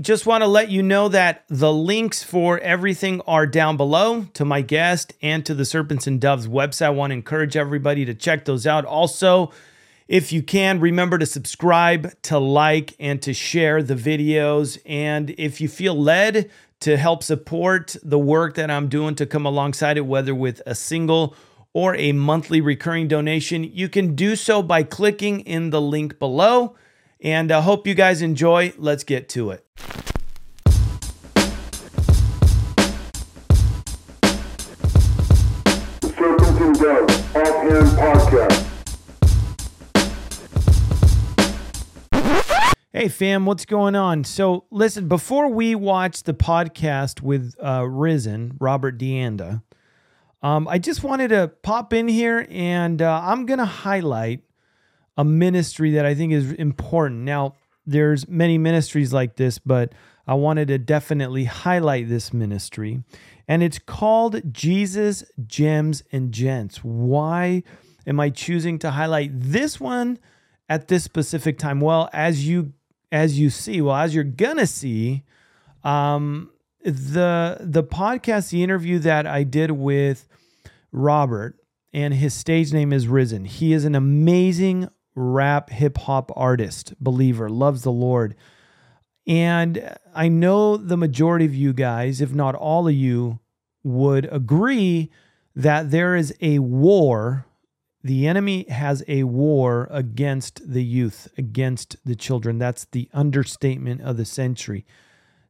Just 0.00 0.26
want 0.26 0.42
to 0.42 0.48
let 0.48 0.70
you 0.70 0.82
know 0.82 1.08
that 1.08 1.44
the 1.48 1.72
links 1.72 2.22
for 2.22 2.58
everything 2.58 3.20
are 3.26 3.46
down 3.46 3.76
below 3.76 4.24
to 4.32 4.44
my 4.44 4.62
guest 4.62 5.12
and 5.20 5.44
to 5.44 5.54
the 5.54 5.66
Serpents 5.66 6.06
and 6.06 6.20
Doves 6.20 6.48
website. 6.48 6.86
I 6.86 6.90
want 6.90 7.10
to 7.10 7.14
encourage 7.14 7.56
everybody 7.56 8.06
to 8.06 8.14
check 8.14 8.46
those 8.46 8.66
out. 8.66 8.86
Also, 8.86 9.52
if 10.08 10.32
you 10.32 10.42
can, 10.42 10.80
remember 10.80 11.18
to 11.18 11.26
subscribe, 11.26 12.10
to 12.22 12.38
like, 12.38 12.94
and 12.98 13.20
to 13.22 13.34
share 13.34 13.82
the 13.82 13.94
videos. 13.94 14.78
And 14.86 15.30
if 15.38 15.60
you 15.60 15.68
feel 15.68 15.94
led 15.94 16.50
to 16.80 16.96
help 16.96 17.22
support 17.22 17.94
the 18.02 18.18
work 18.18 18.54
that 18.54 18.70
I'm 18.70 18.88
doing 18.88 19.14
to 19.16 19.26
come 19.26 19.46
alongside 19.46 19.98
it, 19.98 20.06
whether 20.06 20.34
with 20.34 20.62
a 20.66 20.74
single 20.74 21.36
or 21.74 21.94
a 21.96 22.12
monthly 22.12 22.60
recurring 22.60 23.08
donation, 23.08 23.62
you 23.62 23.88
can 23.88 24.14
do 24.14 24.36
so 24.36 24.62
by 24.62 24.82
clicking 24.82 25.40
in 25.40 25.70
the 25.70 25.80
link 25.80 26.18
below. 26.18 26.76
And 27.24 27.52
I 27.52 27.58
uh, 27.58 27.60
hope 27.60 27.86
you 27.86 27.94
guys 27.94 28.20
enjoy. 28.20 28.72
Let's 28.76 29.04
get 29.04 29.28
to 29.30 29.52
it. 29.52 29.64
Offhand 37.34 37.88
Podcast. 37.96 38.68
Hey 42.92 43.08
fam, 43.08 43.46
what's 43.46 43.64
going 43.66 43.94
on? 43.94 44.24
So 44.24 44.64
listen, 44.72 45.06
before 45.06 45.48
we 45.48 45.76
watch 45.76 46.24
the 46.24 46.34
podcast 46.34 47.22
with 47.22 47.54
uh, 47.62 47.86
Rizin 47.88 48.56
Robert 48.58 48.98
DeAnda, 48.98 49.62
um, 50.42 50.66
I 50.66 50.80
just 50.80 51.04
wanted 51.04 51.28
to 51.28 51.52
pop 51.62 51.92
in 51.92 52.08
here 52.08 52.48
and 52.50 53.00
uh, 53.00 53.20
I'm 53.22 53.46
gonna 53.46 53.64
highlight 53.64 54.42
a 55.16 55.24
ministry 55.24 55.92
that 55.92 56.06
I 56.06 56.14
think 56.14 56.32
is 56.32 56.52
important. 56.52 57.20
Now, 57.20 57.54
there's 57.86 58.28
many 58.28 58.58
ministries 58.58 59.12
like 59.12 59.36
this, 59.36 59.58
but 59.58 59.92
I 60.26 60.34
wanted 60.34 60.68
to 60.68 60.78
definitely 60.78 61.44
highlight 61.44 62.08
this 62.08 62.32
ministry. 62.32 63.02
And 63.48 63.62
it's 63.62 63.78
called 63.78 64.52
Jesus 64.52 65.24
Gems 65.46 66.02
and 66.12 66.32
Gents. 66.32 66.78
Why 66.78 67.64
am 68.06 68.20
I 68.20 68.30
choosing 68.30 68.78
to 68.80 68.92
highlight 68.92 69.30
this 69.34 69.80
one 69.80 70.18
at 70.68 70.88
this 70.88 71.04
specific 71.04 71.58
time? 71.58 71.80
Well, 71.80 72.08
as 72.12 72.46
you 72.46 72.72
as 73.10 73.38
you 73.38 73.50
see, 73.50 73.82
well, 73.82 73.96
as 73.96 74.14
you're 74.14 74.24
gonna 74.24 74.66
see, 74.66 75.24
um, 75.84 76.50
the 76.82 77.58
the 77.60 77.84
podcast, 77.84 78.50
the 78.50 78.62
interview 78.62 78.98
that 79.00 79.26
I 79.26 79.42
did 79.42 79.72
with 79.72 80.26
Robert, 80.92 81.56
and 81.92 82.14
his 82.14 82.32
stage 82.32 82.72
name 82.72 82.92
is 82.92 83.08
Rizin. 83.08 83.44
He 83.44 83.72
is 83.72 83.84
an 83.84 83.94
amazing 83.94 84.88
rap 85.14 85.70
hip 85.70 85.98
hop 85.98 86.30
artist, 86.36 86.94
believer, 87.00 87.48
loves 87.48 87.82
the 87.82 87.92
Lord. 87.92 88.34
And 89.26 89.96
I 90.14 90.28
know 90.28 90.76
the 90.76 90.96
majority 90.96 91.44
of 91.44 91.54
you 91.54 91.72
guys, 91.72 92.20
if 92.20 92.32
not 92.32 92.54
all 92.54 92.88
of 92.88 92.94
you, 92.94 93.38
would 93.82 94.28
agree 94.32 95.10
that 95.54 95.90
there 95.90 96.16
is 96.16 96.34
a 96.40 96.58
war. 96.58 97.46
The 98.02 98.26
enemy 98.26 98.64
has 98.68 99.04
a 99.06 99.24
war 99.24 99.86
against 99.90 100.72
the 100.72 100.82
youth, 100.82 101.28
against 101.38 101.96
the 102.04 102.16
children. 102.16 102.58
That's 102.58 102.86
the 102.86 103.08
understatement 103.12 104.00
of 104.00 104.16
the 104.16 104.24
century. 104.24 104.84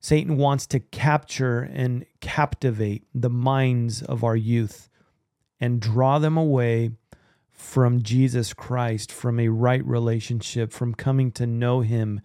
Satan 0.01 0.37
wants 0.37 0.67
to 0.67 0.81
capture 0.81 1.61
and 1.61 2.05
captivate 2.21 3.05
the 3.15 3.31
minds 3.31 4.03
of 4.03 4.25
our 4.25 4.37
youth 4.37 4.91
and 5.61 5.81
draw 5.81 6.19
them 6.19 6.37
away 6.37 6.91
from 7.63 8.03
Jesus 8.03 8.53
Christ, 8.53 9.11
from 9.11 9.39
a 9.41 9.49
right 9.49 9.85
relationship, 9.87 10.73
from 10.73 10.95
coming 10.95 11.31
to 11.33 11.47
know 11.47 11.81
Him 11.81 12.21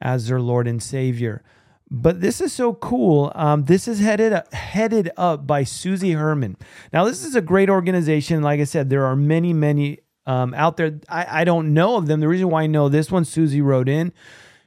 as 0.00 0.28
their 0.28 0.40
Lord 0.40 0.66
and 0.66 0.82
Savior. 0.82 1.42
But 1.90 2.20
this 2.20 2.40
is 2.40 2.52
so 2.52 2.74
cool. 2.74 3.30
Um, 3.34 3.64
this 3.66 3.86
is 3.86 4.00
headed 4.00 4.42
headed 4.52 5.10
up 5.16 5.46
by 5.46 5.62
Susie 5.64 6.12
Herman. 6.12 6.56
Now, 6.92 7.04
this 7.04 7.24
is 7.24 7.34
a 7.34 7.40
great 7.40 7.70
organization. 7.70 8.42
Like 8.42 8.60
I 8.60 8.64
said, 8.64 8.90
there 8.90 9.04
are 9.04 9.16
many, 9.16 9.52
many 9.52 10.00
um, 10.26 10.54
out 10.54 10.76
there. 10.76 11.00
I, 11.08 11.42
I 11.42 11.44
don't 11.44 11.74
know 11.74 11.96
of 11.96 12.06
them. 12.06 12.20
The 12.20 12.28
reason 12.28 12.48
why 12.48 12.62
I 12.62 12.66
know 12.66 12.88
this 12.88 13.10
one, 13.10 13.24
Susie 13.24 13.60
wrote 13.60 13.88
in. 13.88 14.12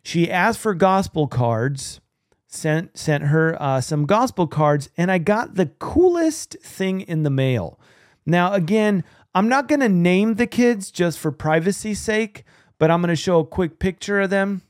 She 0.04 0.32
asked 0.32 0.60
for 0.60 0.74
gospel 0.74 1.28
cards. 1.28 2.00
Sent 2.48 2.98
sent 2.98 3.26
her 3.26 3.62
uh, 3.62 3.82
some 3.82 4.06
gospel 4.06 4.48
cards, 4.48 4.90
and 4.96 5.12
I 5.12 5.18
got 5.18 5.56
the 5.56 5.66
coolest 5.66 6.56
thing 6.62 7.02
in 7.02 7.24
the 7.24 7.30
mail. 7.30 7.80
Now, 8.26 8.54
again, 8.54 9.04
I'm 9.36 9.50
not 9.50 9.68
going 9.68 9.82
to 9.82 9.90
name 9.90 10.36
the 10.36 10.48
kids 10.48 10.90
just 10.90 11.20
for 11.20 11.30
privacy's 11.30 12.00
sake, 12.00 12.46
but 12.80 12.90
I'm 12.90 13.02
going 13.02 13.10
to 13.10 13.18
show 13.18 13.40
a 13.40 13.46
quick 13.46 13.80
picture 13.80 14.22
of 14.22 14.30
them. 14.30 14.62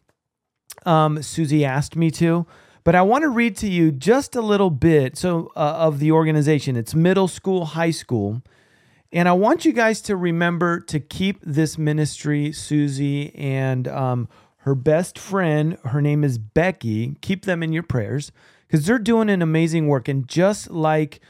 Um, 0.88 1.22
Susie 1.22 1.64
asked 1.64 1.96
me 1.96 2.10
to, 2.12 2.48
but 2.84 2.96
I 2.96 3.04
want 3.04 3.22
to 3.22 3.30
read 3.30 3.56
to 3.58 3.70
you 3.70 3.92
just 3.92 4.36
a 4.36 4.42
little 4.42 4.72
bit 4.72 5.18
so 5.18 5.52
uh, 5.56 5.60
of 5.60 6.00
the 6.00 6.12
organization. 6.12 6.76
It's 6.76 6.96
middle 6.96 7.28
school, 7.28 7.66
high 7.66 7.92
school. 7.92 8.42
And 9.12 9.30
I 9.30 9.34
want 9.34 9.66
you 9.66 9.72
guys 9.72 10.02
to 10.02 10.16
remember 10.16 10.80
to 10.82 11.00
keep 11.00 11.40
this 11.44 11.78
ministry, 11.78 12.52
Susie 12.52 13.36
and 13.36 13.88
um, 13.88 14.28
her 14.58 14.74
best 14.74 15.20
friend, 15.20 15.78
her 15.86 16.02
name 16.02 16.24
is 16.24 16.40
Becky, 16.40 17.16
keep 17.22 17.46
them 17.46 17.62
in 17.62 17.72
your 17.72 17.84
prayers 17.84 18.32
because 18.68 18.88
they're 18.88 18.98
doing 18.98 19.30
an 19.30 19.44
amazing 19.44 19.88
work. 19.88 20.08
And 20.08 20.28
just 20.28 20.72
like 20.72 21.22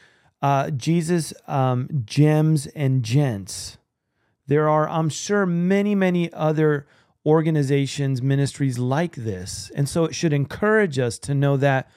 uh, 0.45 0.69
Jesus 0.69 1.33
um, 1.47 1.89
Gems 2.05 2.67
and 2.67 3.01
Gents. 3.01 3.79
There 4.45 4.69
are, 4.69 4.87
I'm 4.87 5.09
sure, 5.09 5.47
many, 5.47 5.95
many 5.95 6.31
other 6.33 6.85
organizations, 7.25 8.21
ministries 8.21 8.77
like 8.77 9.15
this. 9.15 9.71
And 9.73 9.89
so 9.89 10.05
it 10.05 10.13
should 10.13 10.33
encourage 10.33 10.99
us 10.99 11.17
to 11.17 11.33
know 11.33 11.57
that, 11.57 11.89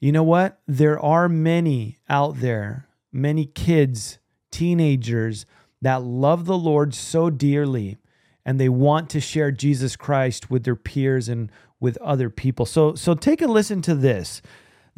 you 0.00 0.12
know 0.12 0.22
what? 0.22 0.60
There 0.68 1.00
are 1.00 1.30
many 1.30 1.96
out 2.10 2.40
there, 2.40 2.86
many 3.10 3.46
kids, 3.46 4.18
teenagers 4.50 5.46
that 5.80 6.02
love 6.02 6.44
the 6.44 6.58
Lord 6.58 6.92
so 6.92 7.30
dearly 7.30 7.96
and 8.44 8.60
they 8.60 8.68
want 8.68 9.08
to 9.10 9.18
share 9.18 9.50
Jesus 9.50 9.96
Christ 9.96 10.50
with 10.50 10.64
their 10.64 10.76
peers 10.76 11.26
and 11.30 11.50
with 11.80 11.96
other 12.02 12.28
people. 12.28 12.66
So 12.66 12.94
so 12.96 13.14
take 13.14 13.40
a 13.40 13.46
listen 13.46 13.80
to 13.82 13.94
this. 13.94 14.42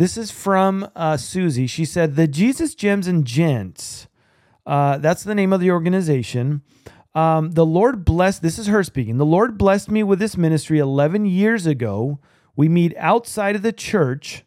This 0.00 0.16
is 0.16 0.30
from 0.30 0.88
uh, 0.96 1.18
Susie. 1.18 1.66
She 1.66 1.84
said, 1.84 2.16
The 2.16 2.26
Jesus 2.26 2.74
Gems 2.74 3.06
and 3.06 3.26
Gents, 3.26 4.08
uh, 4.64 4.96
that's 4.96 5.24
the 5.24 5.34
name 5.34 5.52
of 5.52 5.60
the 5.60 5.70
organization. 5.70 6.62
Um, 7.14 7.50
the 7.50 7.66
Lord 7.66 8.02
blessed, 8.02 8.40
this 8.40 8.58
is 8.58 8.68
her 8.68 8.82
speaking. 8.82 9.18
The 9.18 9.26
Lord 9.26 9.58
blessed 9.58 9.90
me 9.90 10.02
with 10.02 10.18
this 10.18 10.38
ministry 10.38 10.78
11 10.78 11.26
years 11.26 11.66
ago. 11.66 12.18
We 12.56 12.66
meet 12.66 12.96
outside 12.96 13.56
of 13.56 13.60
the 13.60 13.74
church 13.74 14.46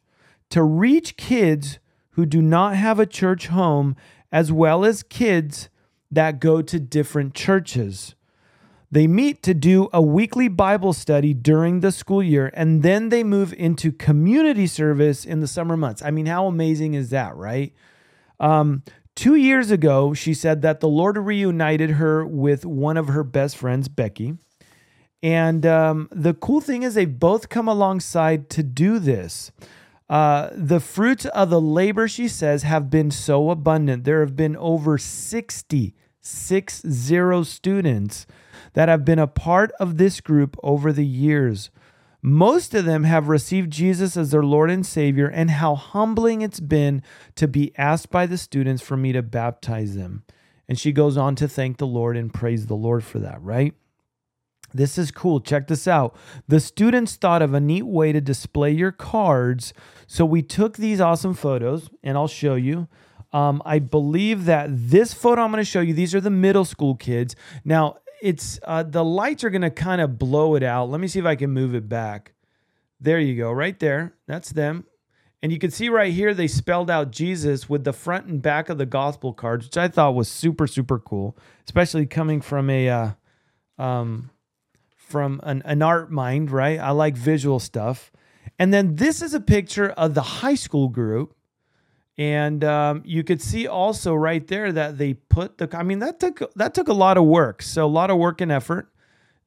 to 0.49 0.63
reach 0.63 1.17
kids 1.17 1.77
who 2.13 2.25
do 2.25 2.41
not 2.41 2.75
have 2.75 2.99
a 2.99 3.05
church 3.05 3.45
home, 3.45 3.95
as 4.31 4.51
well 4.51 4.83
as 4.83 5.03
kids 5.03 5.69
that 6.09 6.39
go 6.39 6.63
to 6.63 6.79
different 6.79 7.35
churches. 7.35 8.15
They 8.93 9.07
meet 9.07 9.41
to 9.41 9.55
do 9.55 9.89
a 9.91 10.03
weekly 10.03 10.47
Bible 10.47 10.93
study 10.93 11.33
during 11.33 11.79
the 11.79 11.91
school 11.91 12.21
year, 12.21 12.51
and 12.53 12.83
then 12.83 13.09
they 13.09 13.23
move 13.23 13.51
into 13.57 13.91
community 13.91 14.67
service 14.67 15.25
in 15.25 15.39
the 15.39 15.47
summer 15.47 15.75
months. 15.75 16.03
I 16.03 16.11
mean, 16.11 16.27
how 16.27 16.45
amazing 16.45 16.93
is 16.93 17.09
that, 17.09 17.35
right? 17.35 17.73
Um, 18.39 18.83
two 19.15 19.33
years 19.33 19.71
ago, 19.71 20.13
she 20.13 20.35
said 20.35 20.61
that 20.61 20.79
the 20.79 20.87
Lord 20.87 21.17
reunited 21.17 21.89
her 21.91 22.23
with 22.23 22.67
one 22.67 22.95
of 22.95 23.07
her 23.07 23.23
best 23.23 23.57
friends, 23.57 23.87
Becky. 23.87 24.37
And 25.23 25.65
um, 25.65 26.07
the 26.11 26.35
cool 26.35 26.61
thing 26.61 26.83
is, 26.83 26.93
they 26.93 27.05
both 27.05 27.49
come 27.49 27.67
alongside 27.67 28.47
to 28.51 28.61
do 28.61 28.99
this. 28.99 29.51
Uh, 30.07 30.49
the 30.53 30.79
fruits 30.79 31.25
of 31.25 31.49
the 31.49 31.59
labor, 31.59 32.07
she 32.07 32.27
says, 32.27 32.61
have 32.61 32.91
been 32.91 33.09
so 33.09 33.49
abundant. 33.49 34.03
There 34.03 34.19
have 34.19 34.35
been 34.35 34.55
over 34.55 34.99
60, 34.99 35.95
six 36.21 36.83
zero 36.87 37.41
students 37.41 38.27
that 38.73 38.89
have 38.89 39.05
been 39.05 39.19
a 39.19 39.27
part 39.27 39.71
of 39.79 39.97
this 39.97 40.21
group 40.21 40.57
over 40.63 40.91
the 40.91 41.05
years. 41.05 41.69
Most 42.21 42.73
of 42.73 42.85
them 42.85 43.03
have 43.03 43.27
received 43.27 43.71
Jesus 43.71 44.15
as 44.15 44.31
their 44.31 44.43
Lord 44.43 44.71
and 44.71 44.85
Savior, 44.85 45.27
and 45.27 45.51
how 45.51 45.75
humbling 45.75 46.41
it's 46.41 46.61
been 46.61 47.01
to 47.35 47.47
be 47.47 47.73
asked 47.77 48.09
by 48.09 48.25
the 48.25 48.37
students 48.37 48.81
for 48.81 48.95
me 48.95 49.11
to 49.11 49.21
baptize 49.21 49.95
them. 49.95 50.23
And 50.69 50.79
she 50.79 50.93
goes 50.93 51.17
on 51.17 51.35
to 51.35 51.47
thank 51.49 51.77
the 51.77 51.87
Lord 51.87 52.15
and 52.15 52.33
praise 52.33 52.67
the 52.67 52.75
Lord 52.75 53.03
for 53.03 53.19
that, 53.19 53.41
right? 53.41 53.73
This 54.73 54.97
is 54.97 55.11
cool. 55.11 55.39
Check 55.39 55.67
this 55.67 55.87
out. 55.87 56.15
The 56.47 56.59
students 56.59 57.15
thought 57.15 57.41
of 57.41 57.53
a 57.53 57.59
neat 57.59 57.85
way 57.85 58.11
to 58.11 58.21
display 58.21 58.71
your 58.71 58.91
cards. 58.91 59.73
So 60.07 60.25
we 60.25 60.41
took 60.41 60.77
these 60.77 61.01
awesome 61.01 61.33
photos, 61.33 61.89
and 62.03 62.17
I'll 62.17 62.27
show 62.27 62.55
you. 62.55 62.87
Um, 63.33 63.61
I 63.65 63.79
believe 63.79 64.45
that 64.45 64.67
this 64.71 65.13
photo 65.13 65.41
I'm 65.41 65.51
going 65.51 65.61
to 65.61 65.69
show 65.69 65.81
you, 65.81 65.93
these 65.93 66.15
are 66.15 66.21
the 66.21 66.29
middle 66.29 66.65
school 66.65 66.95
kids. 66.95 67.35
Now, 67.65 67.97
it's 68.23 68.57
uh, 68.63 68.83
the 68.83 69.03
lights 69.03 69.43
are 69.43 69.49
going 69.49 69.63
to 69.63 69.69
kind 69.69 69.99
of 69.99 70.17
blow 70.17 70.55
it 70.55 70.63
out. 70.63 70.89
Let 70.89 71.01
me 71.01 71.07
see 71.07 71.19
if 71.19 71.25
I 71.25 71.35
can 71.35 71.51
move 71.51 71.75
it 71.75 71.89
back. 71.89 72.33
There 73.01 73.19
you 73.19 73.35
go, 73.35 73.51
right 73.51 73.77
there. 73.77 74.13
That's 74.27 74.51
them. 74.51 74.85
And 75.41 75.51
you 75.51 75.59
can 75.59 75.71
see 75.71 75.89
right 75.89 76.13
here, 76.13 76.33
they 76.33 76.47
spelled 76.47 76.89
out 76.89 77.11
Jesus 77.11 77.67
with 77.67 77.83
the 77.83 77.91
front 77.91 78.27
and 78.27 78.41
back 78.41 78.69
of 78.69 78.77
the 78.77 78.85
gospel 78.85 79.33
cards, 79.33 79.65
which 79.65 79.75
I 79.75 79.89
thought 79.89 80.15
was 80.15 80.29
super, 80.29 80.67
super 80.67 80.99
cool, 80.99 81.37
especially 81.65 82.05
coming 82.05 82.39
from 82.39 82.69
a, 82.69 82.87
uh, 82.87 83.09
um, 83.77 84.29
from 84.95 85.41
an, 85.43 85.61
an 85.65 85.81
art 85.81 86.09
mind, 86.09 86.49
right? 86.49 86.79
I 86.79 86.91
like 86.91 87.17
visual 87.17 87.59
stuff. 87.59 88.09
And 88.57 88.73
then 88.73 88.95
this 88.95 89.21
is 89.21 89.33
a 89.33 89.41
picture 89.41 89.89
of 89.89 90.13
the 90.13 90.21
high 90.21 90.55
school 90.55 90.87
group. 90.87 91.35
And 92.17 92.63
um, 92.63 93.01
you 93.05 93.23
could 93.23 93.41
see 93.41 93.67
also 93.67 94.13
right 94.13 94.45
there 94.45 94.71
that 94.71 94.97
they 94.97 95.15
put 95.15 95.57
the. 95.57 95.67
I 95.75 95.81
mean, 95.83 95.99
that 95.99 96.19
took 96.19 96.53
that 96.53 96.73
took 96.73 96.87
a 96.87 96.93
lot 96.93 97.17
of 97.17 97.25
work. 97.25 97.63
So 97.63 97.85
a 97.85 97.87
lot 97.87 98.11
of 98.11 98.17
work 98.17 98.39
and 98.39 98.51
effort. 98.51 98.89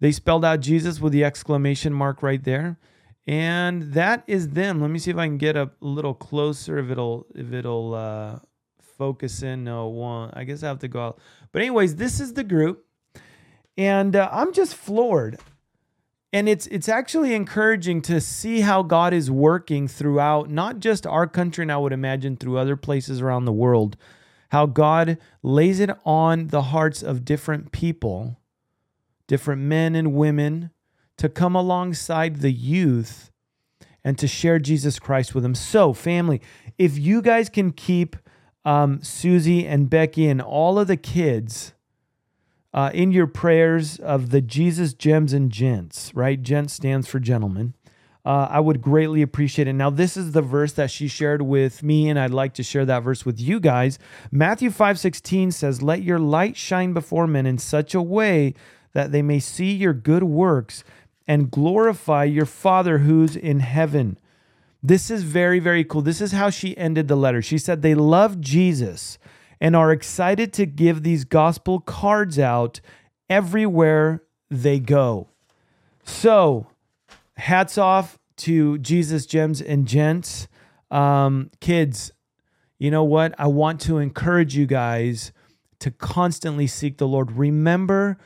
They 0.00 0.12
spelled 0.12 0.44
out 0.44 0.60
Jesus 0.60 1.00
with 1.00 1.12
the 1.12 1.24
exclamation 1.24 1.92
mark 1.92 2.22
right 2.22 2.42
there, 2.42 2.78
and 3.26 3.94
that 3.94 4.24
is 4.26 4.50
them. 4.50 4.80
Let 4.80 4.90
me 4.90 4.98
see 4.98 5.12
if 5.12 5.16
I 5.16 5.26
can 5.26 5.38
get 5.38 5.56
a 5.56 5.70
little 5.80 6.12
closer. 6.12 6.78
If 6.78 6.90
it'll 6.90 7.26
if 7.36 7.52
it'll 7.52 7.94
uh, 7.94 8.38
focus 8.98 9.42
in. 9.42 9.62
No, 9.62 9.86
one. 9.86 10.32
I 10.34 10.42
guess 10.42 10.64
I 10.64 10.66
have 10.66 10.80
to 10.80 10.88
go 10.88 11.00
out. 11.00 11.18
But 11.52 11.62
anyways, 11.62 11.94
this 11.94 12.18
is 12.18 12.32
the 12.32 12.44
group, 12.44 12.84
and 13.78 14.16
uh, 14.16 14.28
I'm 14.32 14.52
just 14.52 14.74
floored 14.74 15.38
and 16.36 16.50
it's 16.50 16.66
it's 16.66 16.88
actually 16.88 17.32
encouraging 17.32 18.02
to 18.02 18.20
see 18.20 18.60
how 18.60 18.82
God 18.82 19.14
is 19.14 19.30
working 19.30 19.88
throughout 19.88 20.50
not 20.50 20.80
just 20.80 21.06
our 21.06 21.26
country 21.26 21.62
and 21.62 21.72
I 21.72 21.78
would 21.78 21.94
imagine 21.94 22.36
through 22.36 22.58
other 22.58 22.76
places 22.76 23.22
around 23.22 23.46
the 23.46 23.52
world 23.52 23.96
how 24.50 24.66
God 24.66 25.16
lays 25.42 25.80
it 25.80 25.88
on 26.04 26.48
the 26.48 26.60
hearts 26.60 27.02
of 27.02 27.24
different 27.24 27.72
people 27.72 28.38
different 29.26 29.62
men 29.62 29.94
and 29.94 30.12
women 30.12 30.72
to 31.16 31.30
come 31.30 31.56
alongside 31.56 32.42
the 32.42 32.52
youth 32.52 33.30
and 34.04 34.18
to 34.18 34.28
share 34.28 34.58
Jesus 34.58 34.98
Christ 34.98 35.34
with 35.34 35.42
them. 35.42 35.54
So 35.54 35.94
family 35.94 36.42
if 36.76 36.98
you 36.98 37.22
guys 37.22 37.48
can 37.48 37.72
keep 37.72 38.14
um, 38.62 39.02
Susie 39.02 39.66
and 39.66 39.88
Becky 39.88 40.28
and 40.28 40.42
all 40.42 40.78
of 40.78 40.86
the 40.86 40.98
kids 40.98 41.72
uh, 42.76 42.90
in 42.92 43.10
your 43.10 43.26
prayers 43.26 43.98
of 43.98 44.28
the 44.28 44.42
Jesus 44.42 44.92
Gems 44.92 45.32
and 45.32 45.50
Gents, 45.50 46.14
right? 46.14 46.40
Gents 46.40 46.74
stands 46.74 47.08
for 47.08 47.18
gentlemen. 47.18 47.72
Uh, 48.22 48.48
I 48.50 48.60
would 48.60 48.82
greatly 48.82 49.22
appreciate 49.22 49.66
it. 49.66 49.72
Now, 49.72 49.88
this 49.88 50.14
is 50.16 50.32
the 50.32 50.42
verse 50.42 50.72
that 50.72 50.90
she 50.90 51.08
shared 51.08 51.40
with 51.40 51.82
me, 51.82 52.10
and 52.10 52.18
I'd 52.18 52.34
like 52.34 52.52
to 52.54 52.62
share 52.62 52.84
that 52.84 53.02
verse 53.02 53.24
with 53.24 53.40
you 53.40 53.60
guys. 53.60 53.98
Matthew 54.30 54.70
5 54.70 54.98
16 54.98 55.52
says, 55.52 55.80
Let 55.80 56.02
your 56.02 56.18
light 56.18 56.56
shine 56.56 56.92
before 56.92 57.26
men 57.26 57.46
in 57.46 57.56
such 57.56 57.94
a 57.94 58.02
way 58.02 58.52
that 58.92 59.10
they 59.10 59.22
may 59.22 59.38
see 59.38 59.72
your 59.72 59.94
good 59.94 60.24
works 60.24 60.84
and 61.26 61.50
glorify 61.50 62.24
your 62.24 62.46
Father 62.46 62.98
who's 62.98 63.36
in 63.36 63.60
heaven. 63.60 64.18
This 64.82 65.10
is 65.10 65.22
very, 65.22 65.60
very 65.60 65.84
cool. 65.84 66.02
This 66.02 66.20
is 66.20 66.32
how 66.32 66.50
she 66.50 66.76
ended 66.76 67.08
the 67.08 67.16
letter. 67.16 67.40
She 67.40 67.58
said, 67.58 67.80
They 67.80 67.94
love 67.94 68.40
Jesus 68.40 69.18
and 69.60 69.74
are 69.74 69.92
excited 69.92 70.52
to 70.54 70.66
give 70.66 71.02
these 71.02 71.24
gospel 71.24 71.80
cards 71.80 72.38
out 72.38 72.80
everywhere 73.28 74.22
they 74.50 74.78
go. 74.78 75.28
So, 76.04 76.66
hats 77.36 77.78
off 77.78 78.18
to 78.38 78.78
Jesus 78.78 79.26
Gems 79.26 79.60
and 79.60 79.86
Gents. 79.86 80.48
Um, 80.90 81.50
kids, 81.60 82.12
you 82.78 82.90
know 82.90 83.04
what? 83.04 83.34
I 83.38 83.46
want 83.46 83.80
to 83.82 83.98
encourage 83.98 84.56
you 84.56 84.66
guys 84.66 85.32
to 85.80 85.90
constantly 85.90 86.66
seek 86.66 86.98
the 86.98 87.08
Lord. 87.08 87.32
Remember 87.32 88.18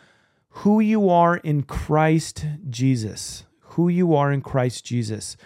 who 0.50 0.81
you 0.81 1.09
are 1.09 1.37
in 1.38 1.62
Christ 1.62 2.47
Jesus. 2.69 3.44
Who 3.61 3.88
you 3.88 4.15
are 4.15 4.32
in 4.32 4.43
Christ 4.43 4.85
Jesus. 4.85 5.37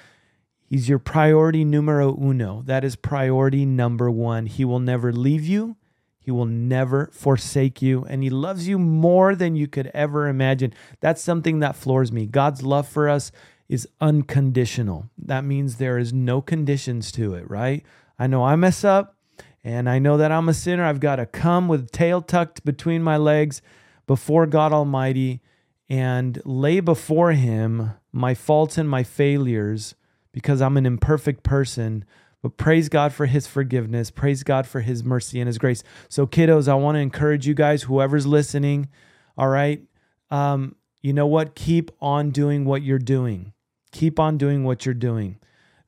He's 0.64 0.88
your 0.88 0.99
priority 0.99 1.64
numero 1.64 2.16
uno. 2.16 2.62
That 2.62 2.84
is 2.84 2.96
priority 2.96 3.64
number 3.66 4.11
one. 4.11 4.46
He 4.46 4.64
will 4.64 4.81
never 4.81 5.12
leave 5.12 5.44
you. 5.44 5.76
He 6.19 6.31
will 6.31 6.46
never 6.46 7.11
forsake 7.12 7.82
you. 7.82 8.05
And 8.08 8.22
He 8.22 8.31
loves 8.31 8.66
you 8.66 8.78
more 8.78 9.34
than 9.34 9.56
you 9.56 9.69
could 9.69 9.90
ever 9.93 10.26
imagine. 10.26 10.72
That's 11.00 11.22
something 11.22 11.61
that 11.61 11.76
floors 11.76 12.11
me. 12.11 12.26
God's 12.26 12.62
love 12.62 12.88
for 12.88 13.08
us 13.08 13.31
is 13.69 13.88
unconditional. 14.00 15.11
That 15.19 15.44
means 15.44 15.76
there 15.76 15.99
is 15.99 16.12
no 16.12 16.40
conditions 16.40 17.12
to 17.12 17.34
it, 17.34 17.49
right? 17.50 17.84
I 18.19 18.26
know 18.26 18.44
I 18.44 18.56
mess 18.56 18.84
up 18.84 19.16
and 19.62 19.88
I 19.88 19.99
know 19.99 20.16
that 20.16 20.32
I'm 20.32 20.49
a 20.49 20.55
sinner. 20.55 20.84
I've 20.84 21.00
got 21.00 21.16
to 21.16 21.26
come 21.26 21.69
with 21.69 21.90
tail 21.90 22.22
tucked 22.22 22.64
between 22.64 23.02
my 23.02 23.16
legs 23.16 23.62
before 24.06 24.46
God 24.46 24.72
Almighty 24.72 25.40
and 25.88 26.40
lay 26.44 26.81
before 26.81 27.32
Him 27.32 27.93
my 28.12 28.34
faults 28.34 28.78
and 28.78 28.88
my 28.88 29.02
failures 29.02 29.94
because 30.35 30.61
I'm 30.61 30.77
an 30.77 30.85
imperfect 30.85 31.45
person. 31.45 32.05
But 32.43 32.59
praise 32.59 32.91
God 32.91 33.15
for 33.15 33.25
his 33.25 33.47
forgiveness. 33.47 34.11
Praise 34.11 34.43
God 34.43 34.67
for 34.67 34.81
his 34.81 35.03
mercy 35.03 35.41
and 35.41 35.47
his 35.47 35.57
grace. 35.57 35.83
So, 36.11 36.27
kiddos, 36.27 36.69
I 36.69 36.75
want 36.75 36.97
to 36.97 37.01
encourage 37.01 37.47
you 37.47 37.55
guys, 37.55 37.85
whoever's 37.85 38.27
listening, 38.27 38.91
all 39.39 39.49
right, 39.49 39.81
um, 40.31 40.75
you 41.01 41.13
know 41.13 41.27
what? 41.27 41.55
Keep 41.55 41.93
on 42.03 42.31
doing 42.31 42.65
what 42.67 42.83
you're 42.83 42.99
doing. 42.99 43.55
Keep 43.93 44.19
on 44.19 44.37
doing 44.37 44.65
what 44.65 44.85
you're 44.85 44.95
doing. 44.95 45.39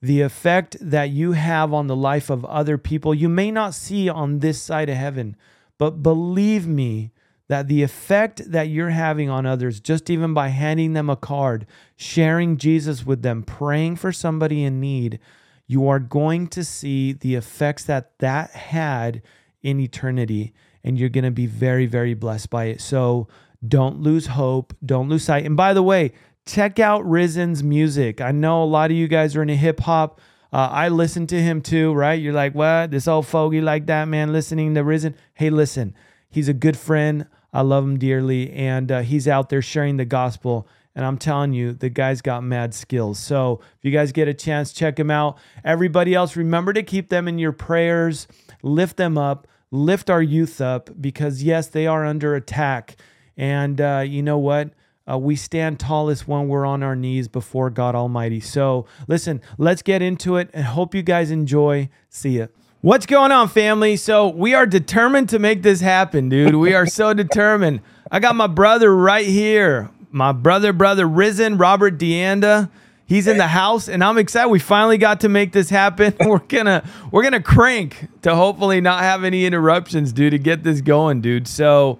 The 0.00 0.20
effect 0.20 0.76
that 0.80 1.10
you 1.10 1.32
have 1.32 1.74
on 1.74 1.88
the 1.88 1.96
life 1.96 2.30
of 2.30 2.44
other 2.44 2.78
people, 2.78 3.14
you 3.14 3.28
may 3.28 3.50
not 3.50 3.74
see 3.74 4.08
on 4.08 4.38
this 4.38 4.62
side 4.62 4.88
of 4.88 4.96
heaven, 4.96 5.36
but 5.78 6.02
believe 6.02 6.66
me, 6.66 7.12
that 7.48 7.68
the 7.68 7.82
effect 7.82 8.50
that 8.50 8.68
you're 8.68 8.90
having 8.90 9.30
on 9.30 9.46
others, 9.46 9.80
just 9.80 10.10
even 10.10 10.34
by 10.34 10.48
handing 10.48 10.94
them 10.94 11.08
a 11.08 11.16
card, 11.16 11.66
sharing 11.96 12.56
Jesus 12.56 13.06
with 13.06 13.22
them, 13.22 13.42
praying 13.42 13.96
for 13.96 14.12
somebody 14.12 14.64
in 14.64 14.80
need, 14.80 15.20
you 15.66 15.88
are 15.88 16.00
going 16.00 16.48
to 16.48 16.64
see 16.64 17.12
the 17.12 17.34
effects 17.34 17.84
that 17.84 18.18
that 18.18 18.50
had 18.50 19.22
in 19.62 19.80
eternity. 19.80 20.52
And 20.84 20.98
you're 20.98 21.08
going 21.08 21.24
to 21.24 21.32
be 21.32 21.46
very, 21.46 21.86
very 21.86 22.14
blessed 22.14 22.50
by 22.50 22.66
it. 22.66 22.80
So 22.80 23.26
don't 23.66 24.00
lose 24.00 24.26
hope. 24.26 24.72
Don't 24.84 25.08
lose 25.08 25.24
sight. 25.24 25.44
And 25.44 25.56
by 25.56 25.72
the 25.72 25.82
way, 25.82 26.12
check 26.46 26.78
out 26.78 27.04
Rizin's 27.04 27.62
music. 27.62 28.20
I 28.20 28.30
know 28.30 28.62
a 28.62 28.64
lot 28.64 28.92
of 28.92 28.96
you 28.96 29.08
guys 29.08 29.34
are 29.34 29.42
into 29.42 29.56
hip 29.56 29.80
hop. 29.80 30.20
Uh, 30.52 30.68
I 30.70 30.88
listen 30.88 31.26
to 31.28 31.42
him 31.42 31.60
too, 31.60 31.92
right? 31.92 32.20
You're 32.20 32.32
like, 32.32 32.54
what? 32.54 32.92
This 32.92 33.08
old 33.08 33.26
fogey 33.26 33.60
like 33.60 33.86
that, 33.86 34.06
man, 34.06 34.32
listening 34.32 34.74
to 34.74 34.84
Rizin. 34.84 35.16
Hey, 35.34 35.50
listen, 35.50 35.94
he's 36.30 36.48
a 36.48 36.54
good 36.54 36.76
friend. 36.76 37.26
I 37.56 37.62
love 37.62 37.84
him 37.84 37.98
dearly, 37.98 38.52
and 38.52 38.92
uh, 38.92 39.00
he's 39.00 39.26
out 39.26 39.48
there 39.48 39.62
sharing 39.62 39.96
the 39.96 40.04
gospel. 40.04 40.68
And 40.94 41.06
I'm 41.06 41.16
telling 41.16 41.54
you, 41.54 41.72
the 41.72 41.88
guy's 41.88 42.20
got 42.20 42.44
mad 42.44 42.74
skills. 42.74 43.18
So 43.18 43.60
if 43.78 43.82
you 43.82 43.90
guys 43.90 44.12
get 44.12 44.28
a 44.28 44.34
chance, 44.34 44.72
check 44.72 44.98
him 44.98 45.10
out. 45.10 45.38
Everybody 45.64 46.14
else, 46.14 46.36
remember 46.36 46.74
to 46.74 46.82
keep 46.82 47.08
them 47.08 47.26
in 47.26 47.38
your 47.38 47.52
prayers, 47.52 48.28
lift 48.62 48.98
them 48.98 49.16
up, 49.16 49.48
lift 49.70 50.10
our 50.10 50.20
youth 50.20 50.60
up, 50.60 50.90
because 51.00 51.42
yes, 51.42 51.68
they 51.68 51.86
are 51.86 52.04
under 52.04 52.34
attack. 52.34 52.96
And 53.38 53.80
uh, 53.80 54.04
you 54.06 54.22
know 54.22 54.36
what? 54.36 54.72
Uh, 55.10 55.16
we 55.16 55.34
stand 55.34 55.80
tallest 55.80 56.28
when 56.28 56.48
we're 56.48 56.66
on 56.66 56.82
our 56.82 56.96
knees 56.96 57.26
before 57.26 57.70
God 57.70 57.94
Almighty. 57.94 58.40
So 58.40 58.84
listen, 59.08 59.40
let's 59.56 59.80
get 59.80 60.02
into 60.02 60.36
it 60.36 60.50
and 60.52 60.66
hope 60.66 60.94
you 60.94 61.02
guys 61.02 61.30
enjoy. 61.30 61.88
See 62.10 62.38
ya. 62.38 62.48
What's 62.82 63.06
going 63.06 63.32
on, 63.32 63.48
family? 63.48 63.96
So 63.96 64.28
we 64.28 64.52
are 64.52 64.66
determined 64.66 65.30
to 65.30 65.38
make 65.38 65.62
this 65.62 65.80
happen, 65.80 66.28
dude. 66.28 66.54
We 66.54 66.74
are 66.74 66.86
so 66.86 67.14
determined. 67.14 67.80
I 68.10 68.20
got 68.20 68.36
my 68.36 68.46
brother 68.46 68.94
right 68.94 69.26
here. 69.26 69.90
My 70.10 70.32
brother, 70.32 70.72
brother 70.72 71.08
Rizin, 71.08 71.56
Robert 71.56 71.98
Deanda. 71.98 72.68
He's 73.06 73.26
in 73.26 73.38
the 73.38 73.46
house, 73.46 73.88
and 73.88 74.04
I'm 74.04 74.18
excited. 74.18 74.50
We 74.50 74.58
finally 74.58 74.98
got 74.98 75.20
to 75.20 75.28
make 75.28 75.52
this 75.52 75.70
happen. 75.70 76.14
We're 76.20 76.38
gonna 76.38 76.84
we're 77.10 77.22
gonna 77.22 77.42
crank 77.42 78.08
to 78.22 78.34
hopefully 78.34 78.80
not 78.80 79.00
have 79.00 79.24
any 79.24 79.46
interruptions, 79.46 80.12
dude, 80.12 80.32
to 80.32 80.38
get 80.38 80.62
this 80.64 80.80
going, 80.80 81.20
dude. 81.20 81.46
So, 81.48 81.98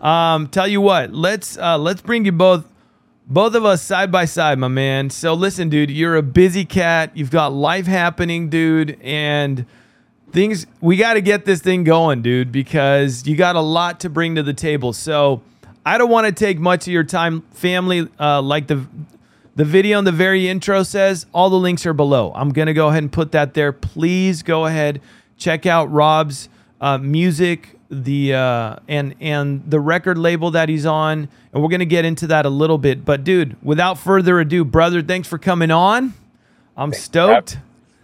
um, 0.00 0.48
tell 0.48 0.68
you 0.68 0.80
what, 0.80 1.12
let's 1.12 1.56
uh, 1.58 1.78
let's 1.78 2.00
bring 2.00 2.26
you 2.26 2.32
both 2.32 2.66
both 3.26 3.54
of 3.54 3.64
us 3.64 3.82
side 3.82 4.12
by 4.12 4.26
side, 4.26 4.58
my 4.58 4.68
man. 4.68 5.10
So 5.10 5.34
listen, 5.34 5.68
dude, 5.68 5.90
you're 5.90 6.16
a 6.16 6.22
busy 6.22 6.64
cat. 6.64 7.10
You've 7.14 7.30
got 7.30 7.52
life 7.52 7.86
happening, 7.86 8.50
dude, 8.50 8.98
and 9.02 9.64
things 10.32 10.66
we 10.80 10.96
got 10.96 11.14
to 11.14 11.20
get 11.20 11.44
this 11.44 11.60
thing 11.60 11.84
going, 11.84 12.22
dude, 12.22 12.50
because 12.50 13.26
you 13.26 13.36
got 13.36 13.54
a 13.54 13.60
lot 13.60 14.00
to 14.00 14.10
bring 14.10 14.34
to 14.34 14.42
the 14.42 14.54
table. 14.54 14.92
So 14.92 15.42
I 15.84 15.98
don't 15.98 16.10
want 16.10 16.26
to 16.26 16.32
take 16.32 16.58
much 16.58 16.86
of 16.86 16.92
your 16.92 17.04
time, 17.04 17.42
family. 17.52 18.08
Uh, 18.18 18.42
like 18.42 18.66
the 18.66 18.86
the 19.54 19.64
video 19.64 19.98
in 19.98 20.06
the 20.06 20.12
very 20.12 20.48
intro 20.48 20.82
says, 20.82 21.26
all 21.32 21.50
the 21.50 21.58
links 21.58 21.84
are 21.84 21.92
below. 21.92 22.32
I'm 22.34 22.50
gonna 22.50 22.72
go 22.74 22.88
ahead 22.88 23.02
and 23.02 23.12
put 23.12 23.32
that 23.32 23.54
there. 23.54 23.72
Please 23.72 24.42
go 24.42 24.64
ahead, 24.66 25.00
check 25.36 25.66
out 25.66 25.92
Rob's 25.92 26.48
uh, 26.80 26.96
music, 26.98 27.78
the 27.90 28.34
uh, 28.34 28.76
and 28.88 29.14
and 29.20 29.62
the 29.70 29.78
record 29.78 30.16
label 30.16 30.52
that 30.52 30.70
he's 30.70 30.86
on, 30.86 31.28
and 31.52 31.62
we're 31.62 31.68
gonna 31.68 31.84
get 31.84 32.06
into 32.06 32.26
that 32.28 32.46
a 32.46 32.50
little 32.50 32.78
bit. 32.78 33.04
But 33.04 33.24
dude, 33.24 33.56
without 33.62 33.98
further 33.98 34.40
ado, 34.40 34.64
brother, 34.64 35.02
thanks 35.02 35.28
for 35.28 35.36
coming 35.36 35.70
on. 35.70 36.14
I'm 36.74 36.94
stoked. 36.94 37.58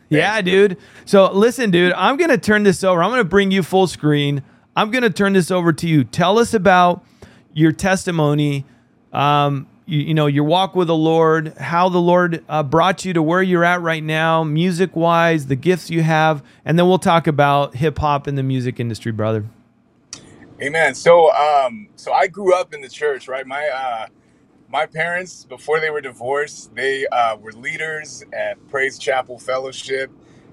Yeah, 0.08 0.40
dude. 0.40 0.78
So 1.04 1.30
listen, 1.32 1.70
dude, 1.70 1.92
I'm 1.92 2.16
going 2.16 2.30
to 2.30 2.38
turn 2.38 2.62
this 2.62 2.82
over. 2.82 3.02
I'm 3.02 3.10
going 3.10 3.20
to 3.20 3.28
bring 3.28 3.50
you 3.50 3.62
full 3.62 3.86
screen. 3.86 4.42
I'm 4.76 4.90
going 4.90 5.02
to 5.02 5.10
turn 5.10 5.32
this 5.32 5.50
over 5.50 5.72
to 5.72 5.88
you. 5.88 6.04
Tell 6.04 6.38
us 6.38 6.54
about 6.54 7.04
your 7.52 7.72
testimony, 7.72 8.64
um, 9.12 9.66
you, 9.86 10.00
you 10.00 10.14
know, 10.14 10.26
your 10.26 10.44
walk 10.44 10.76
with 10.76 10.86
the 10.86 10.94
Lord, 10.94 11.56
how 11.58 11.88
the 11.88 11.98
Lord 11.98 12.44
uh, 12.48 12.62
brought 12.62 13.04
you 13.04 13.12
to 13.14 13.22
where 13.22 13.42
you're 13.42 13.64
at 13.64 13.80
right 13.80 14.04
now, 14.04 14.44
music 14.44 14.94
wise, 14.94 15.46
the 15.46 15.56
gifts 15.56 15.90
you 15.90 16.02
have, 16.02 16.42
and 16.64 16.78
then 16.78 16.86
we'll 16.86 16.98
talk 16.98 17.26
about 17.26 17.74
hip 17.74 17.98
hop 17.98 18.28
in 18.28 18.36
the 18.36 18.42
music 18.42 18.78
industry, 18.78 19.12
brother. 19.12 19.46
Amen. 20.60 20.94
So, 20.94 21.32
um, 21.32 21.88
so 21.96 22.12
I 22.12 22.26
grew 22.26 22.54
up 22.54 22.74
in 22.74 22.80
the 22.80 22.88
church, 22.88 23.28
right? 23.28 23.46
My, 23.46 23.68
uh, 23.68 24.06
my 24.68 24.86
parents, 24.86 25.44
before 25.44 25.80
they 25.80 25.90
were 25.90 26.00
divorced, 26.00 26.74
they 26.74 27.06
uh, 27.08 27.36
were 27.36 27.52
leaders 27.52 28.24
at 28.32 28.66
Praise 28.68 28.98
Chapel 28.98 29.38
Fellowship. 29.38 30.10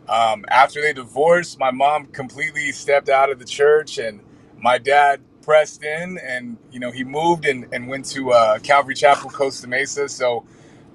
Um, 0.10 0.45
after 0.50 0.81
they 0.81 0.93
divorced, 0.93 1.60
my 1.60 1.72
mom 1.72 2.07
completely 2.07 2.72
stepped 2.74 3.10
out 3.10 3.31
of 3.31 3.39
the 3.39 3.45
church, 3.45 3.98
and 4.00 4.22
my 4.57 4.77
dad 4.79 5.22
pressed 5.41 5.84
in, 5.84 6.19
and 6.19 6.57
you 6.72 6.79
know 6.79 6.91
he 6.91 7.03
moved 7.03 7.45
and, 7.45 7.67
and 7.74 7.88
went 7.88 8.05
to 8.07 8.31
uh, 8.34 8.60
Calvary 8.60 8.95
Chapel, 8.95 9.29
Costa 9.31 9.67
Mesa. 9.67 10.10
So 10.10 10.45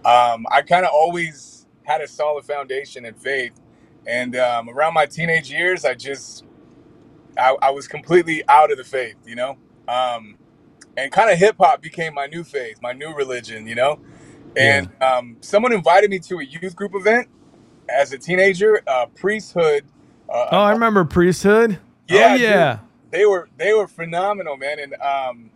um, 0.04 0.46
I 0.50 0.62
kind 0.62 0.84
of 0.86 0.92
always 0.94 1.66
had 1.84 2.02
a 2.02 2.08
solid 2.08 2.44
foundation 2.44 3.04
in 3.06 3.14
faith. 3.14 3.52
And 4.06 4.36
um, 4.36 4.70
around 4.70 4.94
my 4.94 5.06
teenage 5.06 5.50
years, 5.50 5.84
I 5.84 5.94
just 5.94 6.44
I, 7.38 7.56
I 7.62 7.70
was 7.70 7.88
completely 7.88 8.42
out 8.48 8.70
of 8.70 8.78
the 8.78 8.84
faith, 8.84 9.16
you 9.26 9.36
know. 9.36 9.58
Um, 9.88 10.36
and 10.96 11.10
kind 11.12 11.30
of 11.30 11.38
hip 11.38 11.56
hop 11.58 11.82
became 11.82 12.14
my 12.14 12.26
new 12.26 12.44
faith, 12.44 12.80
my 12.82 12.92
new 12.92 13.14
religion, 13.14 13.66
you 13.66 13.74
know. 13.74 13.98
Yeah. 14.56 14.78
And 14.78 15.02
um, 15.02 15.36
someone 15.40 15.72
invited 15.72 16.10
me 16.10 16.18
to 16.20 16.38
a 16.38 16.44
youth 16.44 16.74
group 16.74 16.94
event 16.94 17.28
as 17.88 18.12
a 18.12 18.18
teenager, 18.18 18.82
uh, 18.86 19.06
priesthood. 19.06 19.84
Uh, 20.28 20.46
Oh, 20.52 20.58
I 20.60 20.72
remember 20.72 21.04
priesthood. 21.04 21.78
Yeah, 22.08 22.30
oh, 22.30 22.32
dude. 22.32 22.40
yeah. 22.42 22.78
they 23.10 23.26
were 23.26 23.48
they 23.56 23.72
were 23.72 23.86
phenomenal, 23.86 24.56
man. 24.56 24.78
And 24.80 24.94
um, 24.94 25.50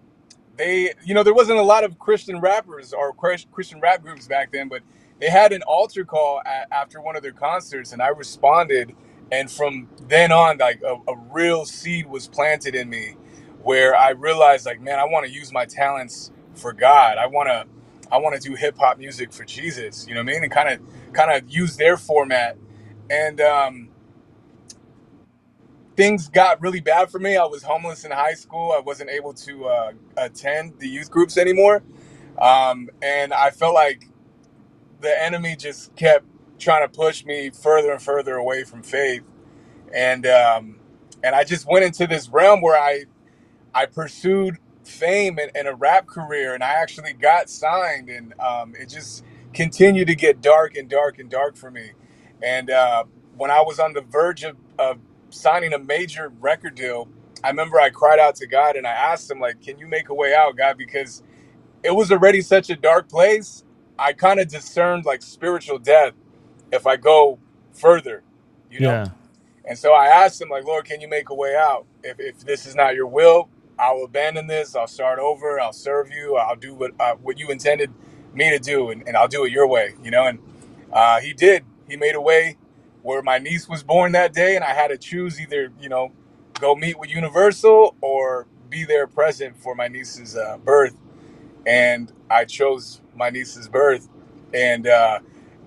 they, 0.56 0.92
you 1.04 1.14
know, 1.14 1.22
there 1.24 1.34
wasn't 1.34 1.58
a 1.58 1.62
lot 1.62 1.84
of 1.84 1.98
Christian 1.98 2.40
rappers 2.40 2.92
or 2.92 3.12
Christian 3.12 3.80
rap 3.80 4.02
groups 4.02 4.26
back 4.28 4.52
then, 4.52 4.68
but 4.68 4.82
they 5.20 5.28
had 5.28 5.52
an 5.52 5.62
altar 5.62 6.04
call 6.04 6.40
a 6.46 6.72
after 6.72 7.00
one 7.00 7.16
of 7.16 7.22
their 7.22 7.32
concerts, 7.32 7.92
and 7.92 8.00
I 8.02 8.08
responded. 8.08 8.94
And 9.32 9.50
from 9.50 9.88
then 10.06 10.30
on, 10.30 10.58
like 10.58 10.82
a, 10.82 10.96
a 11.10 11.16
real 11.32 11.64
seed 11.64 12.06
was 12.06 12.28
planted 12.28 12.74
in 12.74 12.88
me, 12.90 13.16
where 13.64 13.96
I 13.96 14.10
realized, 14.12 14.66
like, 14.66 14.80
man, 14.82 15.00
I 15.00 15.06
want 15.06 15.26
to 15.26 15.32
use 15.32 15.52
my 15.52 15.66
talents 15.66 16.32
for 16.54 16.72
God. 16.74 17.18
I 17.18 17.26
want 17.28 17.48
to, 17.48 17.66
I 18.12 18.18
want 18.18 18.40
to 18.40 18.48
do 18.48 18.56
hip 18.56 18.78
hop 18.78 18.98
music 18.98 19.32
for 19.32 19.44
Jesus. 19.44 20.08
You 20.08 20.14
know 20.14 20.22
what 20.22 20.30
I 20.30 20.34
mean? 20.34 20.44
And 20.44 20.52
kind 20.52 20.70
of, 20.70 21.14
kind 21.14 21.32
of 21.32 21.50
use 21.50 21.76
their 21.76 21.98
format. 21.98 22.58
And 23.10 23.40
um, 23.42 23.90
things 25.96 26.28
got 26.28 26.60
really 26.62 26.80
bad 26.80 27.10
for 27.10 27.20
me. 27.20 27.36
I 27.36 27.46
was 27.46 27.62
homeless 27.64 28.04
in 28.04 28.12
high 28.12 28.34
school. 28.34 28.72
I 28.72 28.80
wasn't 28.80 29.10
able 29.10 29.34
to 29.34 29.66
uh, 29.66 29.92
attend 30.16 30.78
the 30.80 30.88
youth 30.88 31.10
groups 31.10 31.38
anymore. 31.38 31.82
Um, 32.38 32.90
and 33.02 33.34
I 33.34 33.50
felt 33.50 33.74
like 33.74 34.08
the 35.00 35.22
enemy 35.24 35.56
just 35.56 35.94
kept 35.96 36.26
trying 36.58 36.88
to 36.88 36.88
push 36.96 37.24
me 37.24 37.50
further 37.50 37.92
and 37.92 38.02
further 38.02 38.36
away 38.36 38.64
from 38.64 38.82
faith. 38.82 39.24
And 39.94 40.26
um, 40.26 40.78
and 41.24 41.34
I 41.34 41.44
just 41.44 41.66
went 41.68 41.84
into 41.84 42.06
this 42.06 42.28
realm 42.28 42.62
where 42.62 42.78
I 42.80 43.04
I 43.74 43.86
pursued 43.86 44.58
fame 44.84 45.38
and, 45.40 45.50
and 45.56 45.68
a 45.68 45.74
rap 45.76 46.06
career, 46.08 46.54
and 46.54 46.64
I 46.64 46.74
actually 46.74 47.14
got 47.14 47.50
signed, 47.50 48.10
and 48.10 48.38
um, 48.40 48.74
it 48.78 48.88
just 48.90 49.24
continued 49.54 50.08
to 50.08 50.16
get 50.16 50.42
dark 50.42 50.76
and 50.76 50.88
dark 50.90 51.18
and 51.20 51.30
dark 51.30 51.56
for 51.56 51.70
me. 51.70 51.92
And 52.42 52.70
uh, 52.70 53.04
when 53.36 53.50
I 53.50 53.62
was 53.62 53.80
on 53.80 53.94
the 53.94 54.02
verge 54.02 54.44
of, 54.44 54.56
of 54.78 54.98
signing 55.30 55.74
a 55.74 55.80
major 55.80 56.30
record 56.40 56.76
deal, 56.76 57.08
I 57.44 57.50
remember 57.50 57.80
I 57.80 57.90
cried 57.90 58.20
out 58.20 58.36
to 58.36 58.46
God 58.48 58.76
and 58.76 58.86
I 58.86 58.92
asked 58.92 59.30
Him, 59.30 59.40
like, 59.40 59.62
"Can 59.62 59.78
you 59.78 59.88
make 59.88 60.10
a 60.10 60.14
way 60.14 60.34
out, 60.34 60.56
God?" 60.56 60.78
Because 60.78 61.22
it 61.84 61.92
was 61.92 62.12
already 62.12 62.42
such 62.42 62.70
a 62.70 62.76
dark 62.76 63.08
place. 63.08 63.64
I 63.98 64.12
kind 64.14 64.40
of 64.40 64.48
discerned 64.48 65.06
like 65.06 65.22
spiritual 65.22 65.78
death 65.78 66.14
if 66.72 66.86
I 66.86 66.96
go 66.96 67.38
further, 67.74 68.22
you 68.70 68.80
know. 68.80 68.92
Yeah. 68.92 69.08
And 69.66 69.78
so 69.78 69.94
I 69.94 70.08
asked 70.08 70.42
him, 70.42 70.50
like, 70.50 70.64
Lord, 70.66 70.86
can 70.86 71.00
you 71.02 71.08
make 71.08 71.30
a 71.30 71.34
way 71.36 71.56
out? 71.56 71.86
If, 72.04 72.20
if 72.20 72.40
this 72.40 72.66
is 72.66 72.76
not 72.76 72.96
your 72.96 73.08
will, 73.08 73.50
I'll 73.78 74.04
abandon 74.04 74.48
this. 74.48 74.76
I'll 74.76 74.88
start 74.88 75.20
over. 75.20 75.60
I'll 75.60 75.74
serve 75.74 76.10
you. 76.12 76.36
I'll 76.36 76.56
do 76.56 76.74
what 76.74 76.92
uh, 77.00 77.14
what 77.16 77.38
you 77.38 77.50
intended 77.50 77.92
me 78.34 78.50
to 78.50 78.58
do, 78.60 78.90
and, 78.90 79.06
and 79.08 79.16
I'll 79.16 79.28
do 79.28 79.44
it 79.46 79.52
your 79.52 79.68
way, 79.68 79.94
you 80.02 80.10
know. 80.12 80.26
And 80.26 80.40
uh, 80.92 81.20
he 81.20 81.34
did. 81.34 81.64
He 81.88 81.96
made 81.96 82.16
a 82.16 82.22
way 82.22 82.58
where 83.02 83.22
my 83.22 83.38
niece 83.38 83.68
was 83.68 83.84
born 83.84 84.12
that 84.14 84.34
day, 84.34 84.56
and 84.56 84.64
I 84.64 84.74
had 84.74 84.88
to 84.88 84.98
choose 84.98 85.40
either, 85.40 85.72
you 85.80 85.88
know, 85.90 86.12
go 86.60 86.74
meet 86.76 86.98
with 86.98 87.10
Universal 87.10 87.96
or 88.02 88.48
be 88.70 88.84
there 88.84 89.06
present 89.06 89.58
for 89.58 89.74
my 89.76 89.88
niece's 89.88 90.36
uh, 90.36 90.58
birth. 90.58 90.96
And 91.66 92.12
I 92.30 92.44
chose 92.46 93.02
my 93.16 93.30
niece's 93.30 93.68
birth, 93.68 94.08
and 94.54 94.86
uh, 94.88 95.20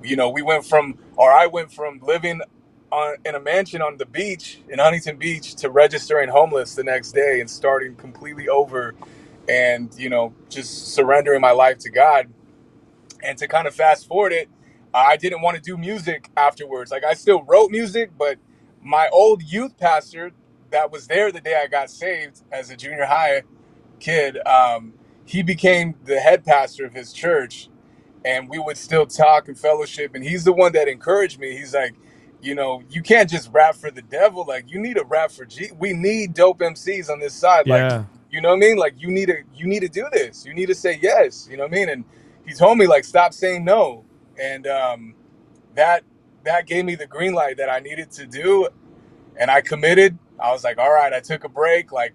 you 0.04 0.16
know, 0.18 0.30
we 0.30 0.42
went 0.44 0.66
from, 0.66 0.98
or 1.18 1.32
I 1.32 1.48
went 1.48 1.72
from 1.74 2.00
living 2.04 2.42
on, 2.91 3.17
in 3.25 3.36
a 3.36 3.41
mansion 3.41 3.82
on 3.82 3.98
the 3.98 4.08
beach 4.08 4.62
in 4.70 4.79
Huntington 4.79 5.17
Beach 5.17 5.56
to 5.58 5.70
registering 5.70 6.29
homeless 6.29 6.75
the 6.75 6.84
next 6.84 7.13
day 7.13 7.41
and 7.41 7.50
starting 7.50 7.96
completely 7.96 8.50
over 8.50 8.96
and, 9.50 9.94
you 9.98 10.10
know, 10.10 10.34
just 10.50 10.89
surrendering 10.96 11.41
my 11.41 11.51
life 11.51 11.79
to 11.79 11.89
God. 11.91 12.27
And 13.24 13.38
to 13.39 13.48
kind 13.48 13.67
of 13.67 13.75
fast 13.75 14.08
forward 14.08 14.34
it, 14.34 14.50
I 14.94 15.17
didn't 15.17 15.41
want 15.41 15.58
to 15.58 15.62
do 15.63 15.77
music 15.77 16.29
afterwards. 16.38 16.91
Like 16.91 17.03
I 17.06 17.13
still 17.15 17.44
wrote 17.44 17.72
music, 17.72 18.12
but 18.17 18.38
my 18.84 19.10
old 19.12 19.44
youth 19.44 19.77
pastor 19.77 20.32
that 20.72 20.91
was 20.91 21.08
there 21.08 21.32
the 21.32 21.41
day 21.41 21.60
I 21.63 21.67
got 21.67 21.89
saved 21.91 22.41
as 22.51 22.72
a 22.72 22.77
junior 22.77 23.06
high 23.06 23.44
kid, 24.00 24.39
um, 24.48 24.94
he 25.25 25.44
became 25.44 25.96
the 26.06 26.20
head 26.20 26.46
pastor 26.46 26.86
of 26.86 26.94
his 26.94 27.13
church 27.13 27.70
and 28.25 28.50
we 28.50 28.60
would 28.60 28.77
still 28.77 29.08
talk 29.08 29.50
and 29.50 29.60
fellowship. 29.60 30.15
And 30.15 30.25
he's 30.25 30.46
the 30.46 30.53
one 30.53 30.74
that 30.74 30.89
encouraged 30.89 31.39
me. 31.39 31.58
He's 31.58 31.75
like, 31.75 31.96
you 32.41 32.56
know, 32.56 32.84
you 32.89 33.01
can't 33.03 33.29
just 33.29 33.51
rap 33.53 33.75
for 33.75 33.91
the 33.91 34.03
devil. 34.03 34.46
Like, 34.48 34.72
you 34.72 34.79
need 34.79 34.98
a 34.98 35.06
rap 35.06 35.32
for 35.32 35.46
G. 35.46 35.72
We 35.77 35.94
need 35.94 36.34
dope 36.36 36.60
MCs 36.60 37.10
on 37.10 37.20
this 37.20 37.34
side. 37.36 37.67
Like, 37.67 37.89
Yeah. 37.89 38.06
you 38.32 38.41
know 38.41 38.50
what 38.50 38.58
I 38.58 38.60
mean? 38.60 38.77
Like, 38.77 38.96
you 39.00 39.10
need 39.12 39.27
to, 39.27 39.38
you 39.56 39.67
need 39.67 39.82
to 39.82 39.89
do 39.89 40.08
this. 40.12 40.46
You 40.46 40.53
need 40.53 40.67
to 40.67 40.75
say 40.75 41.00
yes. 41.01 41.48
You 41.50 41.58
know 41.58 41.63
what 41.63 41.74
I 41.74 41.75
mean? 41.75 41.89
And 41.89 42.06
he 42.46 42.53
told 42.53 42.77
me 42.77 42.88
like, 42.88 43.06
stop 43.06 43.34
saying 43.34 43.65
no. 43.65 44.06
And 44.41 44.67
um, 44.67 45.15
that 45.75 46.03
that 46.46 46.67
gave 46.67 46.86
me 46.86 46.96
the 46.96 47.08
green 47.08 47.34
light 47.34 47.58
that 47.58 47.70
I 47.70 47.79
needed 47.79 48.12
to 48.13 48.27
do. 48.27 48.70
And 49.38 49.51
I 49.51 49.62
committed. 49.62 50.17
I 50.39 50.51
was 50.51 50.63
like, 50.63 50.77
all 50.79 50.91
right. 50.94 51.13
I 51.13 51.22
took 51.22 51.44
a 51.46 51.50
break. 51.50 51.91
Like, 51.91 52.13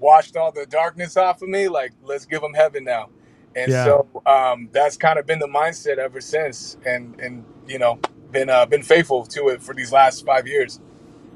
washed 0.00 0.36
all 0.36 0.52
the 0.52 0.66
darkness 0.66 1.16
off 1.16 1.42
of 1.42 1.48
me. 1.48 1.68
Like, 1.68 1.92
let's 2.02 2.26
give 2.26 2.42
them 2.42 2.54
heaven 2.54 2.84
now. 2.84 3.10
And 3.56 3.72
Yeah. 3.72 3.84
so 3.84 4.06
um, 4.26 4.68
that's 4.72 4.96
kind 4.96 5.18
of 5.18 5.26
been 5.26 5.40
the 5.40 5.48
mindset 5.48 5.98
ever 5.98 6.20
since, 6.20 6.76
and 6.86 7.18
and 7.20 7.44
you 7.68 7.78
know 7.78 8.00
been 8.34 8.50
uh, 8.50 8.66
been 8.66 8.82
faithful 8.82 9.24
to 9.24 9.48
it 9.48 9.62
for 9.62 9.72
these 9.74 9.90
last 9.90 10.26
five 10.26 10.46
years. 10.46 10.80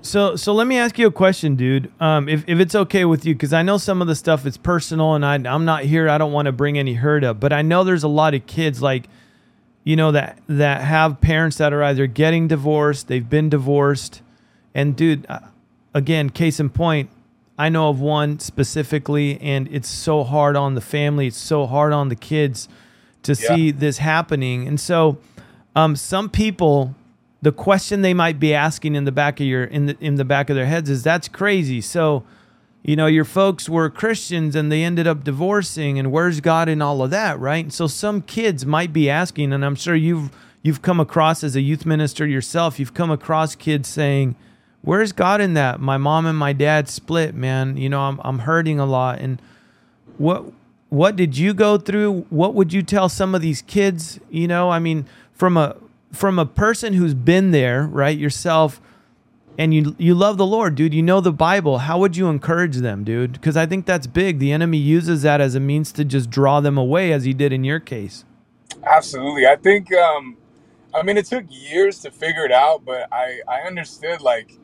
So, 0.01 0.37
so 0.37 0.53
let 0.53 0.67
me 0.69 0.79
ask 0.79 0.97
you 0.99 1.09
a 1.09 1.13
question, 1.13 1.57
dude. 1.57 1.91
Um, 2.01 2.29
if, 2.29 2.45
if 2.47 2.61
it's 2.61 2.75
okay 2.75 3.05
with 3.05 3.25
you, 3.27 3.35
because 3.35 3.53
I 3.53 3.63
know 3.63 3.79
some 3.79 4.01
of 4.01 4.07
the 4.07 4.15
stuff 4.15 4.47
is 4.47 4.57
personal, 4.57 5.15
and 5.15 5.25
I 5.25 5.35
I'm 5.35 5.65
not 5.65 5.85
here. 5.85 6.09
I 6.09 6.19
don't 6.19 6.33
want 6.33 6.47
to 6.47 6.53
bring 6.53 6.79
any 6.79 6.95
hurt 6.95 7.25
up, 7.25 7.41
but 7.41 7.53
I 7.53 7.63
know 7.63 7.83
there's 7.85 8.05
a 8.05 8.09
lot 8.09 8.35
of 8.35 8.47
kids 8.47 8.81
like, 8.83 9.09
you 9.85 9.97
know 9.97 10.13
that 10.13 10.39
that 10.49 10.83
have 10.83 11.21
parents 11.21 11.57
that 11.57 11.73
are 11.73 11.83
either 11.83 12.07
getting 12.07 12.47
divorced, 12.49 13.09
they've 13.09 13.29
been 13.29 13.49
divorced, 13.49 14.23
and 14.75 14.95
dude, 14.95 15.27
uh, 15.29 15.41
again, 15.95 16.31
case 16.31 16.61
in 16.61 16.71
point, 16.71 17.11
I 17.59 17.69
know 17.69 17.89
of 17.89 18.01
one 18.01 18.39
specifically, 18.39 19.41
and 19.41 19.67
it's 19.73 19.89
so 19.89 20.23
hard 20.23 20.55
on 20.57 20.75
the 20.75 20.81
family. 20.81 21.27
It's 21.27 21.37
so 21.37 21.67
hard 21.67 21.93
on 21.93 22.09
the 22.09 22.17
kids 22.17 22.69
to 23.25 23.33
Yeah. 23.33 23.49
see 23.49 23.71
this 23.73 23.99
happening, 23.99 24.69
and 24.69 24.79
so 24.79 25.19
um, 25.75 25.97
some 25.97 26.29
people 26.29 26.95
the 27.41 27.53
question 27.53 28.03
they 28.03 28.15
might 28.15 28.41
be 28.41 28.53
asking 28.53 28.95
in 28.95 29.05
the 29.05 29.13
back 29.13 29.41
of 29.41 29.47
your 29.47 29.65
in 29.65 29.87
the 29.87 29.97
in 30.01 30.17
the 30.17 30.25
back 30.25 30.51
of 30.51 30.57
their 30.57 30.67
heads 30.67 30.91
is 30.91 31.03
that's 31.03 31.29
crazy. 31.29 31.81
So 31.81 32.25
you 32.83 32.97
know 32.97 33.07
your 33.07 33.25
folks 33.25 33.69
were 33.69 33.91
christians 33.91 34.55
and 34.55 34.71
they 34.71 34.83
ended 34.85 35.07
up 35.07 35.25
divorcing 35.25 35.99
and 35.99 36.13
where's 36.13 36.41
god 36.41 36.69
in 36.69 36.81
all 36.81 37.03
of 37.03 37.11
that 37.11 37.39
right? 37.39 37.73
So 37.73 37.87
some 37.87 38.23
kids 38.23 38.65
might 38.65 38.93
be 38.93 39.11
asking 39.11 39.53
and 39.53 39.65
i'm 39.65 39.75
sure 39.75 39.95
you've 39.95 40.31
you've 40.63 40.81
come 40.81 41.01
across 41.01 41.43
as 41.45 41.57
a 41.57 41.61
youth 41.61 41.85
minister 41.85 42.27
yourself 42.27 42.79
you've 42.79 42.95
come 42.95 43.11
across 43.11 43.55
kids 43.55 43.89
saying 43.89 44.37
where's 44.83 45.13
god 45.13 45.41
in 45.41 45.55
that? 45.55 45.81
My 45.81 45.97
mom 45.97 46.25
and 46.25 46.39
my 46.39 46.53
dad 46.53 46.89
split 46.89 47.35
man. 47.35 47.77
You 47.77 47.89
know 47.89 48.01
i'm, 48.01 48.21
I'm 48.25 48.41
hurting 48.41 48.81
a 48.81 48.87
lot. 48.87 49.19
And 49.21 49.43
what 50.17 50.45
what 50.89 51.17
did 51.17 51.37
you 51.37 51.53
go 51.53 51.77
through? 51.77 52.27
What 52.31 52.55
would 52.55 52.73
you 52.73 52.83
tell 52.83 53.09
some 53.11 53.35
of 53.35 53.43
these 53.43 53.63
kids? 53.63 54.19
You 54.31 54.49
know 54.49 54.71
i 54.71 54.79
mean 54.79 55.05
from 55.39 55.57
a 55.57 55.77
from 56.13 56.39
a 56.39 56.47
person 56.47 56.95
who's 56.95 57.15
been 57.15 57.53
there 57.53 57.85
right 57.85 58.19
yourself 58.19 58.83
and 59.59 59.75
you 59.75 59.97
you 59.99 60.15
love 60.15 60.39
the 60.39 60.47
lord 60.47 60.75
dude 60.77 60.95
you 60.95 61.03
know 61.03 61.21
the 61.23 61.33
bible 61.33 61.79
how 61.79 61.99
would 61.99 62.17
you 62.17 62.29
encourage 62.29 62.77
them 62.79 63.05
dude 63.05 63.33
because 63.33 63.57
i 63.57 63.67
think 63.67 63.87
that's 63.87 64.07
big 64.07 64.41
the 64.41 64.53
enemy 64.53 64.79
uses 64.79 65.23
that 65.23 65.41
as 65.41 65.55
a 65.57 65.61
means 65.61 65.93
to 65.93 66.05
just 66.05 66.31
draw 66.31 66.61
them 66.61 66.79
away 66.79 67.13
as 67.13 67.25
he 67.25 67.35
did 67.35 67.53
in 67.53 67.65
your 67.65 67.81
case 67.81 68.25
Absolutely, 68.85 69.47
I 69.47 69.57
think. 69.57 69.93
Um, 69.95 70.37
I 70.95 71.03
mean, 71.03 71.17
it 71.17 71.27
took 71.27 71.45
years 71.49 72.01
to 72.01 72.11
figure 72.11 72.45
it 72.45 72.53
out, 72.53 72.85
but 72.85 73.09
I 73.13 73.41
I 73.49 73.61
understood 73.63 74.21
like 74.21 74.59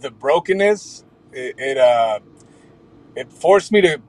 the 0.00 0.10
brokenness. 0.10 1.04
It, 1.32 1.54
it 1.58 1.78
uh 1.78 2.20
it 3.16 3.32
forced 3.32 3.72
me 3.72 3.80
to 3.82 4.00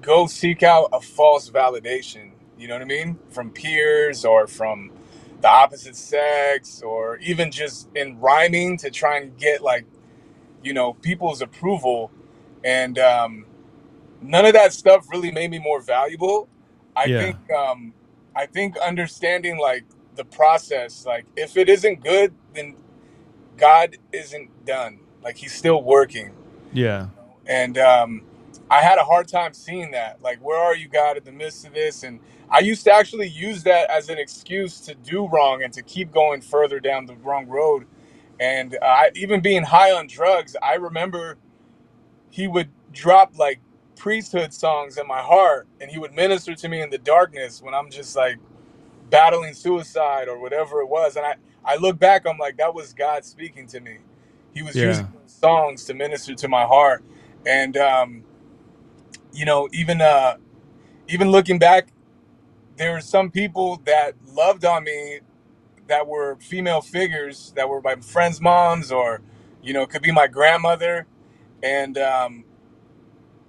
go 0.00 0.26
seek 0.26 0.62
out 0.62 0.88
a 0.92 1.00
false 1.00 1.50
validation. 1.50 2.32
You 2.58 2.68
know 2.68 2.74
what 2.74 2.82
I 2.82 2.86
mean? 2.86 3.18
From 3.30 3.50
peers 3.50 4.24
or 4.24 4.46
from 4.46 4.92
the 5.42 5.48
opposite 5.50 5.96
sex, 5.96 6.82
or 6.82 7.18
even 7.18 7.52
just 7.52 7.90
in 7.96 8.20
rhyming 8.20 8.78
to 8.78 8.90
try 8.90 9.18
and 9.18 9.38
get 9.38 9.62
like 9.62 9.86
you 10.64 10.74
know 10.74 10.94
people's 10.94 11.42
approval 11.42 12.12
and 12.64 12.98
um, 12.98 13.46
none 14.22 14.46
of 14.46 14.54
that 14.54 14.72
stuff 14.72 15.06
really 15.10 15.30
made 15.32 15.50
me 15.50 15.58
more 15.60 15.80
valuable 15.80 16.48
i 16.96 17.06
Yeah. 17.06 17.10
think 17.10 17.38
um, 17.52 17.94
I 18.36 18.46
think 18.46 18.76
understanding 18.78 19.58
like 19.58 19.84
the 20.16 20.24
process, 20.24 21.06
like 21.06 21.26
if 21.36 21.56
it 21.56 21.68
isn't 21.68 22.02
good, 22.02 22.34
then 22.54 22.76
God 23.56 23.96
isn't 24.12 24.66
done. 24.66 25.00
Like 25.22 25.38
He's 25.38 25.54
still 25.54 25.82
working. 25.82 26.32
Yeah. 26.72 27.08
And 27.46 27.78
um, 27.78 28.22
I 28.70 28.82
had 28.82 28.98
a 28.98 29.04
hard 29.04 29.28
time 29.28 29.54
seeing 29.54 29.92
that. 29.92 30.22
Like, 30.22 30.38
where 30.40 30.58
are 30.58 30.76
you, 30.76 30.88
God, 30.88 31.16
in 31.18 31.24
the 31.24 31.32
midst 31.32 31.66
of 31.66 31.74
this? 31.74 32.02
And 32.04 32.20
I 32.52 32.60
used 32.60 32.84
to 32.86 32.94
actually 32.94 33.28
use 33.28 33.64
that 33.64 33.90
as 33.90 34.10
an 34.10 34.18
excuse 34.18 34.80
to 34.82 34.94
do 34.96 35.28
wrong 35.28 35.64
and 35.64 35.72
to 35.74 35.82
keep 35.82 36.12
going 36.12 36.42
further 36.42 36.80
down 36.80 37.06
the 37.06 37.16
wrong 37.16 37.48
road. 37.48 37.86
And 38.40 38.76
uh, 38.82 38.86
I, 38.86 39.12
even 39.16 39.42
being 39.42 39.64
high 39.64 39.92
on 39.92 40.08
drugs, 40.08 40.56
I 40.62 40.76
remember 40.76 41.38
he 42.30 42.48
would 42.48 42.70
drop 42.92 43.34
like 43.38 43.60
priesthood 43.96 44.54
songs 44.54 44.98
in 44.98 45.06
my 45.08 45.20
heart 45.22 45.68
and 45.80 45.90
he 45.90 45.98
would 45.98 46.14
minister 46.14 46.54
to 46.54 46.68
me 46.68 46.82
in 46.82 46.90
the 46.90 46.98
darkness 46.98 47.62
when 47.62 47.74
I'm 47.74 47.90
just 47.90 48.16
like 48.16 48.38
battling 49.10 49.54
suicide 49.54 50.28
or 50.28 50.40
whatever 50.40 50.80
it 50.82 50.88
was. 50.88 51.16
And 51.16 51.26
I, 51.26 51.36
I 51.64 51.76
look 51.76 51.98
back, 51.98 52.26
I'm 52.26 52.38
like, 52.38 52.58
that 52.58 52.74
was 52.74 52.92
God 52.94 53.24
speaking 53.24 53.66
to 53.68 53.80
me. 53.80 53.98
He 54.54 54.62
was 54.62 54.82
Yeah. 54.82 54.82
using 54.82 55.08
those 55.12 55.32
songs 55.32 55.84
to 55.86 55.94
minister 55.94 56.34
to 56.34 56.48
my 56.48 56.64
heart. 56.64 57.04
And, 57.46 57.76
um, 57.78 58.24
you 59.32 59.46
know, 59.46 59.68
even, 59.72 60.00
uh, 60.02 60.36
even 61.08 61.30
looking 61.30 61.58
back, 61.60 61.91
there 62.76 62.92
were 62.94 63.00
some 63.02 63.30
people 63.30 63.80
that 63.86 64.14
loved 64.26 64.64
on 64.64 64.84
me 64.84 65.20
that 65.88 66.06
were 66.06 66.36
female 66.40 66.82
figures 66.82 67.52
that 67.56 67.68
were 67.68 67.82
my 67.82 67.96
friends' 67.96 68.40
moms 68.40 68.92
or, 68.92 69.22
you 69.62 69.72
know, 69.74 69.86
could 69.86 70.02
be 70.02 70.12
my 70.12 70.28
grandmother. 70.28 71.06
And, 71.62 71.98
um, 71.98 72.44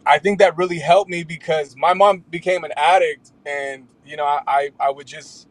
I 0.06 0.20
think 0.20 0.40
that 0.40 0.58
really 0.58 0.80
helped 0.80 1.12
me 1.12 1.24
because 1.24 1.78
my 1.78 1.96
mom 1.96 2.26
became 2.32 2.66
an 2.66 2.74
addict, 2.78 3.32
and 3.48 3.88
you 4.06 4.18
know, 4.18 4.26
I 4.26 4.42
I, 4.48 4.72
I 4.82 4.92
would 4.92 5.08
just 5.08 5.48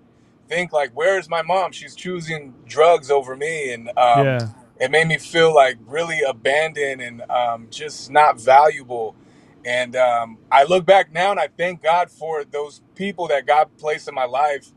think 0.51 0.75
like, 0.75 0.93
where 0.93 1.19
is 1.19 1.31
my 1.31 1.43
mom? 1.43 1.73
She's 1.73 1.97
choosing 1.97 2.55
drugs 2.69 3.11
over 3.11 3.37
me, 3.37 3.73
and 3.75 3.99
um, 3.99 4.37
Yeah. 4.37 4.49
it 4.81 4.93
made 4.93 5.09
me 5.09 5.19
feel 5.19 5.55
like 5.55 5.79
really 5.87 6.23
abandoned 6.23 7.03
and 7.03 7.23
um, 7.31 7.69
just 7.71 8.13
not 8.13 8.41
valuable. 8.41 9.17
And 9.67 9.97
um, 9.97 10.39
I 10.53 10.65
look 10.65 10.87
back 10.87 11.13
now 11.13 11.33
and 11.33 11.41
I 11.41 11.49
thank 11.59 11.83
God 11.83 12.11
for 12.11 12.45
those 12.45 12.83
people 12.97 13.29
that 13.29 13.47
God 13.47 13.71
placed 13.79 14.09
in 14.09 14.15
my 14.15 14.27
life 14.27 14.69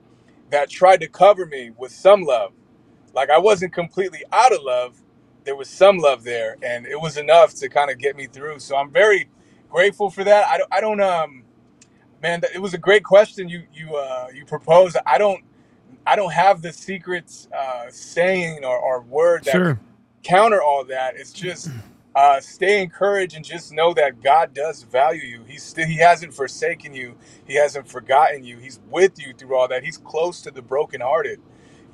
that 0.52 0.70
tried 0.70 1.02
to 1.02 1.08
cover 1.10 1.46
me 1.46 1.72
with 1.78 1.92
some 1.92 2.24
love. 2.24 2.54
Like 3.14 3.30
I 3.30 3.40
wasn't 3.40 3.74
completely 3.74 4.24
out 4.32 4.54
of 4.54 4.62
love. 4.64 5.02
There 5.46 5.56
was 5.56 5.70
some 5.70 5.98
love 6.00 6.24
there, 6.24 6.58
and 6.64 6.86
it 6.88 7.00
was 7.02 7.18
enough 7.18 7.56
to 7.56 7.70
kind 7.70 7.92
of 7.92 7.98
get 8.00 8.16
me 8.16 8.28
through. 8.28 8.60
So 8.60 8.76
I'm 8.78 8.92
very 8.92 9.30
grateful 9.70 10.10
for 10.10 10.24
that. 10.24 10.48
I 10.48 10.58
don't, 10.60 10.70
I 10.74 10.82
don't, 10.82 11.02
um, 11.02 11.44
man, 12.22 12.42
it 12.54 12.62
was 12.62 12.74
a 12.74 12.80
great 12.80 13.04
question 13.04 13.50
you 13.50 13.64
you 13.74 13.96
uh, 13.96 14.28
you 14.34 14.46
proposed. 14.46 14.98
I 15.06 15.18
don't, 15.20 15.44
I 16.08 16.16
don't 16.16 16.34
have 16.34 16.62
the 16.62 16.74
secret 16.74 17.32
uh, 17.58 17.86
saying 17.90 18.66
or, 18.66 18.78
or 18.80 19.02
word 19.02 19.46
that 19.46 19.64
Sure. 19.64 19.80
counter 20.24 20.62
all 20.64 20.86
that. 20.86 21.16
It's 21.18 21.34
just 21.34 21.74
uh, 22.16 22.42
stay 22.42 22.82
encouraged 22.84 23.36
and 23.36 23.46
just 23.46 23.74
know 23.74 23.94
that 23.96 24.24
God 24.24 24.54
does 24.54 24.84
value 24.84 25.24
you. 25.24 25.46
He's 25.48 25.64
still, 25.64 25.88
He 25.88 25.98
hasn't 25.98 26.34
forsaken 26.36 26.94
you. 26.96 27.18
He 27.46 27.56
hasn't 27.56 27.90
forgotten 27.90 28.46
you. 28.46 28.60
He's 28.60 28.82
with 28.90 29.20
you 29.20 29.34
through 29.34 29.56
all 29.58 29.70
that. 29.70 29.84
He's 29.84 29.98
close 29.98 30.42
to 30.44 30.52
the 30.52 30.64
brokenhearted. 30.64 31.42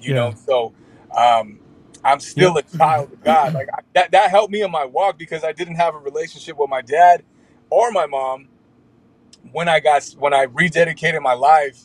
You 0.02 0.14
Yeah. 0.14 0.16
know, 0.16 0.34
so 0.36 0.74
um, 1.18 1.60
I'm 2.06 2.22
still 2.22 2.58
a 2.58 2.64
child 2.64 3.14
of 3.14 3.24
God. 3.24 3.54
Like 3.56 3.70
I, 3.74 3.82
that 3.96 4.12
that 4.12 4.32
helped 4.32 4.54
me 4.54 4.64
in 4.64 4.72
my 4.72 4.86
walk 4.86 5.18
because 5.20 5.44
I 5.44 5.54
didn't 5.54 5.76
have 5.78 5.96
a 5.96 6.00
relationship 6.00 6.58
with 6.58 6.70
my 6.70 6.82
dad 6.84 7.24
or 7.70 7.92
my 7.92 8.08
mom 8.08 8.50
when 9.52 9.70
I 9.70 9.80
got 9.82 10.04
when 10.20 10.34
I 10.34 10.48
rededicated 10.48 11.22
my 11.22 11.34
life 11.34 11.80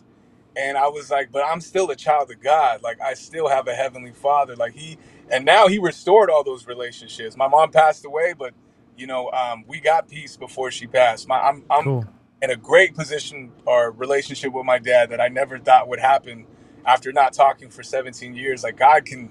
and 0.56 0.76
I 0.76 0.88
was 0.88 1.10
like, 1.10 1.32
but 1.32 1.44
I'm 1.46 1.60
still 1.60 1.90
a 1.90 1.96
child 1.96 2.30
of 2.30 2.40
God. 2.42 2.82
Like 2.82 3.00
I 3.00 3.14
still 3.14 3.48
have 3.48 3.68
a 3.68 3.74
heavenly 3.74 4.12
Father. 4.12 4.56
Like 4.56 4.74
He, 4.74 4.98
and 5.30 5.44
now 5.44 5.68
He 5.68 5.78
restored 5.78 6.30
all 6.30 6.44
those 6.44 6.66
relationships. 6.66 7.36
My 7.36 7.48
mom 7.48 7.70
passed 7.70 8.04
away, 8.04 8.34
but 8.38 8.54
you 8.96 9.06
know, 9.06 9.30
um, 9.30 9.64
we 9.68 9.80
got 9.80 10.08
peace 10.08 10.36
before 10.36 10.70
she 10.70 10.86
passed. 10.86 11.28
My, 11.28 11.38
I'm 11.40 11.64
I'm 11.70 11.84
Cool. 11.84 12.06
in 12.42 12.50
a 12.50 12.56
great 12.56 12.94
position 12.94 13.52
or 13.66 13.90
relationship 13.90 14.52
with 14.52 14.64
my 14.64 14.78
dad 14.78 15.10
that 15.10 15.20
I 15.20 15.28
never 15.28 15.58
thought 15.58 15.88
would 15.88 16.00
happen 16.00 16.46
after 16.86 17.12
not 17.12 17.32
talking 17.32 17.68
for 17.70 17.82
17 17.82 18.34
years. 18.34 18.62
Like 18.62 18.76
God 18.78 19.04
can, 19.04 19.28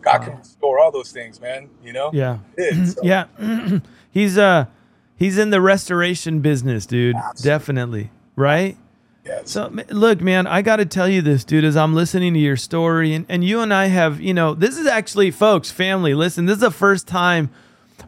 God 0.00 0.18
can 0.22 0.32
Wow. 0.32 0.38
restore 0.38 0.78
all 0.80 0.90
those 0.90 1.12
things, 1.12 1.40
man. 1.40 1.70
You 1.82 1.92
know, 1.92 2.10
Yeah. 2.12 2.38
He 2.56 2.62
did, 2.62 2.88
so. 2.88 3.00
yeah. 3.04 3.26
he's 4.10 4.36
uh 4.38 4.66
he's 5.16 5.38
in 5.38 5.50
the 5.50 5.60
restoration 5.60 6.40
business, 6.40 6.86
dude. 6.86 7.16
Definitely. 7.42 8.10
Right? 8.36 8.76
Yes. 9.24 9.52
So 9.52 9.72
look, 9.88 10.20
man, 10.20 10.46
I 10.46 10.60
got 10.60 10.76
to 10.76 10.84
tell 10.86 11.08
you 11.08 11.22
this, 11.22 11.44
dude, 11.44 11.64
as 11.64 11.76
I'm 11.76 11.94
listening 11.94 12.34
to 12.34 12.40
your 12.40 12.56
story 12.56 13.14
and, 13.14 13.24
and 13.28 13.42
you 13.42 13.60
and 13.60 13.72
I 13.72 13.86
have, 13.86 14.20
you 14.20 14.34
know, 14.34 14.52
this 14.52 14.76
is 14.76 14.86
actually 14.86 15.30
folks, 15.30 15.70
family, 15.70 16.14
listen, 16.14 16.44
this 16.44 16.56
is 16.56 16.60
the 16.60 16.70
first 16.70 17.08
time 17.08 17.50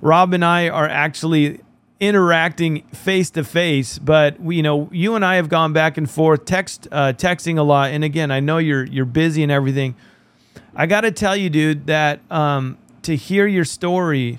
Rob 0.02 0.34
and 0.34 0.44
I 0.44 0.68
are 0.68 0.88
actually 0.88 1.60
interacting 2.00 2.82
face 2.88 3.30
to 3.30 3.44
face, 3.44 3.98
but 3.98 4.38
we, 4.38 4.56
you 4.56 4.62
know, 4.62 4.90
you 4.92 5.14
and 5.14 5.24
I 5.24 5.36
have 5.36 5.48
gone 5.48 5.72
back 5.72 5.96
and 5.96 6.10
forth 6.10 6.44
text 6.44 6.86
uh, 6.92 7.14
texting 7.14 7.56
a 7.56 7.62
lot 7.62 7.92
and 7.92 8.04
again, 8.04 8.30
I 8.30 8.40
know 8.40 8.58
you're 8.58 8.84
you're 8.84 9.06
busy 9.06 9.42
and 9.42 9.50
everything. 9.50 9.94
I 10.74 10.84
got 10.84 11.02
to 11.02 11.10
tell 11.10 11.34
you, 11.34 11.48
dude, 11.48 11.86
that 11.86 12.20
um, 12.30 12.76
to 13.02 13.16
hear 13.16 13.46
your 13.46 13.64
story 13.64 14.38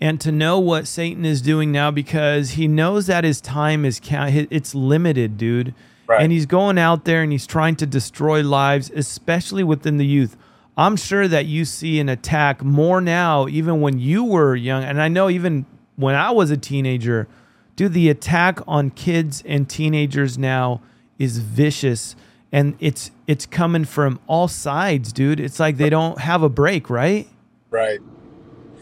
and 0.00 0.20
to 0.20 0.32
know 0.32 0.58
what 0.58 0.88
Satan 0.88 1.24
is 1.24 1.40
doing 1.40 1.70
now 1.70 1.92
because 1.92 2.50
he 2.50 2.66
knows 2.66 3.06
that 3.06 3.22
his 3.22 3.40
time 3.40 3.84
is 3.84 4.00
count, 4.02 4.34
it's 4.50 4.74
limited, 4.74 5.38
dude. 5.38 5.72
Right. 6.06 6.22
And 6.22 6.32
he's 6.32 6.46
going 6.46 6.78
out 6.78 7.04
there 7.04 7.22
and 7.22 7.32
he's 7.32 7.46
trying 7.46 7.76
to 7.76 7.86
destroy 7.86 8.42
lives, 8.42 8.90
especially 8.94 9.64
within 9.64 9.96
the 9.96 10.06
youth. 10.06 10.36
I'm 10.76 10.96
sure 10.96 11.26
that 11.26 11.46
you 11.46 11.64
see 11.64 11.98
an 12.00 12.08
attack 12.08 12.62
more 12.62 13.00
now, 13.00 13.48
even 13.48 13.80
when 13.80 13.98
you 13.98 14.24
were 14.24 14.54
young. 14.54 14.84
And 14.84 15.00
I 15.00 15.08
know 15.08 15.30
even 15.30 15.66
when 15.96 16.14
I 16.14 16.30
was 16.30 16.50
a 16.50 16.56
teenager, 16.56 17.26
dude, 17.74 17.92
the 17.92 18.10
attack 18.10 18.60
on 18.68 18.90
kids 18.90 19.42
and 19.46 19.68
teenagers 19.68 20.36
now 20.36 20.82
is 21.18 21.38
vicious. 21.38 22.14
And 22.52 22.76
it's 22.78 23.10
it's 23.26 23.46
coming 23.46 23.84
from 23.84 24.20
all 24.26 24.48
sides, 24.48 25.12
dude. 25.12 25.40
It's 25.40 25.58
like 25.58 25.78
they 25.78 25.90
don't 25.90 26.20
have 26.20 26.42
a 26.42 26.48
break, 26.48 26.88
right? 26.88 27.26
right. 27.70 28.00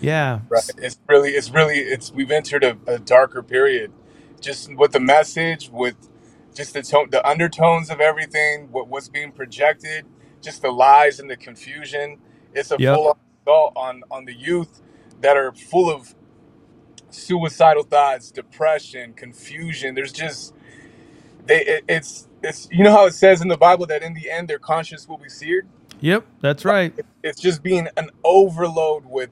Yeah. 0.00 0.40
Right. 0.48 0.70
It's 0.78 0.98
really, 1.08 1.30
it's 1.30 1.50
really, 1.50 1.78
it's 1.78 2.12
we've 2.12 2.30
entered 2.30 2.62
a, 2.62 2.76
a 2.86 2.98
darker 2.98 3.42
period, 3.42 3.92
just 4.40 4.74
with 4.76 4.92
the 4.92 5.00
message, 5.00 5.70
with 5.70 5.96
just 6.54 6.74
the 6.74 6.82
tone, 6.82 7.08
the 7.10 7.26
undertones 7.28 7.90
of 7.90 8.00
everything, 8.00 8.68
what 8.72 8.88
what's 8.88 9.08
being 9.08 9.32
projected, 9.32 10.06
just 10.42 10.62
the 10.62 10.70
lies 10.70 11.20
and 11.20 11.30
the 11.30 11.36
confusion. 11.36 12.18
It's 12.54 12.70
a 12.72 12.78
Yep. 12.78 13.02
full 13.02 13.16
assault 13.44 13.72
on 13.76 14.04
on 14.10 14.26
the 14.26 14.34
youth 14.34 14.82
that 15.22 15.36
are 15.36 15.52
full 15.52 15.90
of 15.90 16.14
suicidal 17.10 17.84
thoughts, 17.84 18.30
depression, 18.32 19.14
confusion. 19.14 19.94
There's 19.94 20.12
just 20.12 20.54
they, 21.46 21.64
it, 21.66 21.84
it's 21.88 22.28
it's 22.42 22.68
you 22.72 22.84
know 22.84 22.92
how 22.92 23.06
it 23.06 23.14
says 23.14 23.42
in 23.42 23.48
the 23.48 23.58
Bible 23.58 23.86
that 23.86 24.02
in 24.02 24.14
the 24.14 24.30
end 24.30 24.48
their 24.48 24.60
conscience 24.60 25.08
will 25.08 25.18
be 25.18 25.30
seared 25.30 25.66
Yep, 26.00 26.26
that's 26.40 26.64
right. 26.64 26.94
it's 27.22 27.40
just 27.40 27.62
being 27.62 27.88
an 27.98 28.10
overload 28.24 29.04
with 29.06 29.30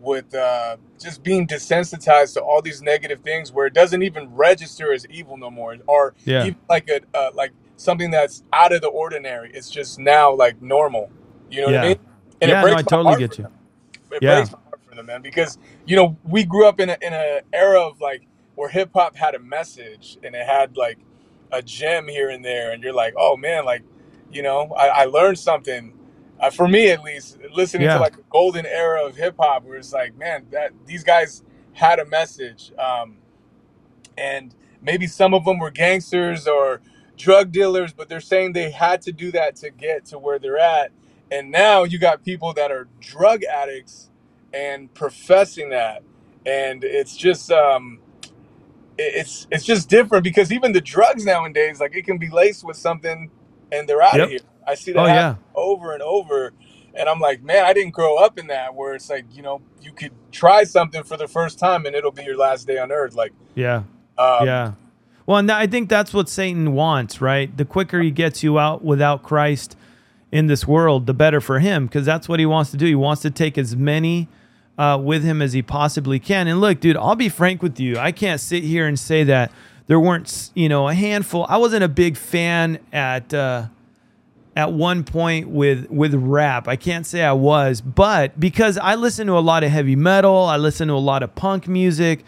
with 0.00 0.34
uh, 0.34 0.76
just 1.00 1.22
being 1.22 1.46
desensitized 1.46 2.34
to 2.34 2.42
all 2.42 2.62
these 2.62 2.82
negative 2.82 3.20
things 3.20 3.52
where 3.52 3.66
it 3.66 3.74
doesn't 3.74 4.02
even 4.02 4.34
register 4.34 4.92
as 4.92 5.06
evil 5.08 5.36
no 5.36 5.50
more 5.50 5.76
or 5.86 6.14
Yeah. 6.24 6.46
even 6.46 6.58
like 6.68 6.88
a 6.90 7.00
uh, 7.16 7.30
like 7.34 7.52
something 7.76 8.10
that's 8.10 8.44
out 8.52 8.72
of 8.72 8.80
the 8.82 8.88
ordinary 8.88 9.50
it's 9.54 9.70
just 9.70 9.98
now 9.98 10.32
like 10.34 10.60
normal 10.62 11.10
you 11.50 11.60
know 11.62 11.66
what 11.68 11.74
Yeah. 11.74 11.82
i 11.82 11.88
mean 11.88 11.98
and 12.42 12.50
yeah, 12.50 12.56
no, 12.56 12.62
breaks 12.62 12.78
I 12.78 12.82
totally 12.82 13.16
get 13.16 13.38
you. 13.38 13.44
them. 13.44 13.54
it 14.12 14.22
Yeah. 14.22 14.36
breaks 14.36 14.52
my 14.52 14.58
heart 14.68 14.80
for 14.88 14.94
them 14.96 15.06
man 15.06 15.22
because 15.22 15.58
you 15.86 15.96
know 15.96 16.16
we 16.24 16.44
grew 16.44 16.66
up 16.66 16.80
in 16.80 16.90
a, 16.90 16.98
in 17.02 17.12
a 17.14 17.40
era 17.52 17.80
of 17.80 18.00
like 18.00 18.26
where 18.56 18.68
hip-hop 18.68 19.16
had 19.16 19.34
a 19.34 19.38
message 19.40 20.18
and 20.24 20.34
it 20.34 20.46
had 20.46 20.76
like 20.76 20.98
a 21.52 21.62
gem 21.62 22.08
here 22.08 22.30
and 22.30 22.44
there 22.44 22.72
and 22.72 22.82
you're 22.82 22.92
like 22.94 23.14
oh 23.18 23.36
man 23.36 23.64
like 23.64 23.82
you 24.32 24.42
know 24.42 24.72
i, 24.76 24.88
I 24.88 25.04
learned 25.06 25.38
something 25.38 25.94
uh, 26.40 26.50
for 26.50 26.68
me 26.68 26.90
at 26.90 27.02
least 27.04 27.38
listening 27.54 27.88
Yeah. 27.88 27.90
to 27.90 28.00
like 28.00 28.16
the 28.16 28.24
golden 28.30 28.66
era 28.66 29.04
of 29.06 29.16
hip-hop 29.16 29.64
where 29.64 29.78
it's 29.78 29.94
like 29.94 30.16
man 30.18 30.46
that 30.52 30.72
these 30.86 31.04
guys 31.04 31.44
had 31.74 32.00
a 32.00 32.06
message 32.06 32.72
um, 32.78 33.18
and 34.18 34.54
maybe 34.82 35.06
some 35.06 35.34
of 35.34 35.44
them 35.46 35.58
were 35.58 35.70
gangsters 35.72 36.48
or 36.48 36.82
drug 37.18 37.52
dealers 37.52 37.92
but 37.94 38.08
they're 38.08 38.20
saying 38.20 38.52
they 38.54 38.70
had 38.70 39.02
to 39.02 39.12
do 39.12 39.32
that 39.32 39.56
to 39.56 39.70
get 39.70 40.06
to 40.06 40.18
where 40.18 40.38
they're 40.38 40.58
at 40.58 40.92
and 41.30 41.50
now 41.50 41.84
you 41.84 41.98
got 41.98 42.24
people 42.24 42.52
that 42.54 42.72
are 42.72 42.88
drug 43.00 43.44
addicts 43.44 44.10
and 44.54 44.92
professing 44.94 45.70
that 45.70 46.02
and 46.46 46.84
it's 46.84 47.16
just 47.16 47.52
um 47.52 48.00
it- 48.98 49.14
it's 49.16 49.46
it's 49.50 49.64
just 49.64 49.88
different 49.88 50.24
because 50.24 50.52
even 50.52 50.72
the 50.72 50.80
drugs 50.80 51.24
nowadays 51.24 51.80
like 51.80 51.96
it 51.96 52.04
can 52.04 52.18
be 52.18 52.30
laced 52.30 52.64
with 52.64 52.76
something 52.76 53.30
and 53.72 53.88
they're 53.88 54.02
out 54.02 54.20
Yep. 54.20 54.22
of 54.22 54.28
here 54.30 54.40
i 54.66 54.74
see 54.74 54.92
that 54.92 55.00
Oh, 55.00 55.06
happen 55.06 55.42
over 55.54 55.92
and 55.92 56.02
over 56.02 56.52
and 56.94 57.08
i'm 57.08 57.20
like 57.20 57.42
man 57.42 57.64
i 57.64 57.72
didn't 57.72 57.92
grow 57.92 58.16
up 58.16 58.38
in 58.38 58.46
that 58.48 58.74
where 58.74 58.94
it's 58.94 59.08
like 59.10 59.24
you 59.32 59.42
know 59.42 59.60
you 59.82 59.92
could 59.92 60.12
try 60.32 60.64
something 60.64 61.02
for 61.04 61.16
the 61.16 61.28
first 61.28 61.58
time 61.58 61.86
and 61.86 61.94
it'll 61.94 62.10
be 62.12 62.24
your 62.24 62.36
last 62.36 62.66
day 62.66 62.78
on 62.78 62.90
earth 62.92 63.14
like 63.14 63.32
Yeah. 63.54 63.82
um, 64.18 64.46
yeah. 64.46 64.72
Well, 65.26 65.38
and 65.38 65.50
I 65.52 65.68
think 65.68 65.88
that's 65.88 66.12
what 66.12 66.28
Satan 66.28 66.72
wants, 66.72 67.20
right? 67.20 67.56
The 67.56 67.64
quicker 67.64 68.00
he 68.00 68.10
gets 68.10 68.42
you 68.42 68.58
out 68.58 68.82
without 68.82 69.22
Christ 69.22 69.76
in 70.32 70.48
this 70.48 70.66
world, 70.66 71.06
the 71.06 71.14
better 71.14 71.40
for 71.40 71.60
him, 71.60 71.86
because 71.86 72.04
that's 72.04 72.28
what 72.28 72.40
he 72.40 72.46
wants 72.46 72.72
to 72.72 72.76
do. 72.76 72.84
He 72.86 72.96
wants 72.96 73.22
to 73.22 73.30
take 73.30 73.56
as 73.56 73.76
many 73.76 74.26
uh, 74.76 74.98
with 75.00 75.22
him 75.22 75.40
as 75.40 75.52
he 75.52 75.62
possibly 75.62 76.18
can. 76.18 76.48
And 76.48 76.60
look, 76.60 76.80
dude, 76.80 76.96
I'll 76.96 77.14
be 77.14 77.28
frank 77.28 77.62
with 77.62 77.78
you. 77.78 77.96
I 77.96 78.10
can't 78.10 78.40
sit 78.40 78.64
here 78.64 78.88
and 78.88 78.98
say 78.98 79.22
that 79.24 79.52
there 79.86 80.00
weren't, 80.00 80.50
you 80.54 80.68
know, 80.68 80.88
a 80.88 80.94
handful. 80.94 81.46
I 81.48 81.58
wasn't 81.58 81.84
a 81.84 81.88
big 81.88 82.16
fan 82.16 82.80
at 82.92 83.32
uh, 83.32 83.66
at 84.60 84.72
one 84.72 85.04
point 85.04 85.48
with 85.48 85.90
with 85.90 86.14
rap. 86.14 86.68
I 86.68 86.76
can't 86.76 87.06
say 87.06 87.24
I 87.24 87.32
was, 87.32 87.80
but 87.80 88.38
because 88.38 88.76
I 88.76 88.94
listen 88.94 89.26
to 89.28 89.38
a 89.38 89.40
lot 89.40 89.64
of 89.64 89.70
heavy 89.70 89.96
metal, 89.96 90.44
I 90.44 90.58
listen 90.58 90.88
to 90.88 90.94
a 90.94 91.06
lot 91.12 91.22
of 91.22 91.34
punk 91.34 91.66
music. 91.66 92.24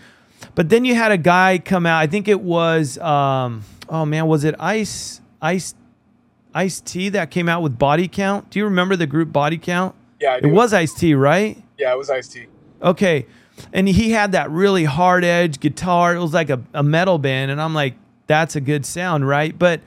But 0.54 0.70
then 0.70 0.84
you 0.84 0.94
had 0.94 1.12
a 1.12 1.18
guy 1.18 1.58
come 1.58 1.86
out. 1.86 1.98
I 1.98 2.06
think 2.06 2.26
it 2.26 2.40
was, 2.40 2.98
um, 2.98 3.62
oh 3.88 4.06
man, 4.06 4.26
was 4.26 4.44
it 4.44 4.54
Ice 4.58 5.20
Ice 5.42 5.74
Ice 6.54 6.80
T 6.80 7.10
that 7.10 7.30
came 7.30 7.48
out 7.48 7.62
with 7.62 7.78
Body 7.78 8.08
Count? 8.08 8.50
Do 8.50 8.58
you 8.58 8.64
remember 8.64 8.96
the 8.96 9.06
group 9.06 9.30
Body 9.30 9.58
Count? 9.58 9.94
Yeah, 10.18 10.34
I 10.34 10.36
It 10.38 10.46
was 10.46 10.72
Ice 10.72 10.94
T, 10.94 11.14
right? 11.14 11.62
Yeah, 11.78 11.92
it 11.92 11.98
was 11.98 12.08
Ice 12.10 12.28
T. 12.28 12.46
Okay. 12.80 13.26
And 13.72 13.86
he 13.86 14.10
had 14.10 14.32
that 14.32 14.50
really 14.50 14.84
hard 14.84 15.22
edge 15.24 15.60
guitar. 15.60 16.14
It 16.14 16.20
was 16.20 16.32
like 16.32 16.50
a, 16.50 16.60
a 16.72 16.82
metal 16.82 17.18
band. 17.18 17.50
And 17.50 17.60
I'm 17.60 17.74
like, 17.74 17.94
that's 18.26 18.56
a 18.56 18.60
good 18.60 18.86
sound, 18.86 19.28
right? 19.28 19.56
But, 19.56 19.80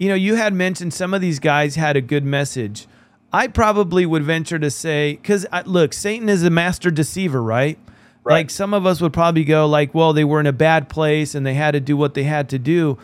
you 0.00 0.08
know, 0.08 0.16
you 0.16 0.34
had 0.34 0.52
mentioned 0.54 0.92
some 0.92 1.14
of 1.14 1.20
these 1.20 1.38
guys 1.38 1.76
had 1.76 1.94
a 1.96 2.00
good 2.00 2.24
message. 2.24 2.88
I 3.32 3.46
probably 3.46 4.06
would 4.06 4.24
venture 4.24 4.58
to 4.58 4.70
say, 4.70 5.12
because 5.12 5.46
look, 5.66 5.92
Satan 5.92 6.28
is 6.28 6.42
a 6.42 6.50
master 6.50 6.90
deceiver, 6.90 7.40
right? 7.40 7.78
Right. 8.24 8.34
Like 8.34 8.50
some 8.50 8.74
of 8.74 8.84
us 8.86 9.00
would 9.00 9.12
probably 9.12 9.44
go, 9.44 9.66
like, 9.66 9.94
well, 9.94 10.12
they 10.12 10.24
were 10.24 10.40
in 10.40 10.46
a 10.46 10.52
bad 10.52 10.88
place 10.88 11.34
and 11.34 11.46
they 11.46 11.54
had 11.54 11.72
to 11.72 11.80
do 11.80 11.96
what 11.96 12.14
they 12.14 12.24
had 12.24 12.48
to 12.48 12.58
do. 12.58 12.98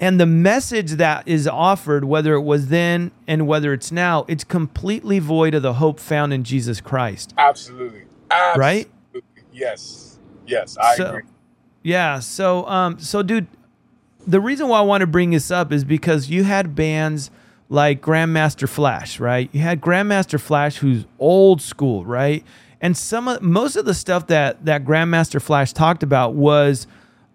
And 0.00 0.18
the 0.18 0.26
message 0.26 0.92
that 0.92 1.28
is 1.28 1.46
offered, 1.46 2.04
whether 2.04 2.32
it 2.34 2.40
was 2.40 2.68
then 2.68 3.10
and 3.28 3.46
whether 3.46 3.72
it's 3.74 3.92
now, 3.92 4.24
it's 4.28 4.44
completely 4.44 5.18
void 5.18 5.54
of 5.54 5.62
the 5.62 5.74
hope 5.74 6.00
found 6.00 6.32
in 6.32 6.42
Jesus 6.42 6.80
Christ. 6.80 7.34
Absolutely. 7.36 8.04
Absolutely. 8.30 8.60
Right? 8.60 8.90
Yes. 9.52 10.18
Yes, 10.46 10.76
I 10.78 10.96
So- 10.96 11.06
agree. 11.06 11.22
Yeah. 11.82 12.18
So, 12.20 12.66
um, 12.66 12.98
so 12.98 13.22
dude, 13.22 13.46
the 14.26 14.40
reason 14.40 14.68
why 14.68 14.78
I 14.78 14.82
want 14.82 15.00
to 15.02 15.06
bring 15.06 15.30
this 15.30 15.50
up 15.50 15.72
is 15.72 15.84
because 15.84 16.28
you 16.30 16.44
had 16.44 16.74
bands 16.74 17.30
like 17.68 18.00
Grandmaster 18.02 18.68
Flash, 18.68 19.20
right? 19.20 19.48
You 19.52 19.60
had 19.60 19.80
Grandmaster 19.80 20.40
Flash, 20.40 20.78
who's 20.78 21.04
old 21.18 21.62
school, 21.62 22.04
right? 22.04 22.44
And 22.80 22.96
some 22.96 23.28
of 23.28 23.42
most 23.42 23.76
of 23.76 23.84
the 23.84 23.94
stuff 23.94 24.26
that 24.28 24.64
that 24.64 24.84
Grandmaster 24.84 25.40
Flash 25.40 25.72
talked 25.72 26.02
about 26.02 26.34
was 26.34 26.86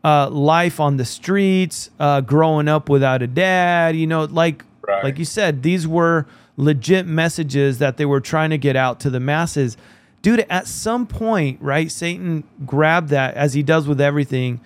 uh, 0.04 0.30
life 0.30 0.80
on 0.80 0.98
the 0.98 1.06
streets, 1.06 1.90
uh, 2.00 2.22
growing 2.22 2.68
up 2.68 2.90
without 2.90 3.22
a 3.22 3.28
dad. 3.28 3.96
You 3.96 4.08
know, 4.08 4.26
like 4.26 4.64
Right. 4.88 5.04
like 5.04 5.18
you 5.18 5.26
said, 5.26 5.64
these 5.64 5.88
were 5.88 6.28
legit 6.58 7.08
messages 7.08 7.80
that 7.80 7.98
they 7.98 8.06
were 8.06 8.22
trying 8.22 8.52
to 8.52 8.58
get 8.58 8.76
out 8.76 9.00
to 9.00 9.10
the 9.10 9.20
masses. 9.20 9.78
Dude, 10.22 10.46
at 10.50 10.68
some 10.68 11.08
point, 11.08 11.60
right, 11.62 11.92
Satan 11.92 12.44
grabbed 12.66 13.10
that 13.10 13.34
as 13.36 13.54
he 13.56 13.64
does 13.64 13.88
with 13.88 14.00
everything, 14.00 14.62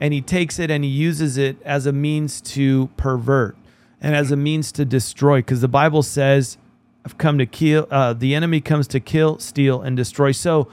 and 0.00 0.14
he 0.14 0.20
takes 0.20 0.58
it 0.58 0.70
and 0.70 0.84
he 0.84 0.90
uses 0.90 1.36
it 1.36 1.56
as 1.64 1.86
a 1.86 1.92
means 1.92 2.40
to 2.40 2.88
pervert 2.96 3.56
and 4.00 4.14
as 4.14 4.30
a 4.30 4.36
means 4.36 4.72
to 4.72 4.84
destroy. 4.84 5.38
Because 5.38 5.60
the 5.60 5.68
Bible 5.68 6.02
says, 6.02 6.58
I've 7.04 7.18
come 7.18 7.38
to 7.38 7.46
kill, 7.46 7.86
uh, 7.90 8.12
the 8.12 8.34
enemy 8.34 8.60
comes 8.60 8.86
to 8.88 9.00
kill, 9.00 9.38
steal, 9.38 9.82
and 9.82 9.96
destroy. 9.96 10.32
So, 10.32 10.68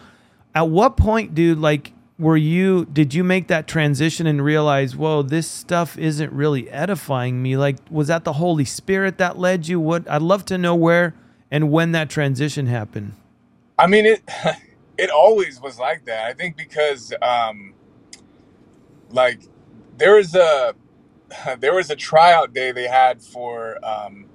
at 0.54 0.68
what 0.70 0.98
point, 0.98 1.34
dude, 1.34 1.60
like, 1.60 1.94
were 2.20 2.38
you, 2.38 2.86
did 2.86 3.14
you 3.14 3.24
make 3.24 3.48
that 3.48 3.68
transition 3.68 4.28
and 4.28 4.44
realize, 4.44 4.96
whoa, 4.96 5.22
this 5.22 5.48
stuff 5.48 5.98
isn't 5.98 6.32
really 6.34 6.70
edifying 6.70 7.42
me? 7.42 7.58
Like, 7.58 7.78
was 7.90 8.08
that 8.08 8.26
the 8.26 8.34
Holy 8.34 8.66
Spirit 8.66 9.18
that 9.18 9.40
led 9.40 9.68
you? 9.68 9.80
What, 9.80 10.10
I'd 10.10 10.22
love 10.22 10.46
to 10.46 10.58
know 10.58 10.76
where 10.76 11.16
and 11.52 11.72
when 11.72 11.92
that 11.92 12.10
transition 12.10 12.68
happened. 12.68 13.14
I 13.78 13.88
mean 13.88 14.06
it 14.06 14.22
it 14.98 15.10
always 15.10 15.60
was 15.62 15.80
like 15.80 16.06
that. 16.06 16.26
I 16.26 16.34
think 16.34 16.56
because 16.56 17.14
um 17.22 17.74
like 19.14 19.42
there 19.98 20.16
was 20.16 20.36
a 20.36 20.76
there 21.60 21.74
was 21.74 21.90
a 21.90 21.96
tryout 21.96 22.54
day 22.54 22.72
they 22.72 22.88
had 22.88 23.22
for 23.22 23.84
um 23.86 24.26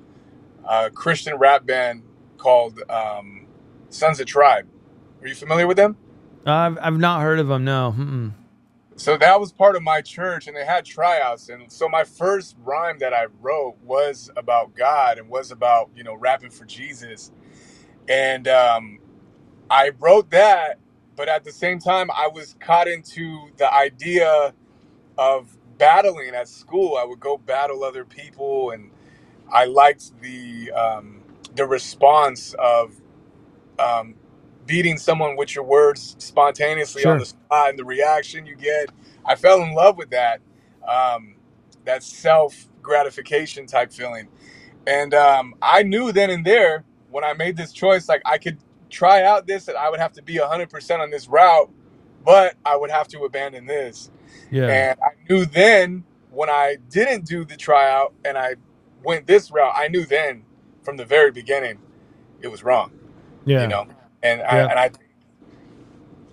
a 0.68 0.90
Christian 0.90 1.36
rap 1.36 1.66
band 1.66 2.02
called 2.38 2.80
um 2.90 3.46
Sons 3.90 4.20
of 4.20 4.26
Tribe. 4.26 4.66
Are 5.22 5.28
you 5.28 5.34
familiar 5.34 5.66
with 5.66 5.76
them? 5.76 5.96
I've, 6.46 6.78
I've 6.80 6.98
not 6.98 7.22
heard 7.22 7.40
of 7.40 7.48
them, 7.48 7.64
no. 7.64 7.94
Mm-mm. 7.96 8.32
So 8.96 9.16
that 9.18 9.38
was 9.38 9.52
part 9.52 9.76
of 9.76 9.82
my 9.82 10.00
church, 10.00 10.46
and 10.46 10.56
they 10.56 10.64
had 10.64 10.84
tryouts. 10.84 11.48
And 11.50 11.70
so 11.70 11.88
my 11.88 12.04
first 12.04 12.56
rhyme 12.60 12.98
that 13.00 13.12
I 13.12 13.26
wrote 13.40 13.76
was 13.82 14.30
about 14.36 14.74
God 14.74 15.18
and 15.18 15.28
was 15.28 15.50
about 15.50 15.90
you 15.94 16.02
know 16.04 16.14
rapping 16.14 16.50
for 16.50 16.64
Jesus. 16.64 17.30
And 18.08 18.48
um, 18.48 18.98
I 19.68 19.90
wrote 19.98 20.30
that, 20.30 20.78
but 21.16 21.28
at 21.28 21.44
the 21.44 21.52
same 21.52 21.78
time, 21.78 22.10
I 22.10 22.28
was 22.28 22.56
caught 22.60 22.88
into 22.88 23.50
the 23.58 23.72
idea 23.72 24.54
of 25.18 25.56
battling 25.78 26.34
at 26.34 26.48
school. 26.48 26.96
I 27.00 27.04
would 27.04 27.20
go 27.20 27.38
battle 27.38 27.84
other 27.84 28.04
people, 28.04 28.70
and 28.72 28.90
I 29.52 29.66
liked 29.66 30.20
the 30.22 30.72
um, 30.72 31.22
the 31.54 31.66
response 31.66 32.54
of 32.58 32.94
um, 33.80 34.16
beating 34.66 34.98
someone 34.98 35.36
with 35.36 35.54
your 35.56 35.64
words 35.64 36.16
spontaneously 36.20 37.06
on 37.06 37.18
the 37.18 37.26
spot 37.26 37.70
and 37.70 37.80
the 37.80 37.86
reaction 37.86 38.46
you 38.46 38.56
get. 38.56 38.90
I 39.26 39.36
fell 39.36 39.62
in 39.62 39.74
love 39.74 39.98
with 39.98 40.10
that, 40.12 40.42
um, 40.88 41.36
that 41.86 42.04
self 42.04 42.68
gratification 42.82 43.66
type 43.68 43.92
feeling. 43.92 44.28
And 44.86 45.14
um, 45.14 45.54
I 45.62 45.82
knew 45.84 46.12
then 46.12 46.30
and 46.30 46.44
there 46.46 46.84
when 47.10 47.24
I 47.24 47.34
made 47.34 47.56
this 47.56 47.72
choice, 47.72 48.08
like 48.08 48.22
I 48.26 48.38
could 48.38 48.58
try 48.90 49.24
out 49.24 49.46
this, 49.46 49.68
and 49.68 49.76
I 49.78 49.90
would 49.90 50.00
have 50.00 50.12
to 50.14 50.22
be 50.22 50.36
100% 50.36 51.00
on 51.00 51.10
this 51.10 51.28
route, 51.28 51.70
but 52.24 52.56
I 52.66 52.76
would 52.76 52.90
have 52.90 53.08
to 53.10 53.20
abandon 53.24 53.66
this. 53.66 54.10
Yeah. 54.50 54.68
And 54.68 55.00
I 55.00 55.10
knew 55.28 55.44
then 55.44 56.04
when 56.30 56.50
I 56.50 56.76
didn't 56.90 57.24
do 57.24 57.44
the 57.44 57.56
tryout 57.56 58.14
and 58.24 58.36
I 58.38 58.56
went 59.02 59.26
this 59.26 59.50
route, 59.50 59.72
I 59.76 59.88
knew 59.88 60.04
then 60.04 60.44
from 60.82 60.96
the 60.96 61.04
very 61.04 61.32
beginning 61.32 61.78
it 62.40 62.48
was 62.48 62.62
wrong 62.62 62.92
yeah. 63.46 63.62
you 63.62 63.68
know 63.68 63.86
and 64.22 64.40
Yeah. 64.40 64.46
I, 64.46 64.58
and 64.70 64.78
I 64.78 64.90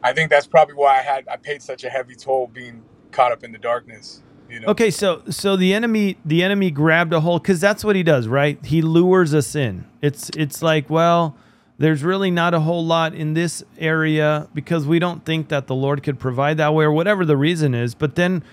I 0.06 0.14
think 0.14 0.30
that's 0.30 0.48
probably 0.48 0.76
why 0.76 1.00
I 1.00 1.02
had 1.02 1.26
I 1.30 1.38
paid 1.38 1.62
such 1.62 1.84
a 1.86 1.90
heavy 1.90 2.16
toll 2.16 2.48
being 2.48 2.84
caught 3.12 3.32
up 3.32 3.44
in 3.44 3.52
the 3.54 3.58
darkness 3.58 4.22
you 4.50 4.60
know 4.60 4.68
Okay, 4.68 4.92
so 4.92 5.22
so 5.30 5.56
the 5.56 5.74
enemy 5.74 6.18
the 6.26 6.44
enemy 6.44 6.72
grabbed 6.72 7.14
a 7.14 7.22
hold 7.22 7.44
because 7.44 7.62
that's 7.62 7.84
what 7.84 7.96
he 7.96 8.04
does, 8.04 8.28
right? 8.28 8.64
He 8.66 8.82
lures 8.82 9.34
us 9.34 9.56
in. 9.56 9.86
It's 10.02 10.30
it's 10.36 10.62
like, 10.62 10.90
well, 10.90 11.38
there's 11.78 12.04
really 12.04 12.32
not 12.32 12.54
a 12.54 12.60
whole 12.60 12.86
lot 12.86 13.14
in 13.14 13.34
this 13.34 13.64
area 13.78 14.48
because 14.54 14.86
we 14.86 15.00
don't 15.00 15.26
think 15.26 15.50
that 15.50 15.68
the 15.68 15.76
Lord 15.76 16.04
could 16.04 16.20
provide 16.20 16.58
that 16.58 16.74
way 16.74 16.86
or 16.86 16.92
whatever 16.92 17.26
the 17.26 17.38
reason 17.38 17.74
is. 17.74 17.96
But 17.96 18.16
then 18.16 18.44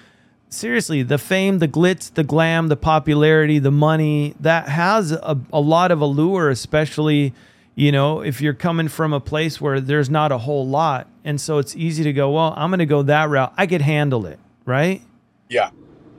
seriously, 0.48 1.02
the 1.02 1.18
fame, 1.18 1.59
the 1.59 1.68
glitz, 1.68 2.12
the 2.12 2.24
glam, 2.24 2.68
the 2.68 2.76
popularity, 2.76 3.59
the 3.59 3.70
money, 3.70 4.35
that 4.40 4.68
has 4.68 5.12
a, 5.12 5.38
a 5.52 5.61
lot 5.61 5.90
of 5.90 6.00
allure, 6.00 6.50
especially, 6.50 7.33
you 7.74 7.92
know, 7.92 8.20
if 8.20 8.40
you're 8.40 8.54
coming 8.54 8.88
from 8.88 9.12
a 9.12 9.20
place 9.20 9.61
where 9.61 9.80
there's 9.80 10.11
not 10.11 10.33
a 10.33 10.38
whole 10.38 10.66
lot. 10.66 11.06
And 11.24 11.40
so 11.40 11.59
it's 11.59 11.76
easy 11.76 12.02
to 12.04 12.12
go, 12.12 12.30
well, 12.30 12.54
I'm 12.56 12.70
going 12.70 12.78
to 12.78 12.87
go 12.87 13.02
that 13.02 13.28
route. 13.28 13.52
I 13.56 13.66
could 13.66 13.83
handle 13.83 14.26
it, 14.26 14.38
right? 14.64 15.02
yeah 15.48 15.70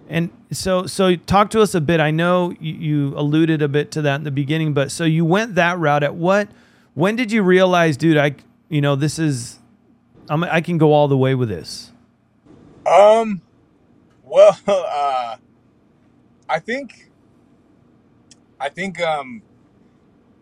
And 0.10 0.30
so, 0.52 0.86
so 0.86 1.16
talk 1.16 1.50
to 1.52 1.62
us 1.62 1.74
a 1.74 1.82
bit. 1.82 2.00
I 2.00 2.12
know 2.12 2.54
you, 2.60 2.74
you 2.74 3.18
alluded 3.18 3.62
a 3.62 3.68
bit 3.68 3.92
to 3.92 4.02
that 4.04 4.16
in 4.16 4.24
the 4.24 4.32
beginning, 4.32 4.74
but 4.74 4.92
so 4.92 5.04
you 5.04 5.26
went 5.26 5.56
that 5.56 5.80
route. 5.80 6.04
At 6.04 6.16
what? 6.16 6.48
When 6.94 7.16
did 7.16 7.32
you 7.32 7.44
realize, 7.44 7.98
dude? 7.98 8.18
I, 8.18 8.36
you 8.70 8.82
know, 8.82 8.96
this 8.96 9.18
is, 9.20 9.60
I'm, 10.30 10.44
I 10.44 10.62
can 10.62 10.78
go 10.78 10.94
all 10.94 11.08
the 11.08 11.18
way 11.18 11.36
with 11.36 11.50
this. 11.50 11.92
um 12.86 13.42
well 14.24 14.58
uh 14.68 15.36
I 16.50 16.60
think 16.60 17.12
I 18.60 18.70
think 18.70 19.00
um 19.02 19.44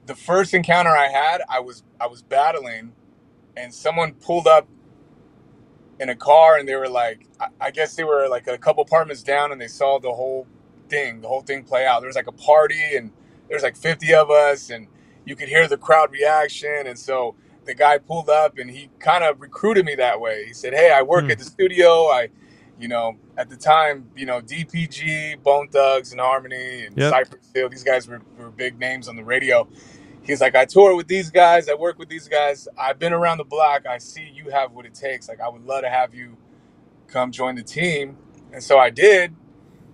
the 0.06 0.16
first 0.16 0.54
encounter 0.54 0.92
I 0.92 1.08
had 1.08 1.42
I 1.50 1.60
was 1.60 1.84
I 2.00 2.08
was 2.08 2.22
battling 2.22 2.94
and 3.58 3.74
someone 3.74 4.14
pulled 4.14 4.48
up 4.48 4.68
in 6.00 6.10
a 6.10 6.16
car 6.16 6.58
and 6.58 6.68
they 6.68 6.76
were 6.76 6.90
like 6.90 7.28
I, 7.40 7.48
I 7.62 7.72
guess 7.72 7.96
they 7.96 8.04
were 8.06 8.28
like 8.30 8.48
a 8.48 8.58
couple 8.58 8.84
apartments 8.84 9.24
down 9.24 9.52
and 9.52 9.60
they 9.60 9.68
saw 9.68 10.00
the 10.00 10.14
whole 10.14 10.48
thing 10.88 11.22
the 11.22 11.28
whole 11.28 11.42
thing 11.42 11.64
play 11.64 11.86
out 11.86 12.00
there 12.02 12.08
was 12.08 12.16
like 12.16 12.28
a 12.28 12.32
party 12.32 12.96
and 12.96 13.12
there's 13.50 13.64
like 13.64 13.76
50 13.78 14.14
of 14.14 14.32
us 14.32 14.70
and 14.70 14.88
you 15.30 15.38
could 15.38 15.50
hear 15.50 15.68
the 15.70 15.78
crowd 15.78 16.12
reaction. 16.14 16.88
And 16.88 17.00
so 17.00 17.36
the 17.66 17.76
guy 17.76 18.00
pulled 18.00 18.30
up 18.30 18.60
and 18.60 18.72
he 18.72 18.92
kind 19.00 19.24
of 19.26 19.42
recruited 19.42 19.86
me 19.86 19.96
that 19.98 20.22
way. 20.22 20.46
He 20.48 20.54
said 20.54 20.74
hey 20.76 20.92
i 20.94 21.04
work 21.04 21.26
Hmm. 21.26 21.32
at 21.32 21.40
the 21.40 21.46
studio. 21.46 22.08
I 22.08 22.30
you 22.80 22.90
know 22.90 23.18
at 23.38 23.50
the 23.50 23.58
time 23.58 24.10
you 24.18 24.26
know 24.28 24.42
dpg 24.42 25.44
Bone 25.44 25.70
Thugs-n-Harmony 25.70 26.88
and 26.88 26.98
Yep. 26.98 27.12
cypress 27.12 27.52
hill 27.56 27.70
these 27.70 27.84
guys 27.84 28.08
were, 28.10 28.22
were 28.40 28.52
big 28.52 28.80
names 28.80 29.10
on 29.10 29.18
the 29.18 29.26
radio. 29.26 29.70
He's 30.24 30.42
like 30.42 30.56
i 30.56 30.66
tour 30.66 30.96
with 30.96 31.08
these 31.08 31.32
guys. 31.32 31.70
I 31.70 31.76
work 31.76 32.00
with 32.00 32.10
these 32.10 32.28
guys. 32.30 32.68
I've 32.80 33.00
been 33.00 33.14
around 33.14 33.40
the 33.40 33.46
block. 33.46 33.88
I 33.88 34.00
see 34.00 34.30
you 34.34 34.52
have 34.52 34.74
what 34.74 34.86
it 34.88 34.96
takes. 34.96 35.30
Like 35.30 35.42
i 35.42 35.50
would 35.50 35.66
love 35.66 35.84
to 35.84 35.90
have 35.90 36.16
you 36.16 36.38
come 37.08 37.32
join 37.32 37.56
the 37.56 37.64
team. 37.64 38.18
And 38.54 38.64
so 38.64 38.80
i 38.80 38.90
did. 38.92 39.36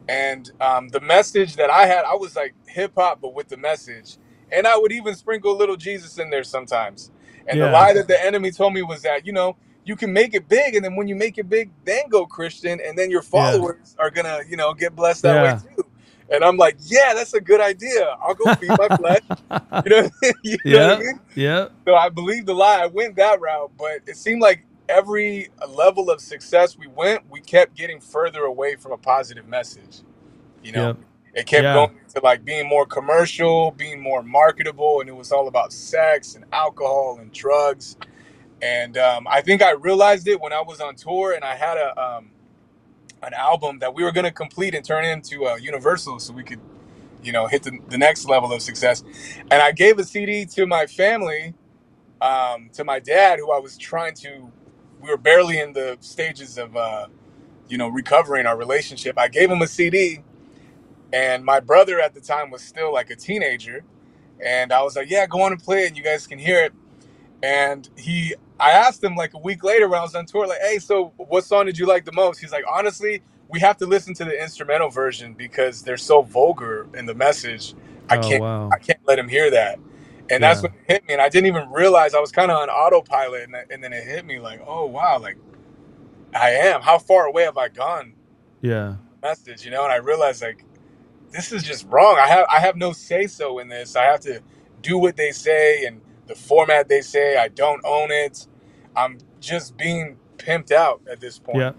And 0.09 0.51
um, 0.61 0.89
the 0.89 1.01
message 1.01 1.57
that 1.57 1.71
I 1.71 1.87
had, 1.87 2.05
I 2.05 2.15
was 2.15 2.35
like 2.35 2.55
hip 2.67 2.93
hop, 2.97 3.21
but 3.21 3.33
with 3.35 3.49
the 3.49 3.57
message. 3.57 4.17
And 4.51 4.67
I 4.67 4.77
would 4.77 4.91
even 4.93 5.15
sprinkle 5.15 5.53
a 5.53 5.57
little 5.57 5.77
Jesus 5.77 6.17
in 6.19 6.29
there 6.29 6.43
sometimes. 6.45 7.11
And 7.47 7.61
the 7.61 7.67
Yeah. 7.67 7.67
lie 7.67 7.93
that 7.93 8.07
the 8.07 8.23
enemy 8.23 8.51
told 8.51 8.73
me 8.73 8.83
was 8.83 9.03
that, 9.03 9.25
you 9.25 9.33
know, 9.33 9.57
you 9.85 9.95
can 9.95 10.13
make 10.13 10.33
it 10.35 10.49
big, 10.49 10.75
and 10.75 10.85
then 10.85 10.95
when 10.95 11.07
you 11.07 11.15
make 11.15 11.37
it 11.37 11.49
big, 11.49 11.71
then 11.85 12.09
go 12.09 12.25
Christian, 12.25 12.79
and 12.85 12.97
then 12.97 13.11
your 13.11 13.21
followers 13.23 13.95
are 13.99 14.11
gonna, 14.11 14.39
you 14.49 14.57
know, 14.57 14.73
get 14.73 14.95
blessed 14.95 15.23
that 15.23 15.39
Yeah. 15.39 15.41
way 15.41 15.53
too. 15.53 15.85
And 16.31 16.43
I'm 16.43 16.57
like, 16.57 16.77
yeah, 16.81 17.13
that's 17.15 17.33
a 17.35 17.41
good 17.41 17.61
idea. 17.61 18.15
I'll 18.23 18.35
go 18.35 18.51
feed 18.51 18.77
my 18.77 18.89
flesh. 18.89 19.21
You 19.85 19.91
know, 19.91 20.09
you 20.43 20.59
know 20.71 20.79
what 20.79 20.91
I 20.91 20.93
Yeah. 20.93 20.99
mean? 20.99 21.19
Yep. 21.35 21.73
So 21.87 21.95
I 21.95 22.09
believed 22.09 22.47
the 22.47 22.53
lie. 22.53 22.81
I 22.83 22.87
went 22.87 23.15
that 23.17 23.41
route, 23.41 23.71
but 23.77 24.01
it 24.07 24.17
seemed 24.17 24.41
like 24.41 24.65
every 24.89 25.49
level 25.67 26.09
of 26.11 26.21
success 26.21 26.77
we 26.77 26.87
went, 26.87 27.29
we 27.29 27.41
kept 27.41 27.75
getting 27.75 27.99
further 28.01 28.43
away 28.43 28.75
from 28.75 28.91
a 28.93 28.97
positive 28.97 29.47
message. 29.47 30.01
You 30.63 30.73
know, 30.73 30.91
Yep. 30.91 30.97
It 31.35 31.47
kept 31.47 31.63
Yeah. 31.65 31.73
going 31.73 31.91
to 32.15 32.21
like 32.23 32.45
being 32.45 32.67
more 32.69 32.87
commercial, 32.87 33.71
being 33.71 34.01
more 34.01 34.23
marketable, 34.23 35.01
and 35.01 35.09
it 35.09 35.15
was 35.15 35.31
all 35.33 35.49
about 35.49 35.73
sex 35.73 36.35
and 36.35 36.45
alcohol 36.53 37.19
and 37.21 37.33
drugs. 37.33 37.97
And 38.61 38.97
um, 38.97 39.27
I 39.29 39.41
think 39.41 39.61
I 39.63 39.71
realized 39.73 40.27
it 40.27 40.41
when 40.41 40.53
I 40.53 40.61
was 40.61 40.81
on 40.81 40.95
tour 40.95 41.33
and 41.33 41.43
I 41.45 41.55
had 41.55 41.77
a 41.77 41.99
um, 42.01 42.31
an 43.23 43.33
album 43.35 43.79
that 43.81 43.95
we 43.95 44.03
were 44.03 44.13
going 44.13 44.25
to 44.25 44.31
complete 44.31 44.75
and 44.75 44.85
turn 44.85 45.05
into 45.05 45.45
uh, 45.45 45.57
Universal, 45.57 46.19
so 46.21 46.33
we 46.33 46.43
could, 46.43 46.61
you 47.23 47.31
know, 47.33 47.47
hit 47.47 47.63
the, 47.63 47.79
the 47.89 47.97
next 47.99 48.27
level 48.27 48.53
of 48.53 48.61
success. 48.61 49.03
And 49.51 49.61
I 49.61 49.71
gave 49.73 49.99
a 49.99 50.05
CD 50.05 50.45
to 50.47 50.67
my 50.67 50.87
family, 50.87 51.55
um, 52.21 52.69
to 52.73 52.83
my 52.85 52.99
dad, 52.99 53.39
who 53.39 53.51
I 53.51 53.59
was 53.59 53.77
trying 53.77 54.15
to. 54.15 54.51
We 55.01 55.09
were 55.11 55.17
barely 55.17 55.59
in 55.59 55.73
the 55.73 55.97
stages 56.01 56.57
of, 56.57 56.75
uh, 56.77 57.07
you 57.69 57.77
know, 57.77 57.89
recovering 57.89 58.47
our 58.47 58.57
relationship. 58.57 59.19
I 59.19 59.29
gave 59.29 59.51
him 59.51 59.61
a 59.63 59.67
CD, 59.67 60.24
and 61.15 61.45
my 61.45 61.61
brother 61.61 62.01
at 62.01 62.15
the 62.15 62.21
time 62.21 62.51
was 62.51 62.63
still 62.63 62.93
like 62.93 63.11
a 63.11 63.17
teenager, 63.17 63.85
and 64.43 64.73
I 64.73 64.83
was 64.83 64.95
like, 64.97 65.09
"Yeah, 65.09 65.27
go 65.27 65.41
on 65.43 65.53
and 65.53 65.63
play 65.63 65.85
it, 65.85 65.89
and 65.89 65.97
you 65.97 66.03
guys 66.03 66.27
can 66.27 66.39
hear 66.39 66.63
it." 66.65 66.73
And 67.43 67.89
he, 67.97 68.35
I 68.59 68.71
asked 68.71 69.03
him 69.03 69.15
like 69.15 69.33
a 69.35 69.39
week 69.39 69.63
later 69.63 69.87
when 69.89 69.99
I 69.99 70.03
was 70.03 70.15
on 70.15 70.25
tour, 70.27 70.47
like, 70.47 70.61
"Hey, 70.61 70.79
so 70.79 71.13
what 71.17 71.45
song 71.45 71.67
did 71.67 71.77
you 71.79 71.87
like 71.87 72.05
the 72.05 72.13
most?" 72.13 72.39
He's 72.39 72.51
like, 72.53 72.65
"Honestly, 72.71 73.23
we 73.49 73.59
have 73.61 73.77
to 73.77 73.87
listen 73.87 74.13
to 74.15 74.25
the 74.25 74.41
instrumental 74.41 74.89
version 74.89 75.33
because 75.33 75.83
they're 75.83 75.97
so 75.97 76.23
vulgar 76.23 76.87
in 76.95 77.05
the 77.07 77.15
message. 77.15 77.75
I 78.09 78.17
Oh 78.17 78.19
can't, 78.19 78.43
wow. 78.43 78.71
I 78.71 78.77
can't 78.79 78.99
let 79.07 79.19
him 79.19 79.29
hear 79.29 79.51
that." 79.51 79.79
And 80.31 80.43
that's 80.43 80.61
Yeah. 80.61 80.63
when 80.63 80.73
it 80.73 80.79
hit 80.93 81.07
me, 81.07 81.13
and 81.15 81.21
I 81.21 81.29
didn't 81.29 81.47
even 81.47 81.69
realize 81.71 82.15
I 82.15 82.21
was 82.21 82.31
kind 82.31 82.51
of 82.51 82.57
on 82.59 82.69
autopilot, 82.69 83.43
and, 83.43 83.55
and 83.71 83.83
then 83.83 83.93
it 83.93 84.05
hit 84.05 84.25
me 84.25 84.39
like, 84.39 84.61
"Oh 84.67 84.85
wow, 84.87 85.19
like 85.19 85.37
I 86.35 86.51
am. 86.51 86.81
How 86.81 86.99
far 86.99 87.27
away 87.27 87.43
have 87.43 87.57
I 87.57 87.69
gone?" 87.69 88.13
Yeah. 88.61 88.95
Message, 89.23 89.65
you 89.65 89.71
know, 89.71 89.83
and 89.85 89.93
I 89.93 89.97
realized 89.97 90.41
like 90.43 90.65
this 91.35 91.51
is 91.51 91.63
just 91.63 91.85
wrong. 91.89 92.17
I 92.19 92.27
have 92.27 92.45
I 92.49 92.59
have 92.61 92.77
no 92.77 92.93
say 92.93 93.27
so 93.27 93.59
in 93.59 93.67
this. 93.67 93.95
I 93.95 94.05
have 94.05 94.21
to 94.21 94.41
do 94.81 94.97
what 94.97 95.17
they 95.17 95.31
say 95.31 95.85
and 95.85 96.01
the 96.27 96.35
format 96.35 96.87
they 96.87 97.01
say. 97.01 97.37
I 97.37 97.49
don't 97.49 97.81
own 97.85 98.11
it. 98.11 98.47
I'm 98.95 99.17
just 99.41 99.77
being 99.77 100.17
pimped 100.37 100.71
out 100.71 101.01
at 101.11 101.19
this 101.19 101.37
point 101.39 101.59
Yeah. 101.59 101.71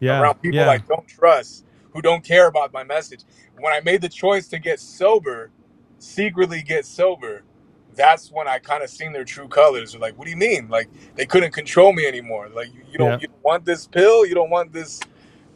Yeah. 0.00 0.20
around 0.20 0.36
people 0.40 0.60
yeah. 0.60 0.70
I 0.70 0.78
don't 0.78 1.06
trust, 1.06 1.66
who 1.92 2.00
don't 2.02 2.24
care 2.24 2.46
about 2.46 2.72
my 2.72 2.84
message. 2.84 3.24
When 3.58 3.72
I 3.72 3.80
made 3.80 4.00
the 4.00 4.08
choice 4.08 4.48
to 4.48 4.58
get 4.58 4.80
sober, 4.80 5.50
secretly 5.98 6.62
get 6.62 6.86
sober, 6.86 7.42
that's 7.94 8.32
when 8.32 8.48
I 8.48 8.58
kind 8.58 8.82
of 8.82 8.88
seen 8.90 9.12
their 9.12 9.24
true 9.24 9.48
colors. 9.48 9.92
They're 9.92 10.00
like, 10.00 10.16
what 10.18 10.24
do 10.24 10.30
you 10.30 10.38
mean? 10.38 10.68
Like 10.68 10.88
they 11.16 11.26
couldn't 11.26 11.52
control 11.52 11.92
me 11.92 12.06
anymore. 12.06 12.48
Like 12.48 12.72
you, 12.72 12.82
you 12.90 12.98
don't 12.98 13.10
Yeah. 13.12 13.18
you 13.20 13.28
don't 13.28 13.44
want 13.44 13.66
this 13.66 13.86
pill, 13.86 14.24
you 14.26 14.34
don't 14.34 14.50
want 14.50 14.72
this 14.72 15.00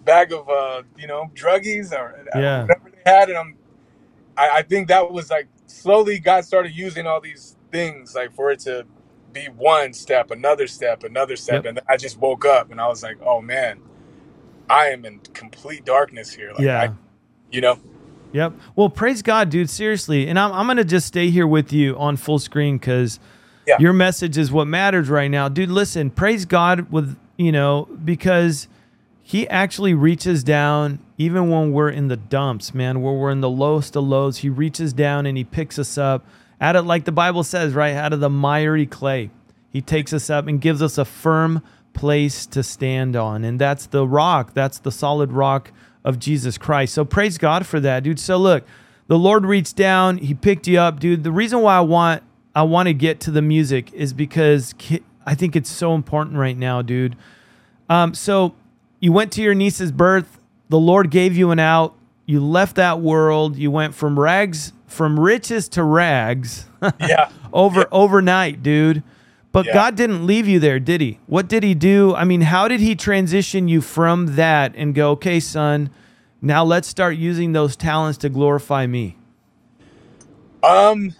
bag 0.06 0.32
of 0.32 0.48
uh, 0.48 0.82
you 0.96 1.06
know, 1.06 1.30
druggies 1.34 1.92
or 1.92 2.24
uh, 2.34 2.38
Yeah. 2.40 2.62
whatever 2.62 2.90
they 2.90 3.10
had. 3.10 3.28
And 3.28 3.36
I'm 3.38 3.56
I, 4.38 4.50
I 4.58 4.62
think 4.62 4.88
that 4.88 5.10
was 5.12 5.30
like 5.30 5.48
slowly 5.66 6.18
God 6.18 6.44
started 6.46 6.72
using 6.74 7.06
all 7.06 7.20
these 7.20 7.56
things 7.70 8.14
like 8.14 8.32
for 8.34 8.50
it 8.50 8.60
to 8.60 8.86
be 9.32 9.46
one 9.46 9.92
step, 9.92 10.30
another 10.30 10.66
step, 10.66 11.04
another 11.04 11.36
step. 11.36 11.64
Yep. 11.64 11.66
And 11.66 11.80
I 11.88 11.98
just 11.98 12.18
woke 12.18 12.46
up 12.46 12.70
and 12.70 12.80
I 12.80 12.88
was 12.88 13.02
like, 13.02 13.18
oh 13.22 13.42
man, 13.42 13.80
I 14.70 14.86
am 14.88 15.04
in 15.04 15.20
complete 15.34 15.84
darkness 15.84 16.32
here. 16.32 16.52
Like, 16.52 16.64
yeah. 16.64 16.80
I, 16.82 16.90
you 17.50 17.60
know, 17.60 17.78
Yep. 18.32 18.52
Well, 18.74 18.90
praise 18.90 19.22
God, 19.22 19.50
dude. 19.50 19.70
Seriously. 19.70 20.28
And 20.28 20.38
I'm, 20.38 20.52
I'm 20.52 20.66
going 20.66 20.76
to 20.78 20.84
just 20.84 21.06
stay 21.06 21.30
here 21.30 21.46
with 21.46 21.72
you 21.72 21.96
on 21.96 22.16
full 22.16 22.38
screen 22.38 22.76
because 22.76 23.18
Yeah. 23.66 23.76
your 23.78 23.92
message 23.92 24.36
is 24.36 24.52
what 24.52 24.66
matters 24.66 25.08
right 25.08 25.30
now. 25.30 25.48
Dude, 25.48 25.70
listen, 25.70 26.10
praise 26.10 26.44
God 26.44 26.90
with, 26.92 27.16
you 27.38 27.52
know, 27.52 27.88
because 28.04 28.68
he 29.28 29.48
actually 29.48 29.92
reaches 29.92 30.44
down 30.44 31.00
even 31.18 31.50
when 31.50 31.72
we're 31.72 31.90
in 31.90 32.06
the 32.06 32.16
dumps, 32.16 32.72
man, 32.72 33.02
where 33.02 33.12
we're 33.12 33.32
in 33.32 33.40
the 33.40 33.50
lowest 33.50 33.96
of 33.96 34.04
lows. 34.04 34.38
He 34.38 34.48
reaches 34.48 34.92
down 34.92 35.26
and 35.26 35.36
he 35.36 35.42
picks 35.42 35.80
us 35.80 35.98
up 35.98 36.24
out 36.60 36.76
of, 36.76 36.86
like 36.86 37.06
the 37.06 37.10
Bible 37.10 37.42
says, 37.42 37.74
right, 37.74 37.96
out 37.96 38.12
of 38.12 38.20
the 38.20 38.30
miry 38.30 38.86
clay. 38.86 39.30
He 39.68 39.82
takes 39.82 40.12
us 40.12 40.30
up 40.30 40.46
and 40.46 40.60
gives 40.60 40.80
us 40.80 40.96
a 40.96 41.04
firm 41.04 41.60
place 41.92 42.46
to 42.46 42.62
stand 42.62 43.16
on. 43.16 43.42
And 43.42 43.60
that's 43.60 43.86
the 43.86 44.06
rock. 44.06 44.54
That's 44.54 44.78
the 44.78 44.92
solid 44.92 45.32
rock 45.32 45.72
of 46.04 46.20
Jesus 46.20 46.56
Christ. 46.56 46.94
So 46.94 47.04
praise 47.04 47.36
God 47.36 47.66
for 47.66 47.80
that, 47.80 48.04
dude. 48.04 48.20
So 48.20 48.36
look, 48.36 48.64
the 49.08 49.18
Lord 49.18 49.44
reached 49.44 49.74
down, 49.74 50.18
he 50.18 50.34
picked 50.34 50.68
you 50.68 50.78
up, 50.78 51.00
dude. 51.00 51.24
The 51.24 51.32
reason 51.32 51.62
why 51.62 51.78
I 51.78 51.80
want 51.80 52.22
I 52.54 52.62
want 52.62 52.86
to 52.86 52.94
get 52.94 53.18
to 53.22 53.32
the 53.32 53.42
music 53.42 53.92
is 53.92 54.12
because 54.12 54.72
I 55.26 55.34
think 55.34 55.56
it's 55.56 55.68
so 55.68 55.96
important 55.96 56.36
right 56.36 56.56
now, 56.56 56.80
dude. 56.80 57.16
Um, 57.88 58.14
so 58.14 58.54
you 59.00 59.12
went 59.12 59.32
to 59.32 59.42
your 59.42 59.54
niece's 59.54 59.92
birth. 59.92 60.38
The 60.68 60.78
Lord 60.78 61.10
gave 61.10 61.36
you 61.36 61.50
an 61.50 61.58
out. 61.58 61.94
You 62.26 62.44
left 62.44 62.76
that 62.76 63.00
world. 63.00 63.56
You 63.56 63.70
went 63.70 63.94
from 63.94 64.18
rags, 64.18 64.72
from 64.86 65.18
riches 65.18 65.68
to 65.70 65.84
rags, 65.84 66.66
yeah. 67.00 67.30
over 67.52 67.86
overnight, 67.92 68.62
dude. 68.62 69.02
But 69.52 69.66
Yeah. 69.66 69.74
God 69.74 69.96
didn't 69.96 70.26
leave 70.26 70.48
you 70.48 70.58
there, 70.58 70.78
did 70.80 71.00
He? 71.00 71.20
What 71.26 71.48
did 71.48 71.62
He 71.62 71.74
do? 71.74 72.14
I 72.14 72.24
mean, 72.24 72.42
how 72.42 72.68
did 72.68 72.80
He 72.80 72.94
transition 72.94 73.68
you 73.68 73.80
from 73.80 74.36
that 74.36 74.74
and 74.76 74.94
go, 74.94 75.12
okay, 75.12 75.40
son, 75.40 75.90
now 76.42 76.64
let's 76.64 76.88
start 76.88 77.16
using 77.16 77.52
those 77.52 77.76
talents 77.76 78.18
to 78.18 78.28
glorify 78.28 78.86
me? 78.86 79.16
Um, 80.62 81.14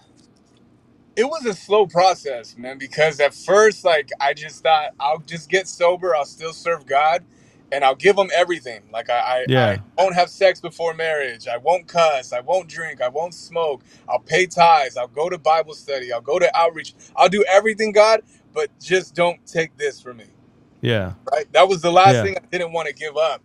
it 1.15 1.23
was 1.25 1.45
a 1.45 1.53
slow 1.53 1.87
process, 1.87 2.57
man, 2.57 2.77
because 2.77 3.19
at 3.19 3.33
first, 3.33 3.83
like, 3.83 4.09
I 4.19 4.33
just 4.33 4.61
thought 4.63 4.91
I'll 4.99 5.19
just 5.19 5.49
get 5.49 5.67
sober, 5.67 6.15
I'll 6.15 6.25
still 6.25 6.53
serve 6.53 6.85
God, 6.85 7.23
and 7.71 7.85
I'll 7.85 7.95
give 7.95 8.15
them 8.17 8.29
everything. 8.35 8.83
Like, 8.93 9.09
I, 9.09 9.47
I, 9.47 9.47
Yeah. 9.47 9.73
I 9.73 9.79
won't 9.97 10.15
have 10.15 10.29
sex 10.29 10.61
before 10.61 10.93
marriage, 10.95 11.47
I 11.47 11.57
won't 11.57 11.87
cuss, 11.87 12.33
I 12.33 12.41
won't 12.41 12.69
drink, 12.69 13.01
I 13.01 13.09
won't 13.09 13.33
smoke, 13.35 13.83
I'll 14.09 14.19
pay 14.19 14.47
tithes, 14.47 14.97
I'll 14.97 15.07
go 15.09 15.29
to 15.29 15.37
Bible 15.37 15.75
study, 15.75 16.13
I'll 16.13 16.21
go 16.21 16.39
to 16.39 16.55
outreach, 16.57 16.95
I'll 17.15 17.29
do 17.29 17.45
everything, 17.49 17.91
God, 17.93 18.21
but 18.53 18.69
just 18.79 19.15
don't 19.15 19.45
take 19.47 19.77
this 19.77 20.01
from 20.01 20.17
me 20.17 20.25
Yeah. 20.81 21.13
right? 21.31 21.51
That 21.53 21.67
was 21.69 21.81
the 21.81 21.91
last 21.91 22.21
Yeah. 22.21 22.21
thing 22.21 22.35
I 22.37 22.45
didn't 22.51 22.73
want 22.73 22.87
to 22.87 22.95
give 22.95 23.17
up. 23.17 23.43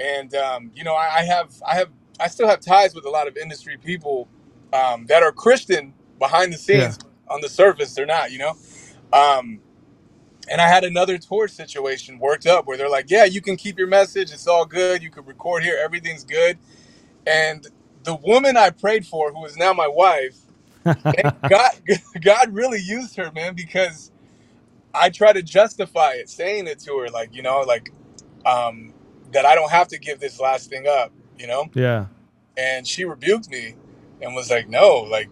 And 0.00 0.34
um, 0.34 0.70
you 0.74 0.84
know, 0.84 0.94
I, 0.94 1.18
I 1.18 1.24
have, 1.24 1.52
I 1.66 1.76
have, 1.76 1.90
I 2.20 2.28
still 2.28 2.48
have 2.48 2.60
ties 2.60 2.94
with 2.94 3.06
a 3.06 3.10
lot 3.10 3.28
of 3.28 3.36
industry 3.36 3.76
people 3.78 4.28
um, 4.72 5.06
that 5.08 5.22
are 5.22 5.32
Christian 5.32 5.94
behind 6.18 6.52
the 6.52 6.58
scenes. 6.58 6.98
On 7.30 7.40
the 7.40 7.48
surface, 7.48 7.94
they're 7.94 8.06
not, 8.06 8.32
you 8.32 8.38
know. 8.38 8.56
Um, 9.12 9.60
and 10.50 10.60
I 10.60 10.68
had 10.68 10.84
another 10.84 11.18
tour 11.18 11.48
situation 11.48 12.18
worked 12.18 12.46
up 12.46 12.66
where 12.66 12.76
they're 12.76 12.88
like, 12.88 13.10
"Yeah, 13.10 13.24
you 13.24 13.40
can 13.40 13.56
keep 13.56 13.78
your 13.78 13.88
message. 13.88 14.32
It's 14.32 14.46
all 14.46 14.64
good. 14.64 15.02
You 15.02 15.10
can 15.10 15.24
record 15.24 15.62
here. 15.62 15.78
Everything's 15.82 16.24
good." 16.24 16.58
And 17.26 17.66
the 18.04 18.14
woman 18.14 18.56
I 18.56 18.70
prayed 18.70 19.06
for, 19.06 19.32
who 19.32 19.44
is 19.44 19.56
now 19.56 19.72
my 19.72 19.88
wife, 19.88 20.36
God, 20.84 21.70
God 22.20 22.54
really 22.54 22.80
used 22.80 23.16
her, 23.16 23.30
man, 23.32 23.54
because 23.54 24.10
I 24.94 25.10
try 25.10 25.32
to 25.32 25.42
justify 25.42 26.12
it, 26.12 26.28
saying 26.28 26.66
it 26.66 26.80
to 26.80 26.98
her, 26.98 27.08
like 27.08 27.34
you 27.34 27.42
know, 27.42 27.60
like 27.60 27.92
um, 28.46 28.92
that 29.32 29.44
I 29.44 29.54
don't 29.54 29.70
have 29.70 29.88
to 29.88 29.98
give 29.98 30.20
this 30.20 30.40
last 30.40 30.70
thing 30.70 30.86
up, 30.86 31.12
you 31.38 31.46
know. 31.46 31.68
Yeah. 31.74 32.06
And 32.56 32.86
she 32.86 33.04
rebuked 33.04 33.50
me 33.50 33.74
and 34.20 34.34
was 34.34 34.50
like, 34.50 34.68
"No, 34.68 34.96
like, 34.98 35.30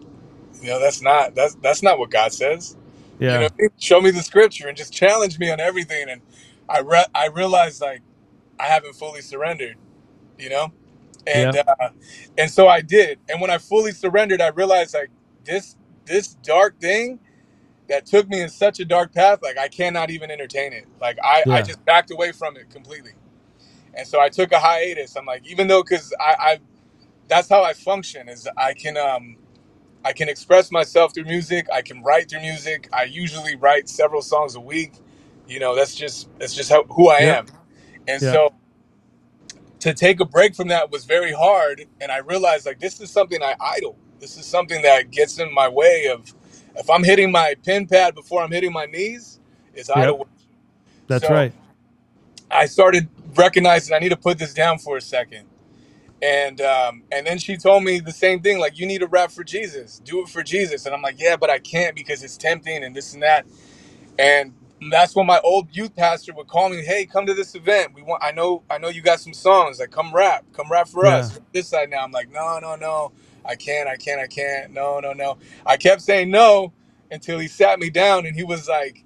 you 0.61 0.69
know, 0.69 0.79
that's 0.79 1.01
not 1.01 1.35
that's 1.35 1.55
that's 1.55 1.83
not 1.83 1.99
what 1.99 2.09
God 2.09 2.31
says. 2.31 2.77
Yeah. 3.19 3.29
You 3.29 3.39
know, 3.39 3.49
show 3.79 4.01
me 4.01 4.11
the 4.11 4.23
scripture 4.23 4.67
and 4.69 4.77
just 4.77 4.93
challenge 4.93 5.39
me 5.39 5.51
on 5.51 5.59
everything." 5.59 6.09
And 6.09 6.21
I 6.69 6.79
re- 6.81 7.05
I 7.15 7.27
realized 7.27 7.81
like 7.81 8.03
I 8.59 8.65
haven't 8.65 8.95
fully 8.95 9.21
surrendered, 9.21 9.77
you 10.39 10.49
know, 10.49 10.73
and 11.27 11.53
Yeah. 11.53 11.57
uh, 11.57 11.89
and 12.37 12.51
so 12.51 12.67
I 12.69 12.81
did. 12.81 13.19
And 13.29 13.41
when 13.41 13.51
I 13.51 13.59
fully 13.59 13.91
surrendered, 13.93 14.41
I 14.41 14.49
realized 14.49 14.93
like 14.95 15.11
this 15.45 15.75
this 16.05 16.35
dark 16.43 16.79
thing 16.79 17.19
that 17.89 18.05
took 18.05 18.27
me 18.29 18.41
in 18.41 18.49
such 18.49 18.79
a 18.79 18.85
dark 18.85 19.13
path, 19.13 19.39
like 19.41 19.57
I 19.57 19.67
cannot 19.67 20.09
even 20.09 20.31
entertain 20.31 20.73
it. 20.73 20.85
Like 21.01 21.17
I, 21.23 21.45
I 21.49 21.61
Yeah. 21.61 21.63
just 21.63 21.83
backed 21.85 22.11
away 22.11 22.31
from 22.31 22.57
it 22.57 22.69
completely. 22.69 23.11
And 23.95 24.07
so 24.07 24.21
I 24.21 24.29
took 24.29 24.51
a 24.53 24.59
hiatus. 24.59 25.15
I'm 25.17 25.25
like, 25.25 25.47
even 25.47 25.67
though, 25.67 25.83
cause 25.83 26.13
I, 26.19 26.35
I, 26.39 26.59
that's 27.29 27.49
how 27.49 27.63
I 27.63 27.73
function 27.73 28.29
is 28.29 28.47
I 28.57 28.73
can, 28.73 28.97
um, 28.97 29.37
I 30.07 30.13
can 30.13 30.29
express 30.29 30.71
myself 30.71 31.13
through 31.15 31.25
music. 31.25 31.67
I 31.73 31.83
can 31.83 32.03
write 32.03 32.31
through 32.31 32.41
music. 32.41 32.89
I 32.93 33.05
usually 33.05 33.57
write 33.57 33.89
several 33.89 34.23
songs 34.23 34.55
a 34.55 34.61
week. 34.61 34.93
You 35.47 35.59
know, 35.59 35.75
that's 35.75 35.95
just, 35.95 36.29
that's 36.39 36.55
just 36.55 36.71
how, 36.71 36.85
who 36.85 37.09
I 37.09 37.19
Yeah. 37.19 37.39
am. 37.39 37.47
And 38.07 38.21
Yeah. 38.21 38.31
so 38.33 38.49
to 39.81 39.93
take 39.95 40.21
a 40.21 40.25
break 40.25 40.55
from 40.55 40.69
that 40.69 40.91
was 40.91 41.05
very 41.05 41.33
hard 41.33 41.85
and 42.01 42.11
i 42.11 42.19
realized 42.19 42.67
like 42.67 42.79
this 42.79 43.01
is 43.01 43.11
something 43.11 43.43
i 43.43 43.55
idle 43.61 43.97
this 44.21 44.37
is 44.37 44.47
something 44.47 44.81
that 44.83 45.11
gets 45.11 45.39
in 45.39 45.53
my 45.53 45.69
way 45.69 46.07
of 46.07 46.33
if 46.77 46.89
i'm 46.91 47.05
hitting 47.05 47.31
my 47.31 47.55
pin 47.65 47.87
pad 47.87 48.15
before 48.15 48.43
i'm 48.43 48.51
hitting 48.51 48.73
my 48.73 48.87
knees 48.87 49.41
it's 49.75 49.91
Yep. 49.95 50.15
idol 50.15 50.27
That's 51.07 51.29
So- 51.29 51.29
right. 51.29 51.53
i 52.51 52.65
started 52.65 53.09
recognizing 53.35 53.95
i 53.95 53.99
need 53.99 54.09
to 54.09 54.17
put 54.17 54.37
this 54.39 54.53
down 54.53 54.79
for 54.79 54.97
a 54.97 55.01
second 55.01 55.45
and 56.21 56.61
um, 56.61 57.03
and 57.11 57.27
then 57.27 57.39
she 57.39 57.57
told 57.57 57.83
me 57.83 57.99
the 58.01 58.11
same 58.13 58.41
thing 58.41 58.59
like 58.59 58.79
you 58.79 58.87
need 58.87 58.99
to 58.99 59.07
rap 59.07 59.31
for 59.31 59.43
jesus. 59.45 60.01
Do 60.05 60.21
it 60.21 60.29
for 60.29 60.43
jesus. 60.43 60.85
And 60.85 60.95
i'm 60.95 61.01
like 61.03 61.19
yeah 61.21 61.37
but 61.37 61.49
i 61.49 61.59
can't 61.59 61.95
because 61.95 62.23
it's 62.23 62.37
tempting 62.37 62.83
and 62.83 62.95
this 62.95 63.13
and 63.15 63.23
that. 63.23 63.47
And 64.19 64.53
that's 64.91 65.15
when 65.15 65.27
my 65.27 65.39
old 65.43 65.75
youth 65.75 65.95
pastor 65.95 66.33
would 66.35 66.47
call 66.47 66.69
me 66.69 66.83
hey 66.85 67.05
come 67.05 67.25
to 67.27 67.33
this 67.35 67.55
event. 67.55 67.93
We 67.95 68.03
want 68.03 68.23
i 68.23 68.31
know 68.31 68.63
i 68.69 68.77
know 68.77 68.89
you 68.89 69.01
got 69.01 69.21
some 69.21 69.33
songs. 69.33 69.79
Like 69.79 69.91
come 69.91 70.13
rap. 70.13 70.45
Come 70.53 70.71
rap 70.71 70.89
for 70.89 71.07
us. 71.07 71.39
This 71.53 71.69
side 71.69 71.89
now. 71.91 72.03
I'm 72.03 72.11
like 72.11 72.31
no 72.31 72.59
no 72.61 72.75
no. 72.75 73.11
I 73.45 73.55
can't 73.55 73.89
i 73.89 73.97
can't 73.97 74.21
i 74.21 74.27
can't. 74.27 74.73
No 74.73 74.99
no 74.99 75.13
no. 75.13 75.37
I 75.65 75.77
kept 75.77 76.01
saying 76.01 76.31
no 76.31 76.73
until 77.11 77.39
he 77.39 77.47
sat 77.47 77.79
me 77.79 77.89
down 77.89 78.25
and 78.25 78.35
he 78.35 78.43
was 78.43 78.67
like 78.69 79.03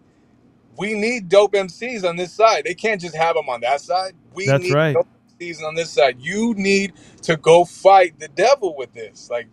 we 0.77 0.93
need 0.93 1.29
dope 1.29 1.53
MCs 1.53 2.07
on 2.07 2.17
this 2.17 2.33
side. 2.33 2.65
They 2.65 2.75
can't 2.75 3.01
just 3.01 3.15
have 3.15 3.35
them 3.35 3.49
on 3.49 3.61
that 3.61 3.81
side. 3.81 4.13
We 4.33 4.47
That's 4.47 4.59
need 4.59 4.77
right. 4.77 5.01
MCs 5.41 5.63
on 5.63 5.75
this 5.75 5.91
side. 5.91 6.17
You 6.19 6.53
need 6.55 6.93
to 7.23 7.37
go 7.37 7.65
fight 7.65 8.19
the 8.19 8.29
devil 8.29 8.75
with 8.77 8.93
this. 8.93 9.29
Like 9.29 9.47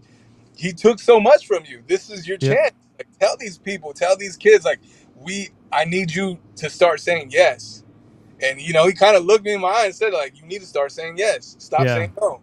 he 0.57 0.73
took 0.73 1.01
so 1.01 1.21
much 1.21 1.47
from 1.47 1.65
you. 1.67 1.83
This 1.87 2.11
is 2.11 2.29
your 2.29 2.39
Yeah. 2.41 2.57
chance. 2.57 2.73
Like 2.99 3.09
tell 3.21 3.37
these 3.39 3.59
people, 3.59 3.93
tell 3.95 4.17
these 4.17 4.37
kids, 4.37 4.65
like 4.65 4.81
we, 5.17 5.51
I 5.73 5.85
need 5.87 6.15
you 6.15 6.39
to 6.57 6.71
start 6.71 7.01
saying 7.01 7.31
yes. 7.33 7.85
And 8.43 8.61
you 8.61 8.73
know, 8.75 8.87
he 8.87 8.95
kind 8.95 9.17
of 9.17 9.25
looked 9.25 9.45
me 9.45 9.55
in 9.55 9.61
my 9.63 9.69
eye 9.71 9.87
and 9.87 9.95
said, 9.95 10.13
like, 10.15 10.39
you 10.41 10.47
need 10.47 10.61
to 10.61 10.67
start 10.67 10.93
saying 10.93 11.19
yes. 11.19 11.57
Stop 11.61 11.83
Yeah. 11.85 11.95
saying 11.95 12.13
no. 12.21 12.43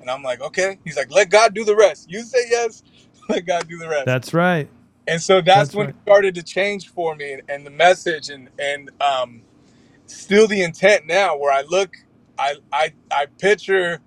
And 0.00 0.10
I'm 0.10 0.22
like, 0.22 0.40
okay. 0.42 0.78
He's 0.84 0.96
like, 0.96 1.10
let 1.12 1.30
God 1.30 1.54
do 1.54 1.64
the 1.64 1.76
rest. 1.76 2.10
You 2.10 2.22
say 2.22 2.46
yes, 2.50 2.82
let 3.30 3.46
God 3.46 3.68
do 3.68 3.78
the 3.78 3.88
rest 3.88 4.06
That's 4.06 4.34
right. 4.34 4.68
and 5.08 5.22
so 5.22 5.42
that's, 5.42 5.70
That's 5.70 5.74
when 5.74 5.88
right. 5.88 5.90
it 5.90 5.96
started 6.04 6.36
to 6.36 6.44
change 6.44 6.90
for 6.90 7.16
me 7.16 7.34
and, 7.34 7.42
and 7.50 7.66
the 7.66 7.70
message 7.72 8.30
and 8.30 8.50
and 8.60 8.90
um 9.02 9.42
still 10.06 10.48
the 10.48 10.62
intent 10.62 11.06
now 11.06 11.36
where 11.36 11.52
i 11.52 11.62
look 11.62 11.96
i 12.38 12.56
i 12.72 12.92
i 13.10 13.26
picture 13.38 14.00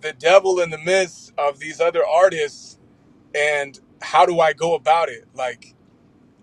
the 0.00 0.12
devil 0.14 0.60
in 0.60 0.70
the 0.70 0.78
midst 0.78 1.32
of 1.38 1.58
these 1.58 1.80
other 1.80 2.06
artists 2.06 2.78
and 3.34 3.80
how 4.02 4.26
do 4.26 4.40
i 4.40 4.52
go 4.52 4.74
about 4.74 5.08
it 5.08 5.26
like 5.34 5.74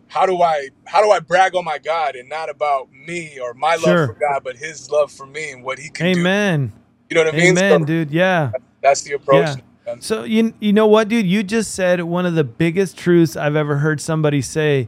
how 0.08 0.26
do 0.26 0.42
i 0.42 0.70
how 0.86 1.02
do 1.04 1.12
i 1.12 1.20
brag 1.20 1.56
on 1.56 1.66
my 1.66 1.78
god 1.80 2.16
and 2.16 2.30
not 2.30 2.50
about 2.50 2.90
me 2.92 3.40
or 3.40 3.54
my 3.54 3.76
love 3.76 3.84
Sure. 3.84 4.08
for 4.08 4.14
god 4.16 4.42
but 4.44 4.56
his 4.58 4.90
love 4.92 5.12
for 5.12 5.26
me 5.26 5.52
and 5.52 5.64
what 5.64 5.80
he 5.80 5.90
can 5.90 6.12
do 6.14 6.20
Amen. 6.22 6.74
you 7.10 7.16
know 7.16 7.24
what 7.26 7.34
i 7.34 7.38
mean 7.38 7.58
Amen, 7.58 7.82
so 7.82 7.86
dude. 7.86 8.12
Yeah. 8.12 8.52
that's 8.82 9.02
the 9.04 9.14
approach 9.14 9.48
Yeah. 9.48 9.56
man. 9.86 10.02
So 10.02 10.24
you 10.24 10.54
you 10.60 10.74
know 10.74 10.88
what, 10.88 11.08
dude? 11.10 11.26
You 11.26 11.44
just 11.44 11.74
said 11.76 12.02
one 12.04 12.26
of 12.26 12.36
the 12.36 12.44
biggest 12.44 12.98
truths 12.98 13.38
I've 13.38 13.56
ever 13.56 13.78
heard 13.78 14.02
somebody 14.02 14.42
say, 14.42 14.88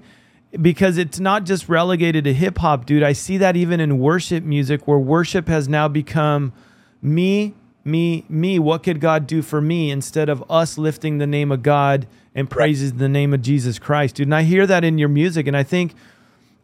because 0.51 0.97
it's 0.97 1.19
not 1.19 1.43
just 1.43 1.67
relegated 1.67 2.23
to 2.23 2.33
hip 2.33 2.57
hop, 2.59 2.85
dude. 2.85 3.03
I 3.03 3.13
see 3.13 3.37
that 3.37 3.55
even 3.55 3.79
in 3.79 3.99
worship 3.99 4.43
music, 4.43 4.87
where 4.87 4.97
worship 4.97 5.47
has 5.47 5.67
now 5.67 5.87
become 5.87 6.53
me, 7.01 7.53
me, 7.83 8.25
me. 8.29 8.59
What 8.59 8.83
could 8.83 8.99
God 8.99 9.27
do 9.27 9.41
for 9.41 9.61
me? 9.61 9.91
Instead 9.91 10.29
of 10.29 10.43
us 10.49 10.77
lifting 10.77 11.17
the 11.17 11.27
name 11.27 11.51
of 11.51 11.63
God 11.63 12.07
and 12.33 12.49
praises 12.49 12.93
the 12.93 13.09
name 13.09 13.33
of 13.33 13.41
Jesus 13.41 13.79
Christ, 13.79 14.15
dude. 14.15 14.27
And 14.27 14.35
I 14.35 14.43
hear 14.43 14.65
that 14.67 14.83
in 14.83 14.97
your 14.97 15.09
music, 15.09 15.47
and 15.47 15.57
I 15.57 15.63
think. 15.63 15.93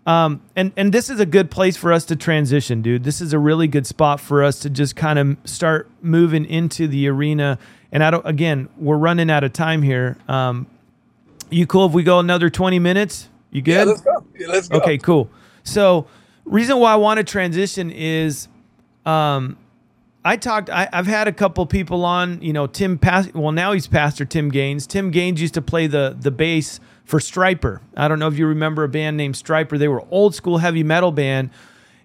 Um, 0.05 0.41
and 0.53 0.73
and 0.75 0.93
this 0.93 1.09
is 1.09 1.21
a 1.21 1.25
good 1.25 1.49
place 1.49 1.77
for 1.77 1.93
us 1.93 2.03
to 2.05 2.17
transition, 2.17 2.81
dude. 2.81 3.05
This 3.05 3.21
is 3.21 3.31
a 3.31 3.39
really 3.39 3.69
good 3.69 3.87
spot 3.87 4.19
for 4.19 4.43
us 4.43 4.59
to 4.59 4.69
just 4.69 4.97
kind 4.97 5.17
of 5.17 5.37
start 5.45 5.89
moving 6.01 6.43
into 6.43 6.87
the 6.89 7.07
arena. 7.07 7.57
And 7.89 8.03
I 8.03 8.11
don't. 8.11 8.25
Again, 8.27 8.67
we're 8.77 8.97
running 8.97 9.29
out 9.29 9.45
of 9.45 9.53
time 9.53 9.81
here. 9.81 10.17
Um, 10.27 10.67
you 11.49 11.65
cool 11.65 11.85
if 11.85 11.93
we 11.93 12.03
go 12.03 12.19
another 12.19 12.49
twenty 12.49 12.79
minutes? 12.79 13.29
You 13.53 13.61
good? 13.61 13.73
yeah 13.73 13.83
let's 13.85 14.01
go 14.01 14.25
Yeah, 14.37 14.47
let's 14.47 14.67
go 14.67 14.77
Okay, 14.79 14.97
cool. 14.97 15.29
So, 15.63 16.07
reason 16.43 16.79
why 16.79 16.91
I 16.91 16.95
want 16.97 17.19
to 17.19 17.23
transition 17.23 17.91
is, 17.91 18.49
um, 19.05 19.57
I 20.25 20.37
talked. 20.37 20.69
I, 20.69 20.89
I've 20.91 21.07
had 21.07 21.27
a 21.27 21.31
couple 21.33 21.65
people 21.65 22.03
on. 22.05 22.41
You 22.41 22.53
know, 22.53 22.67
Tim. 22.67 22.97
Pas- 22.97 23.31
well, 23.33 23.51
now 23.51 23.73
he's 23.73 23.87
Pastor 23.87 24.25
Tim 24.25 24.49
Gaines. 24.49 24.87
Tim 24.87 25.11
Gaines 25.11 25.39
used 25.41 25.53
to 25.53 25.61
play 25.61 25.87
the 25.87 26.15
the 26.19 26.31
bass 26.31 26.79
for 27.03 27.19
Stryper. 27.19 27.81
I 27.95 28.07
don't 28.07 28.19
know 28.19 28.27
if 28.27 28.37
you 28.37 28.47
remember 28.47 28.83
a 28.83 28.89
band 28.89 29.17
named 29.17 29.35
Stryper. 29.35 29.77
They 29.77 29.87
were 29.87 30.03
old 30.09 30.33
school 30.33 30.59
heavy 30.59 30.83
metal 30.83 31.11
band, 31.11 31.49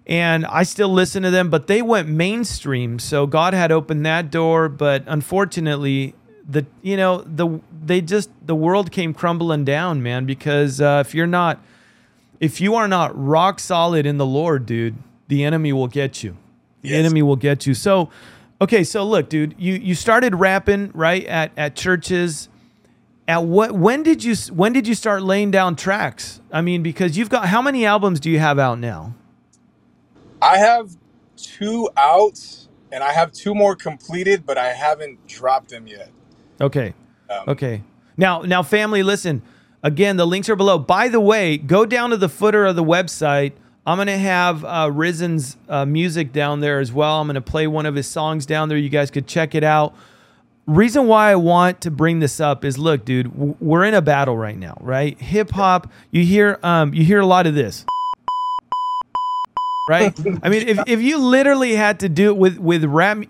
and 0.05 0.45
I 0.45 0.63
still 0.63 0.89
listen 0.89 1.23
to 1.23 1.31
them. 1.31 1.49
But 1.49 1.67
they 1.67 1.81
went 1.81 2.09
mainstream, 2.09 2.99
so 2.99 3.25
God 3.25 3.53
had 3.53 3.71
opened 3.71 4.05
that 4.05 4.29
door. 4.29 4.67
But 4.67 5.03
unfortunately, 5.07 6.13
the 6.49 6.65
you 6.81 6.97
know 6.97 7.23
the 7.23 7.61
they 7.85 8.01
just 8.01 8.31
the 8.45 8.55
world 8.55 8.91
came 8.91 9.13
crumbling 9.13 9.65
down, 9.65 10.03
man. 10.03 10.25
Because 10.25 10.81
uh, 10.81 11.03
if 11.05 11.15
you're 11.15 11.27
not 11.27 11.59
if 12.39 12.61
you 12.61 12.75
are 12.75 12.87
not 12.87 13.11
rock 13.17 13.59
solid 13.59 14.05
in 14.05 14.17
the 14.17 14.25
Lord, 14.25 14.65
dude, 14.65 14.95
the 15.27 15.43
enemy 15.43 15.73
will 15.73 15.87
get 15.87 16.23
you. 16.23 16.37
The 16.83 16.89
Yes. 16.89 16.99
enemy 16.99 17.21
will 17.21 17.35
get 17.35 17.67
you. 17.67 17.73
So, 17.73 18.09
okay, 18.61 18.83
so 18.83 19.03
look, 19.05 19.29
dude, 19.29 19.55
you 19.59 19.73
you 19.75 19.95
started 19.95 20.35
rapping 20.35 20.91
right 20.93 21.25
at 21.25 21.51
at 21.57 21.75
churches. 21.75 22.49
At 23.27 23.43
what? 23.43 23.73
When 23.73 24.03
did 24.03 24.23
you 24.23 24.35
when 24.53 24.73
did 24.73 24.87
you 24.87 24.95
start 24.95 25.23
laying 25.23 25.51
down 25.51 25.75
tracks? 25.75 26.41
I 26.51 26.61
mean, 26.61 26.81
because 26.83 27.17
you've 27.17 27.29
got 27.29 27.47
how 27.47 27.61
many 27.61 27.85
albums 27.85 28.19
do 28.19 28.29
you 28.31 28.39
have 28.39 28.57
out 28.59 28.79
now? 28.79 29.13
I 30.41 30.57
have 30.57 30.95
two 31.37 31.89
out, 31.97 32.39
and 32.91 33.03
I 33.03 33.13
have 33.13 33.31
two 33.33 33.53
more 33.55 33.75
completed, 33.75 34.45
but 34.45 34.57
I 34.57 34.69
haven't 34.73 35.27
dropped 35.27 35.69
them 35.69 35.87
yet. 35.87 36.11
Okay. 36.61 36.93
Um, 37.29 37.43
Okay. 37.49 37.83
Now, 38.17 38.41
now, 38.41 38.63
family, 38.63 39.01
listen. 39.03 39.41
Again, 39.81 40.17
the 40.17 40.27
links 40.27 40.49
are 40.49 40.57
below. 40.57 40.77
By 40.77 41.07
the 41.07 41.21
way, 41.21 41.57
go 41.57 41.85
down 41.85 42.09
to 42.09 42.17
the 42.17 42.27
footer 42.27 42.65
of 42.65 42.75
the 42.75 42.83
website. 42.83 43.53
I'm 43.85 43.97
gonna 43.97 44.17
have 44.17 44.65
uh, 44.65 44.91
Rizin's 44.91 45.55
uh, 45.69 45.85
music 45.85 46.33
down 46.33 46.59
there 46.59 46.79
as 46.79 46.91
well. 46.91 47.21
I'm 47.21 47.27
gonna 47.27 47.39
play 47.39 47.65
one 47.65 47.85
of 47.85 47.95
his 47.95 48.07
songs 48.07 48.45
down 48.45 48.67
there. 48.67 48.77
You 48.77 48.89
guys 48.89 49.09
could 49.09 49.25
check 49.25 49.55
it 49.55 49.63
out. 49.63 49.95
Reason 50.67 51.07
why 51.07 51.31
I 51.31 51.35
want 51.35 51.79
to 51.81 51.91
bring 51.91 52.19
this 52.19 52.39
up 52.41 52.65
is, 52.65 52.77
look, 52.77 53.05
dude, 53.05 53.31
w- 53.33 53.55
we're 53.61 53.85
in 53.85 53.93
a 53.93 54.01
battle 54.01 54.37
right 54.37 54.57
now, 54.57 54.77
right? 54.81 55.19
Hip 55.19 55.49
hop. 55.51 55.89
You 56.11 56.23
hear, 56.25 56.59
um, 56.61 56.93
you 56.93 57.03
hear 57.03 57.19
a 57.21 57.25
lot 57.25 57.47
of 57.47 57.55
this. 57.55 57.85
Right? 59.89 60.13
I 60.43 60.49
mean, 60.49 60.67
if, 60.67 60.77
if 60.87 61.01
you 61.01 61.17
literally 61.19 61.73
had 61.75 62.01
to 62.01 62.09
do 62.09 62.27
it 62.29 62.37
with 62.37 62.59
with 62.59 62.83
rap, 62.83 63.23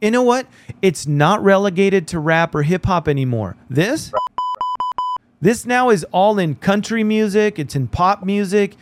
you 0.00 0.10
know 0.10 0.22
what? 0.22 0.46
It's 0.82 1.06
not 1.06 1.42
relegated 1.42 2.08
to 2.08 2.18
rap 2.18 2.54
or 2.54 2.62
hip 2.62 2.86
hop 2.86 3.08
anymore. 3.08 3.56
This, 3.70 4.12
this 5.40 5.66
now 5.66 5.90
is 5.90 6.04
all 6.12 6.38
in 6.38 6.56
country 6.56 7.04
music. 7.04 7.58
It's 7.58 7.74
in 7.74 7.88
pop 7.88 8.24
music. 8.24 8.76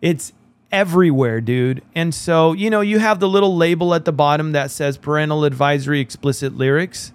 It's 0.00 0.32
everywhere, 0.72 1.40
dude. 1.40 1.82
And 1.94 2.14
so, 2.14 2.52
you 2.52 2.70
know, 2.70 2.80
you 2.80 2.98
have 2.98 3.20
the 3.20 3.28
little 3.28 3.56
label 3.56 3.94
at 3.94 4.04
the 4.04 4.12
bottom 4.12 4.52
that 4.52 4.70
says 4.70 4.98
parental 4.98 5.44
advisory 5.44 6.00
explicit 6.00 6.56
lyrics. 6.56 7.12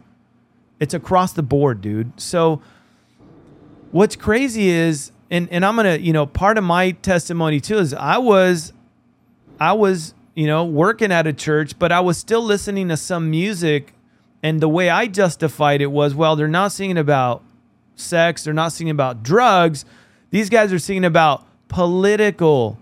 It's 0.79 0.93
across 0.93 1.33
the 1.33 1.43
board, 1.43 1.81
dude. 1.81 2.19
So 2.19 2.61
what's 3.91 4.15
crazy 4.15 4.69
is 4.69 5.11
and 5.29 5.47
and 5.51 5.65
I'm 5.65 5.75
going 5.75 5.97
to, 5.97 6.03
you 6.03 6.11
know, 6.13 6.25
part 6.25 6.57
of 6.57 6.63
my 6.63 6.91
testimony 6.91 7.59
too 7.59 7.77
is 7.77 7.93
I 7.93 8.17
was 8.17 8.73
I 9.61 9.73
was, 9.73 10.15
you 10.35 10.47
know, 10.47 10.63
working 10.63 11.11
at 11.11 11.27
a 11.27 11.33
church, 11.33 11.77
but 11.77 11.91
I 11.91 11.99
was 11.99 12.17
still 12.17 12.41
listening 12.41 12.89
to 12.89 12.97
some 12.97 13.29
music 13.29 13.93
and 14.43 14.59
the 14.59 14.69
way 14.69 14.89
I 14.89 15.07
justified 15.07 15.81
it 15.81 15.91
was, 15.91 16.15
well, 16.15 16.35
they're 16.35 16.47
not 16.47 16.71
singing 16.71 16.97
about 16.97 17.43
sex, 17.95 18.43
they're 18.43 18.53
not 18.53 18.71
singing 18.71 18.91
about 18.91 19.23
drugs. 19.23 19.85
These 20.31 20.49
guys 20.49 20.73
are 20.73 20.79
singing 20.79 21.05
about 21.05 21.45
political 21.67 22.79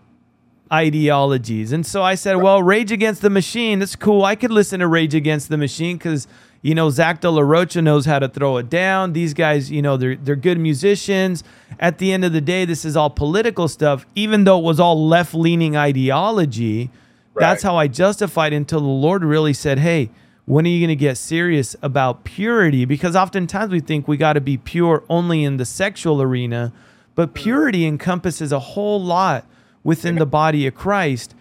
ideologies. 0.72 1.72
And 1.72 1.86
so 1.86 2.04
I 2.04 2.16
said, 2.16 2.36
well, 2.36 2.62
Rage 2.62 2.92
Against 2.92 3.22
the 3.22 3.30
Machine, 3.30 3.80
that's 3.80 3.96
cool. 3.96 4.24
I 4.24 4.36
could 4.36 4.52
listen 4.52 4.80
to 4.80 4.88
Rage 4.88 5.16
Against 5.16 5.50
the 5.50 5.58
Machine 5.58 5.98
because, 5.98 6.28
you 6.62 6.76
know, 6.76 6.90
Zach 6.90 7.22
De 7.22 7.30
La 7.30 7.42
Rocha 7.42 7.82
knows 7.82 8.06
how 8.06 8.20
to 8.20 8.30
throw 8.30 8.58
it 8.58 8.70
down. 8.70 9.14
These 9.14 9.34
guys, 9.34 9.72
you 9.72 9.82
know, 9.82 9.98
they're, 9.98 10.16
they're 10.16 10.36
good 10.36 10.60
musicians. 10.60 11.44
At 11.80 11.98
the 11.98 12.12
end 12.12 12.24
of 12.24 12.34
the 12.34 12.42
day, 12.42 12.66
this 12.66 12.86
is 12.86 12.96
all 12.96 13.10
political 13.10 13.68
stuff, 13.68 14.06
even 14.16 14.44
though 14.44 14.60
it 14.60 14.64
was 14.64 14.80
all 14.80 15.08
left 15.08 15.34
leaning 15.34 15.76
ideology. 15.76 16.92
That's 17.36 17.64
how 17.64 17.76
I 17.78 17.88
justified 17.88 18.54
until 18.54 18.82
the 18.82 18.88
Lord 18.88 19.24
really 19.24 19.54
said, 19.54 19.80
hey, 19.80 20.10
when 20.46 20.66
are 20.66 20.70
you 20.70 20.80
going 20.80 20.90
to 20.90 20.96
get 20.96 21.18
serious 21.18 21.76
about 21.82 22.24
purity? 22.24 22.84
Because 22.86 23.16
oftentimes 23.16 23.72
we 23.72 23.80
think 23.80 24.08
we 24.08 24.18
got 24.18 24.34
to 24.34 24.42
be 24.42 24.58
pure 24.58 25.04
only 25.08 25.44
in 25.44 25.58
the 25.58 25.66
sexual 25.66 26.22
arena, 26.22 26.74
but 27.16 27.30
mm. 27.30 27.34
purity 27.36 27.86
encompasses 27.86 28.52
a 28.52 28.60
whole 28.60 29.02
lot 29.02 29.46
within 29.84 30.16
the 30.16 30.26
body 30.26 30.66
of 30.66 30.76
Christ. 30.76 31.36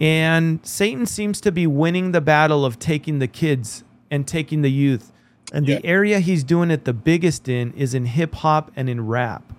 And 0.00 0.60
Satan 0.62 1.06
seems 1.06 1.40
to 1.42 1.52
be 1.52 1.66
winning 1.66 2.12
the 2.12 2.20
battle 2.20 2.64
of 2.64 2.78
taking 2.78 3.18
the 3.18 3.28
kids 3.28 3.84
and 4.10 4.26
taking 4.26 4.62
the 4.62 4.70
youth. 4.70 5.12
And 5.52 5.66
Yeah. 5.68 5.76
the 5.76 5.86
area 5.86 6.20
he's 6.20 6.44
doing 6.44 6.70
it 6.70 6.84
the 6.84 6.92
biggest 6.92 7.48
in 7.48 7.72
is 7.72 7.92
in 7.92 8.06
hip 8.06 8.36
hop 8.36 8.70
and 8.76 8.88
in 8.88 9.06
rap. 9.06 9.52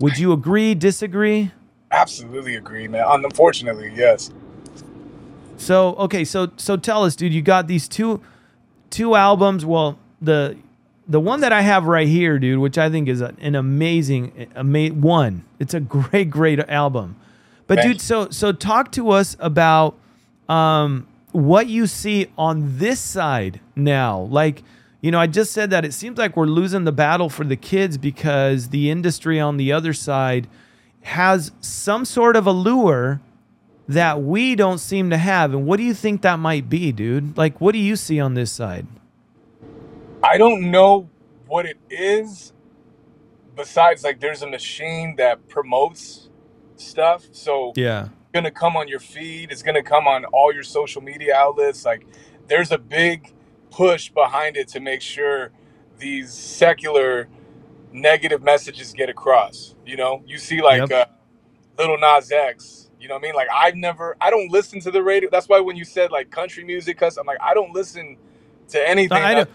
Would 0.00 0.18
you 0.18 0.32
agree, 0.32 0.74
disagree? 0.74 1.50
Absolutely 1.90 2.56
agree, 2.56 2.88
man. 2.88 3.04
Unfortunately, 3.08 3.92
yes. 3.94 4.30
So 5.56 5.94
okay, 5.96 6.24
so 6.24 6.50
so 6.56 6.76
tell 6.76 7.04
us, 7.04 7.16
dude. 7.16 7.32
You 7.32 7.42
got 7.42 7.66
these 7.66 7.88
two 7.88 8.20
two 8.90 9.14
albums. 9.14 9.64
Well, 9.64 9.98
the 10.20 10.56
the 11.08 11.20
one 11.20 11.40
that 11.40 11.52
I 11.52 11.62
have 11.62 11.86
right 11.86 12.08
here, 12.08 12.38
dude, 12.38 12.58
which 12.58 12.78
I 12.78 12.90
think 12.90 13.08
is 13.08 13.20
a, 13.20 13.34
an 13.40 13.54
amazing, 13.54 14.48
ama- 14.56 14.88
one. 14.88 15.44
It's 15.58 15.74
a 15.74 15.80
great, 15.80 16.30
great 16.30 16.58
album. 16.60 17.16
But 17.66 17.78
Thank 17.78 17.92
dude, 17.94 18.00
so 18.00 18.30
so 18.30 18.52
talk 18.52 18.92
to 18.92 19.10
us 19.10 19.36
about 19.40 19.96
um, 20.48 21.06
what 21.32 21.68
you 21.68 21.86
see 21.86 22.28
on 22.38 22.78
this 22.78 23.00
side 23.00 23.60
now. 23.74 24.20
Like, 24.20 24.62
you 25.00 25.10
know, 25.10 25.18
I 25.18 25.26
just 25.26 25.52
said 25.52 25.70
that 25.70 25.84
it 25.84 25.92
seems 25.92 26.18
like 26.18 26.36
we're 26.36 26.46
losing 26.46 26.84
the 26.84 26.92
battle 26.92 27.28
for 27.28 27.44
the 27.44 27.56
kids 27.56 27.98
because 27.98 28.68
the 28.68 28.90
industry 28.90 29.40
on 29.40 29.56
the 29.56 29.72
other 29.72 29.92
side 29.92 30.48
has 31.02 31.52
some 31.60 32.04
sort 32.04 32.36
of 32.36 32.46
allure 32.46 33.20
that 33.88 34.22
we 34.22 34.56
don't 34.56 34.78
seem 34.78 35.10
to 35.10 35.18
have. 35.18 35.52
And 35.54 35.66
what 35.66 35.78
do 35.78 35.84
you 35.84 35.94
think 35.94 36.22
that 36.22 36.38
might 36.38 36.68
be, 36.68 36.92
dude? 36.92 37.36
Like, 37.36 37.60
what 37.60 37.72
do 37.72 37.78
you 37.78 37.96
see 37.96 38.20
on 38.20 38.34
this 38.34 38.52
side? 38.52 38.86
I 40.22 40.38
don't 40.38 40.70
know 40.70 41.10
what 41.46 41.66
it 41.66 41.78
is. 41.90 42.52
Besides, 43.56 44.04
like, 44.04 44.20
there's 44.20 44.42
a 44.42 44.48
machine 44.48 45.16
that 45.16 45.48
promotes 45.48 46.30
stuff. 46.76 47.26
So 47.32 47.72
Yeah. 47.76 48.08
gonna 48.34 48.50
come 48.50 48.76
on 48.76 48.88
your 48.88 49.00
feed. 49.00 49.52
It's 49.52 49.62
gonna 49.62 49.82
come 49.82 50.06
on 50.08 50.24
all 50.26 50.52
your 50.54 50.62
social 50.64 51.02
media 51.02 51.36
outlets. 51.36 51.84
Like 51.84 52.06
there's 52.48 52.72
a 52.72 52.78
big 52.78 53.32
push 53.70 54.10
behind 54.10 54.56
it 54.56 54.68
to 54.68 54.80
make 54.80 55.02
sure 55.02 55.52
these 55.98 56.32
secular 56.32 57.28
negative 57.92 58.42
messages 58.42 58.92
get 58.92 59.08
across. 59.08 59.74
You 59.86 59.96
know, 59.96 60.22
you 60.26 60.38
see 60.38 60.62
like 60.62 60.80
Yep. 60.80 60.92
uh, 60.92 61.06
Lil 61.78 61.98
Nas 61.98 62.32
X. 62.32 62.85
You 63.06 63.10
know 63.10 63.14
what 63.14 63.22
I 63.22 63.28
mean? 63.28 63.34
Like 63.36 63.48
I've 63.54 63.76
never, 63.76 64.16
I 64.20 64.30
don't 64.30 64.50
listen 64.50 64.80
to 64.80 64.90
the 64.90 65.00
radio. 65.00 65.30
That's 65.30 65.48
why 65.48 65.60
when 65.60 65.76
you 65.76 65.84
said 65.84 66.10
like 66.10 66.32
country 66.32 66.64
music, 66.64 66.98
cause 66.98 67.16
I'm 67.16 67.24
like 67.24 67.38
I 67.40 67.54
don't 67.54 67.72
listen 67.72 68.16
to 68.70 68.88
anything. 68.88 69.16
I 69.16 69.46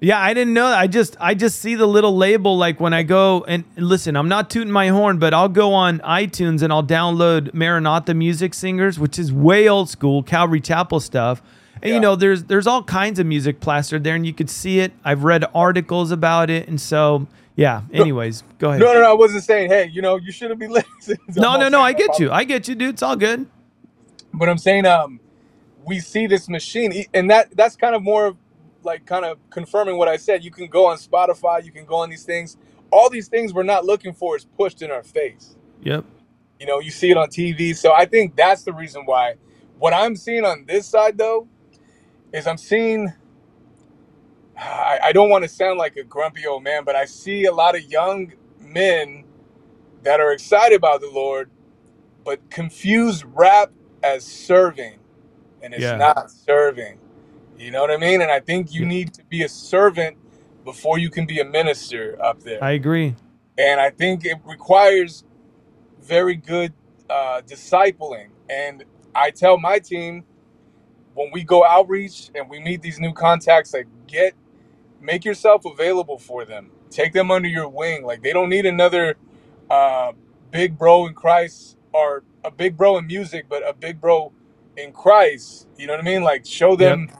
yeah, 0.00 0.18
I 0.18 0.32
didn't 0.32 0.54
know. 0.54 0.64
I 0.64 0.86
just 0.86 1.14
I 1.20 1.34
just 1.34 1.58
see 1.60 1.74
the 1.74 1.84
little 1.84 2.16
label 2.16 2.56
like 2.56 2.80
when 2.80 2.94
I 2.94 3.02
go 3.02 3.44
and 3.46 3.64
listen. 3.76 4.16
I'm 4.16 4.28
not 4.28 4.48
tooting 4.48 4.72
my 4.72 4.88
horn, 4.88 5.18
but 5.18 5.34
I'll 5.34 5.50
go 5.50 5.74
on 5.74 5.98
iTunes 5.98 6.62
and 6.62 6.72
I'll 6.72 6.82
download 6.82 7.52
Maranatha 7.52 8.14
Music 8.14 8.54
Singers, 8.54 8.98
which 8.98 9.18
is 9.18 9.30
way 9.30 9.68
old 9.68 9.90
school 9.90 10.22
Calvary 10.22 10.62
Chapel 10.62 10.98
stuff. 10.98 11.42
And 11.82 11.92
you 11.92 12.00
know, 12.00 12.16
there's 12.16 12.44
there's 12.44 12.66
all 12.66 12.82
kinds 12.82 13.18
of 13.18 13.26
music 13.26 13.60
plastered 13.60 14.04
there, 14.04 14.14
and 14.14 14.26
you 14.26 14.32
could 14.32 14.48
see 14.48 14.80
it. 14.80 14.92
I've 15.04 15.22
read 15.22 15.44
articles 15.54 16.12
about 16.12 16.48
it, 16.48 16.66
and 16.66 16.80
so 16.80 17.26
yeah. 17.56 17.82
Anyways, 17.92 18.44
go 18.58 18.70
ahead. 18.70 18.80
No, 18.80 18.94
no, 18.94 19.00
no. 19.02 19.10
I 19.10 19.14
wasn't 19.14 19.44
saying, 19.44 19.70
hey, 19.70 19.86
you 19.92 20.02
know, 20.02 20.16
you 20.16 20.32
shouldn't 20.32 20.60
be 20.60 20.68
listening. 20.68 21.18
no, 21.36 21.56
no, 21.58 21.68
no. 21.70 21.80
I 21.80 21.94
get 21.94 22.18
you. 22.20 22.30
I 22.32 22.44
get 22.44 22.68
you, 22.68 22.76
dude. 22.76 22.90
It's 22.94 23.02
all 23.02 23.16
good. 23.16 23.46
but 24.34 24.48
I'm 24.48 24.58
saying 24.58 24.86
um 24.86 25.20
we 25.84 26.00
see 26.00 26.26
this 26.26 26.48
machine 26.48 27.06
and 27.14 27.30
that 27.30 27.56
that's 27.56 27.76
kind 27.76 27.94
of 27.94 28.02
more 28.02 28.26
of 28.26 28.36
like 28.84 29.06
kind 29.06 29.24
of 29.24 29.38
confirming 29.50 29.98
what 29.98 30.08
I 30.08 30.16
said. 30.16 30.44
You 30.44 30.50
can 30.52 30.68
go 30.68 30.86
on 30.86 30.98
Spotify, 30.98 31.64
you 31.64 31.72
can 31.72 31.86
go 31.86 31.96
on 31.96 32.10
these 32.10 32.24
things. 32.24 32.56
All 32.92 33.10
these 33.10 33.28
things 33.28 33.54
we're 33.54 33.64
not 33.64 33.84
looking 33.84 34.12
for 34.14 34.36
is 34.36 34.44
pushed 34.44 34.82
in 34.82 34.90
our 34.90 35.02
face. 35.04 35.56
Yep. 35.82 36.04
You 36.60 36.66
know, 36.66 36.80
you 36.80 36.90
see 36.90 37.10
it 37.10 37.16
on 37.16 37.28
TV. 37.28 37.76
So 37.76 37.94
I 37.94 38.06
think 38.06 38.36
that's 38.36 38.64
the 38.64 38.72
reason 38.72 39.04
why 39.06 39.36
what 39.78 39.94
I'm 39.94 40.16
seeing 40.16 40.44
on 40.44 40.64
this 40.66 40.86
side 40.86 41.18
though 41.18 41.48
is 42.32 42.46
I'm 42.46 42.58
seeing 42.58 43.12
I, 44.58 45.00
I 45.04 45.12
don't 45.12 45.30
want 45.30 45.44
to 45.44 45.48
sound 45.50 45.78
like 45.78 45.96
a 45.96 46.04
grumpy 46.04 46.46
old 46.46 46.64
man, 46.64 46.84
but 46.84 46.96
I 46.96 47.06
see 47.06 47.46
a 47.46 47.52
lot 47.52 47.76
of 47.76 47.82
young 47.84 48.34
men 48.60 49.24
that 50.02 50.20
are 50.20 50.32
excited 50.32 50.76
about 50.76 51.00
the 51.02 51.10
Lord, 51.10 51.50
but 52.24 52.50
confuse 52.50 53.24
rap 53.24 53.72
as 54.02 54.24
serving, 54.24 54.98
and 55.62 55.74
it's 55.74 55.92
Yeah. 55.92 55.96
not 55.96 56.30
serving. 56.30 56.98
You 57.58 57.70
know 57.72 57.82
what 57.82 57.90
I 57.92 57.98
mean? 57.98 58.22
And 58.22 58.30
I 58.32 58.40
think 58.40 58.74
you 58.74 58.82
Yeah. 58.82 58.88
need 58.88 59.14
to 59.14 59.24
be 59.24 59.42
a 59.44 59.48
servant 59.48 60.18
before 60.64 60.98
you 60.98 61.10
can 61.10 61.26
be 61.26 61.40
a 61.40 61.44
minister 61.46 62.18
up 62.24 62.42
there. 62.42 62.62
I 62.62 62.72
agree. 62.72 63.16
and 63.58 63.80
I 63.80 63.90
think 63.90 64.26
it 64.26 64.38
requires 64.44 65.24
very 66.02 66.36
good 66.36 66.74
uh, 67.10 67.42
discipling. 67.46 68.28
And 68.50 68.84
I 69.14 69.30
tell 69.30 69.58
my 69.58 69.80
team 69.80 70.24
when 71.14 71.30
we 71.32 71.44
go 71.44 71.64
outreach 71.64 72.30
and 72.34 72.50
we 72.50 72.60
meet 72.60 72.82
these 72.82 73.00
new 73.00 73.12
contacts, 73.12 73.74
like 73.74 73.88
get 74.06 74.34
make 75.00 75.24
yourself 75.24 75.64
available 75.64 76.18
for 76.18 76.44
them. 76.44 76.70
Take 76.90 77.12
them 77.12 77.30
under 77.30 77.48
your 77.48 77.68
wing. 77.68 78.04
Like 78.04 78.22
they 78.22 78.32
don't 78.32 78.48
need 78.48 78.66
another 78.66 79.16
uh, 79.70 80.12
big 80.50 80.78
bro 80.78 81.06
in 81.06 81.14
Christ 81.14 81.76
or 81.92 82.24
a 82.44 82.50
big 82.50 82.76
bro 82.76 82.98
in 82.98 83.06
music, 83.06 83.46
but 83.48 83.68
a 83.68 83.72
big 83.72 84.00
bro 84.00 84.32
in 84.76 84.92
Christ. 84.92 85.68
You 85.76 85.86
know 85.86 85.94
what 85.94 86.00
I 86.00 86.04
mean? 86.04 86.22
Like 86.22 86.46
show 86.46 86.76
them, 86.76 87.10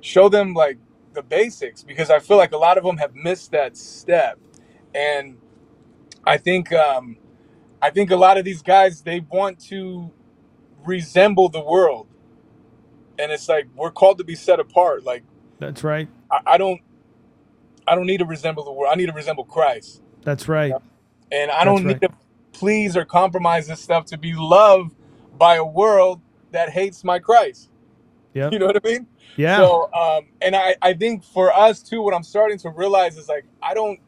show 0.00 0.28
them 0.28 0.54
like 0.54 0.78
the 1.14 1.22
basics 1.22 1.82
because 1.82 2.10
I 2.10 2.18
feel 2.18 2.36
like 2.36 2.52
a 2.52 2.58
lot 2.58 2.78
of 2.78 2.84
them 2.84 2.98
have 2.98 3.14
missed 3.14 3.52
that 3.52 3.76
step. 3.76 4.38
And 4.94 5.38
I 6.24 6.36
think 6.36 6.72
um, 6.72 7.16
I 7.80 7.90
think 7.90 8.10
a 8.10 8.16
lot 8.16 8.38
of 8.38 8.44
these 8.44 8.62
guys 8.62 9.02
they 9.02 9.20
want 9.20 9.60
to 9.66 10.12
resemble 10.84 11.48
the 11.48 11.60
world, 11.60 12.08
and 13.18 13.32
it's 13.32 13.48
like 13.48 13.68
we're 13.74 13.90
called 13.90 14.18
to 14.18 14.24
be 14.24 14.34
set 14.34 14.60
apart. 14.60 15.04
Like 15.04 15.24
That's 15.58 15.84
right. 15.84 16.08
I, 16.30 16.40
I 16.46 16.58
don't 16.58 16.80
I 17.88 17.94
don't 17.94 18.06
need 18.06 18.18
to 18.18 18.26
resemble 18.26 18.64
the 18.64 18.72
world. 18.72 18.92
I 18.92 18.96
need 18.96 19.06
to 19.06 19.12
resemble 19.12 19.44
Christ, 19.44 20.02
That's 20.22 20.48
right. 20.48 20.72
and 21.32 21.50
I 21.50 21.64
That's 21.64 21.66
don't 21.66 21.84
right. 21.84 22.00
need 22.00 22.00
to 22.02 22.10
please 22.52 22.96
or 22.96 23.04
compromise 23.04 23.68
this 23.68 23.80
stuff 23.80 24.06
to 24.06 24.18
be 24.18 24.34
loved 24.34 24.94
by 25.38 25.56
a 25.56 25.64
world 25.64 26.20
that 26.52 26.70
hates 26.70 27.04
my 27.04 27.18
Christ. 27.18 27.70
Yep. 28.34 28.52
You 28.52 28.58
know 28.58 28.66
what 28.66 28.76
I 28.76 28.88
mean? 28.88 29.06
Yeah. 29.36 29.56
So, 29.58 29.92
um, 29.92 30.26
and 30.40 30.56
I, 30.56 30.76
I 30.82 30.94
think 30.94 31.24
for 31.24 31.52
us 31.52 31.82
too, 31.82 32.02
what 32.02 32.14
I'm 32.14 32.22
starting 32.22 32.58
to 32.58 32.70
realize 32.70 33.16
is 33.16 33.28
like, 33.28 33.46
I 33.62 33.74
don't, 33.74 34.00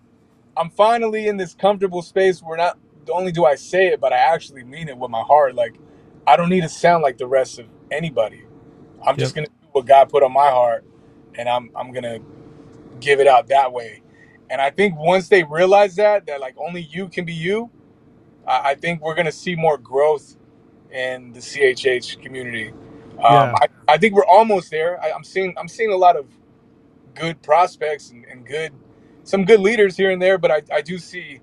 I'm 0.57 0.71
finally 0.71 1.29
in 1.29 1.37
this 1.37 1.55
comfortable 1.55 2.03
space 2.03 2.41
where 2.41 2.57
not 2.57 2.79
only 3.11 3.33
do 3.33 3.45
I 3.45 3.55
say 3.55 3.89
it, 3.89 4.01
but 4.01 4.13
I 4.13 4.19
actually 4.19 4.65
mean 4.65 4.89
it 4.89 4.97
with 4.99 5.11
my 5.11 5.23
heart. 5.23 5.55
Like, 5.55 5.77
I 6.27 6.37
don't 6.37 6.49
need 6.49 6.63
to 6.63 6.69
sound 6.69 7.03
like 7.03 7.19
the 7.19 7.27
rest 7.27 7.59
of 7.59 7.67
anybody. 7.91 8.45
I'm 9.05 9.17
just 9.17 9.35
gonna 9.35 9.47
do 9.47 9.69
what 9.73 9.87
God 9.87 10.09
put 10.11 10.23
on 10.23 10.33
my 10.33 10.51
heart, 10.51 10.85
and 11.37 11.49
I'm 11.49 11.71
I'm 11.75 11.93
gonna 11.93 12.21
give 13.01 13.21
it 13.21 13.27
out 13.27 13.49
that 13.49 13.73
way. 13.73 14.03
And 14.51 14.61
I 14.61 14.71
think 14.71 14.95
once 14.99 15.29
they 15.29 15.45
realize 15.45 15.97
that, 15.97 16.27
that 16.27 16.41
like 16.41 16.57
only 16.59 16.83
you 16.83 17.09
can 17.09 17.25
be 17.25 17.33
you, 17.35 17.71
I, 18.47 18.71
I 18.71 18.75
think 18.75 19.01
we're 19.03 19.15
gonna 19.15 19.33
see 19.33 19.55
more 19.57 19.79
growth 19.79 20.37
in 20.93 21.33
the 21.33 21.41
CHH 21.41 22.21
community. 22.23 22.71
Um, 22.71 23.19
Yeah. 23.19 23.55
I, 23.63 23.67
I 23.89 23.99
think 23.99 24.15
we're 24.15 24.27
almost 24.27 24.71
there. 24.71 25.01
I, 25.03 25.13
I'm 25.13 25.25
seeing 25.25 25.55
I'm 25.59 25.69
seeing 25.69 25.93
a 25.93 25.97
lot 25.97 26.17
of 26.17 26.27
good 27.15 27.43
prospects 27.43 28.11
and, 28.11 28.25
and 28.27 28.47
good 28.47 28.73
some 29.25 29.45
good 29.45 29.61
leaders 29.61 29.97
here 29.97 30.11
and 30.11 30.21
there, 30.21 30.39
but 30.39 30.51
I, 30.51 30.63
I 30.73 30.81
do 30.81 30.99
see 30.99 31.41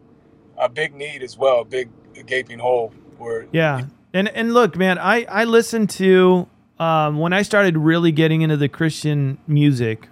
a 0.57 0.67
big 0.67 0.93
need 0.93 1.23
as 1.23 1.37
well, 1.37 1.61
a 1.61 1.65
big 1.65 1.89
gaping 2.25 2.59
hole 2.59 2.93
where 3.17 3.47
Yeah. 3.51 3.85
And 4.13 4.27
and 4.29 4.53
look, 4.53 4.75
man, 4.75 4.97
I 4.97 5.25
I 5.25 5.43
listened 5.43 5.89
to 5.91 6.47
um, 6.79 7.19
when 7.19 7.33
I 7.33 7.41
started 7.41 7.77
really 7.77 8.11
getting 8.11 8.41
into 8.41 8.57
the 8.57 8.69
Christian 8.69 9.37
music. 9.47 10.09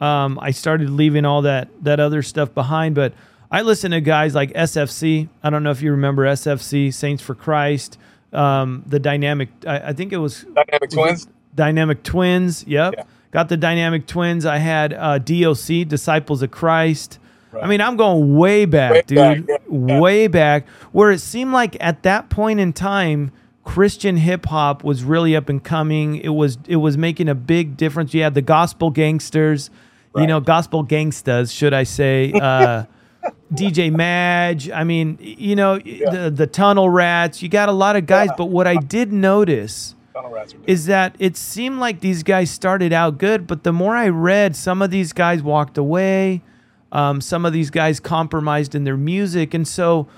Um, 0.00 0.38
I 0.40 0.52
started 0.52 0.90
leaving 0.90 1.24
all 1.24 1.42
that 1.42 1.68
that 1.82 2.00
other 2.00 2.22
stuff 2.22 2.54
behind, 2.54 2.94
but 2.94 3.12
I 3.50 3.62
listened 3.62 3.92
to 3.92 4.00
guys 4.00 4.34
like 4.34 4.52
SFC. 4.52 5.28
I 5.42 5.50
don't 5.50 5.62
know 5.62 5.70
if 5.70 5.82
you 5.82 5.90
remember 5.92 6.24
SFC, 6.24 6.92
Saints 6.92 7.22
for 7.22 7.34
Christ. 7.34 7.98
Um, 8.32 8.84
the 8.86 8.98
dynamic. 9.00 9.48
I, 9.66 9.88
I 9.88 9.92
think 9.92 10.12
it 10.12 10.18
was 10.18 10.44
dynamic 10.54 10.90
twins. 10.90 11.28
Dynamic 11.54 12.02
Twins. 12.04 12.64
Yep. 12.66 12.94
Yeah. 12.96 13.02
Got 13.32 13.48
the 13.48 13.56
Dynamic 13.56 14.06
Twins. 14.06 14.46
I 14.46 14.58
had 14.58 14.92
uh, 14.94 15.18
DOC, 15.18 15.88
Disciples 15.88 16.40
of 16.42 16.50
Christ. 16.50 17.18
I 17.60 17.66
mean, 17.66 17.80
I'm 17.80 17.96
going 17.96 18.36
way 18.36 18.64
back, 18.64 18.92
Way 18.92 19.02
dude. 19.06 19.16
back, 19.18 19.38
yeah, 19.48 19.56
yeah. 19.86 20.00
Way 20.00 20.28
back, 20.28 20.68
where 20.92 21.10
it 21.10 21.18
seemed 21.18 21.52
like 21.52 21.76
at 21.80 22.02
that 22.04 22.28
point 22.30 22.60
in 22.60 22.72
time, 22.72 23.32
Christian 23.64 24.16
hip 24.18 24.46
hop 24.46 24.84
was 24.84 25.02
really 25.02 25.34
up 25.34 25.48
and 25.48 25.62
coming. 25.62 26.16
It 26.16 26.28
was 26.30 26.58
it 26.68 26.76
was 26.76 26.96
making 26.96 27.28
a 27.28 27.34
big 27.34 27.76
difference. 27.76 28.14
You 28.14 28.22
had 28.22 28.34
the 28.34 28.42
gospel 28.42 28.90
gangsters, 28.90 29.70
you 30.16 30.26
know, 30.26 30.40
gospel 30.40 30.84
gangstas, 30.84 31.54
should 31.56 31.74
I 31.74 31.84
say? 31.84 32.32
Uh, 32.32 32.84
DJ 33.52 33.90
Maj. 33.90 34.70
I 34.70 34.84
mean, 34.84 35.18
you 35.20 35.56
know, 35.56 35.78
the 35.78 36.32
the 36.34 36.46
Tunnel 36.46 36.88
Rats. 36.88 37.42
You 37.42 37.48
got 37.48 37.68
a 37.68 37.72
lot 37.72 37.96
of 37.96 38.06
guys, 38.06 38.28
Yeah. 38.28 38.34
but 38.38 38.46
what 38.46 38.66
I 38.66 38.76
did 38.76 39.12
notice 39.12 39.94
Tunnel 40.14 40.30
rats 40.30 40.54
are 40.54 40.58
dope. 40.58 40.68
is 40.68 40.86
that 40.86 41.16
it 41.18 41.36
seemed 41.36 41.78
like 41.78 42.00
these 42.00 42.22
guys 42.22 42.50
started 42.50 42.92
out 42.92 43.18
good, 43.18 43.46
but 43.46 43.64
the 43.64 43.72
more 43.72 43.96
I 43.96 44.08
read, 44.08 44.54
some 44.56 44.82
of 44.82 44.90
these 44.90 45.12
guys 45.12 45.42
walked 45.42 45.76
away. 45.78 46.42
Um, 46.90 47.20
some 47.20 47.44
of 47.44 47.52
these 47.52 47.68
guys 47.70 48.00
compromised 48.00 48.74
in 48.74 48.84
their 48.84 48.96
music. 48.96 49.52
And 49.52 49.68
so 49.68 50.08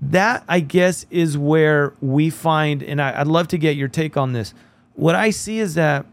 that, 0.00 0.44
I 0.46 0.60
guess, 0.60 1.06
is 1.10 1.38
where 1.38 1.94
we 2.02 2.28
find, 2.28 2.82
and 2.82 3.00
I, 3.00 3.20
I'd 3.20 3.26
love 3.26 3.48
to 3.48 3.56
get 3.58 3.76
your 3.76 3.88
take 3.88 4.16
on 4.18 4.34
this. 4.34 4.52
What 4.94 5.14
I 5.14 5.30
see 5.30 5.58
is 5.58 5.74
that 5.76 6.04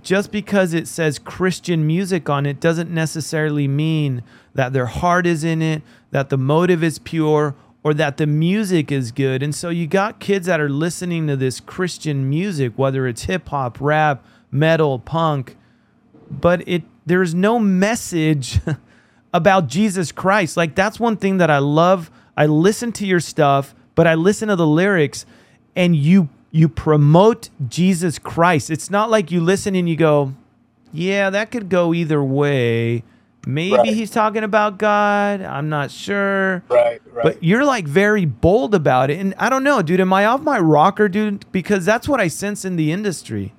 just 0.00 0.32
because 0.32 0.72
it 0.72 0.88
says 0.88 1.18
Christian 1.18 1.86
music 1.86 2.30
on 2.30 2.46
it 2.46 2.60
doesn't 2.60 2.90
necessarily 2.90 3.68
mean 3.68 4.22
that 4.54 4.72
their 4.72 4.86
heart 4.86 5.26
is 5.26 5.44
in 5.44 5.60
it, 5.60 5.82
that 6.10 6.30
the 6.30 6.38
motive 6.38 6.82
is 6.82 6.98
pure, 6.98 7.54
or 7.84 7.92
that 7.94 8.16
the 8.16 8.26
music 8.26 8.92
is 8.92 9.12
good. 9.12 9.42
And 9.42 9.54
so 9.54 9.68
you 9.68 9.86
got 9.86 10.20
kids 10.20 10.46
that 10.46 10.60
are 10.60 10.68
listening 10.68 11.26
to 11.26 11.36
this 11.36 11.60
Christian 11.60 12.28
music, 12.28 12.72
whether 12.76 13.06
it's 13.06 13.24
hip 13.24 13.48
hop, 13.48 13.80
rap, 13.80 14.24
metal, 14.50 14.98
punk, 14.98 15.56
but 16.30 16.66
it 16.66 16.84
there's 17.04 17.34
no 17.34 17.58
message 17.58 18.60
about 19.34 19.66
Jesus 19.66 20.12
Christ. 20.12 20.56
Like 20.56 20.74
that's 20.74 21.00
one 21.00 21.16
thing 21.16 21.38
that 21.38 21.50
I 21.50 21.58
love. 21.58 22.10
I 22.36 22.46
listen 22.46 22.92
to 22.92 23.06
your 23.06 23.20
stuff, 23.20 23.74
but 23.94 24.06
I 24.06 24.14
listen 24.14 24.48
to 24.48 24.56
the 24.56 24.66
lyrics 24.66 25.26
and 25.74 25.96
you 25.96 26.28
you 26.52 26.68
promote 26.68 27.48
Jesus 27.68 28.18
Christ. 28.20 28.70
It's 28.70 28.90
not 28.90 29.10
like 29.10 29.32
you 29.32 29.40
listen 29.40 29.74
and 29.74 29.88
you 29.88 29.96
go, 29.96 30.34
"Yeah, 30.92 31.30
that 31.30 31.50
could 31.50 31.68
go 31.68 31.92
either 31.92 32.22
way." 32.22 33.02
Maybe 33.44 33.76
Right. 33.76 33.86
he's 33.88 34.10
talking 34.10 34.44
about 34.44 34.78
God. 34.78 35.42
I'm 35.42 35.68
not 35.68 35.90
sure. 35.90 36.62
Right, 36.68 37.00
right. 37.12 37.24
But 37.24 37.42
you're 37.42 37.64
like 37.64 37.88
very 37.88 38.24
bold 38.24 38.72
about 38.72 39.10
it. 39.10 39.18
And 39.18 39.34
I 39.36 39.48
don't 39.48 39.64
know, 39.64 39.82
dude. 39.82 39.98
Am 39.98 40.12
I 40.12 40.26
off 40.26 40.42
my 40.42 40.60
rocker, 40.60 41.08
dude? 41.08 41.44
Because 41.50 41.84
that's 41.84 42.06
what 42.08 42.20
I 42.20 42.28
sense 42.28 42.64
in 42.64 42.76
the 42.76 42.92
industry. 42.92 43.52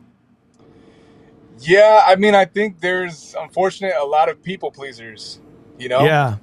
yeah, 1.60 2.04
I 2.08 2.16
mean, 2.16 2.36
I 2.36 2.46
think 2.46 2.80
there's 2.82 3.36
unfortunately 3.40 3.98
a 3.98 4.06
lot 4.06 4.30
of 4.30 4.42
people 4.42 4.72
pleasers, 4.72 5.40
you 5.78 5.88
know? 5.90 6.04
Yeah. 6.06 6.38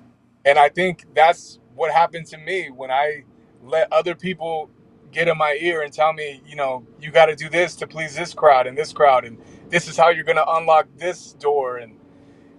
And 0.44 0.58
I 0.58 0.68
think 0.68 1.04
that's 1.14 1.58
what 1.74 1.92
happened 1.92 2.26
to 2.28 2.38
me 2.38 2.70
when 2.70 2.90
I 2.90 3.24
let 3.62 3.92
other 3.92 4.14
people 4.14 4.70
get 5.12 5.28
in 5.28 5.36
my 5.38 5.58
ear 5.60 5.82
and 5.82 5.92
tell 5.92 6.12
me, 6.12 6.42
you 6.46 6.56
know, 6.56 6.86
you 7.00 7.10
got 7.10 7.26
to 7.26 7.36
do 7.36 7.48
this 7.48 7.76
to 7.76 7.86
please 7.86 8.14
this 8.14 8.34
crowd 8.34 8.66
and 8.66 8.76
this 8.76 8.92
crowd, 8.92 9.24
and 9.24 9.38
this 9.70 9.88
is 9.88 9.96
how 9.96 10.10
you're 10.10 10.24
going 10.24 10.36
to 10.36 10.50
unlock 10.54 10.88
this 10.96 11.32
door. 11.34 11.78
And, 11.78 11.96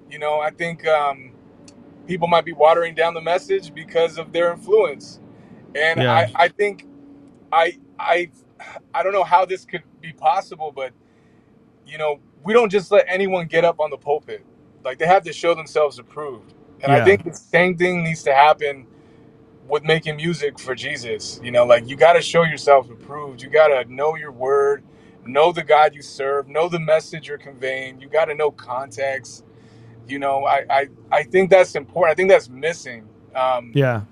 you 0.10 0.20
know, 0.20 0.39
I 0.41 0.52
think 0.52 0.88
um, 0.88 1.34
people 2.08 2.28
might 2.28 2.45
be 2.45 2.54
watering 2.54 2.95
down 2.95 3.14
the 3.14 3.22
message 3.22 3.74
because 3.74 4.18
of 4.18 4.32
their 4.34 4.52
influence. 4.54 5.20
And 5.76 6.02
Yeah. 6.02 6.14
I, 6.14 6.32
I 6.36 6.47
think 6.49 6.88
I, 7.52 7.80
I, 7.99 8.32
I 8.93 9.04
don't 9.04 9.14
know 9.14 9.24
how 9.24 9.45
this 9.45 9.66
could 9.66 9.84
be 10.02 10.14
possible, 10.14 10.72
but, 10.76 10.93
you 11.86 11.97
know, 11.97 12.20
we 12.43 12.54
don't 12.54 12.70
just 12.72 12.91
let 12.91 13.06
anyone 13.08 13.47
get 13.47 13.66
up 13.66 13.80
on 13.80 13.89
the 13.89 13.97
pulpit. 13.97 14.45
Like 14.84 14.99
they 14.99 15.08
have 15.08 15.24
to 15.24 15.34
show 15.34 15.56
themselves 15.56 15.99
approved. 15.99 16.54
And 16.82 16.91
Yeah. 16.91 17.02
I 17.02 17.06
think 17.06 17.24
the 17.26 17.34
same 17.34 17.78
thing 17.78 18.04
needs 18.04 18.24
to 18.24 18.34
happen 18.34 18.88
with 19.72 19.86
making 19.86 20.17
music 20.17 20.59
for 20.59 20.76
Jesus. 20.76 21.41
You 21.43 21.51
know, 21.51 21.65
like 21.65 21.89
you 21.89 21.97
got 21.97 22.13
to 22.15 22.24
show 22.24 22.43
yourself 22.43 22.91
approved. 22.91 23.43
You 23.43 23.49
got 23.49 23.69
to 23.69 23.93
know 23.93 24.17
your 24.17 24.34
word, 24.34 24.86
know 25.26 25.53
the 25.53 25.63
God 25.63 25.95
you 25.95 26.03
serve, 26.03 26.49
know 26.49 26.69
the 26.69 26.80
message 26.82 27.30
you're 27.30 27.39
conveying. 27.39 28.01
You 28.01 28.09
got 28.09 28.28
to 28.28 28.36
know 28.36 28.51
context. 28.51 29.45
You 30.07 30.19
know, 30.19 30.45
I, 30.45 30.65
I, 30.69 30.88
I 31.11 31.24
think 31.24 31.49
that's 31.51 31.76
important. 31.76 32.13
I 32.13 32.15
think 32.15 32.30
that's 32.30 32.49
missing. 32.49 33.07
Um, 33.36 33.74
Yeah. 33.76 34.03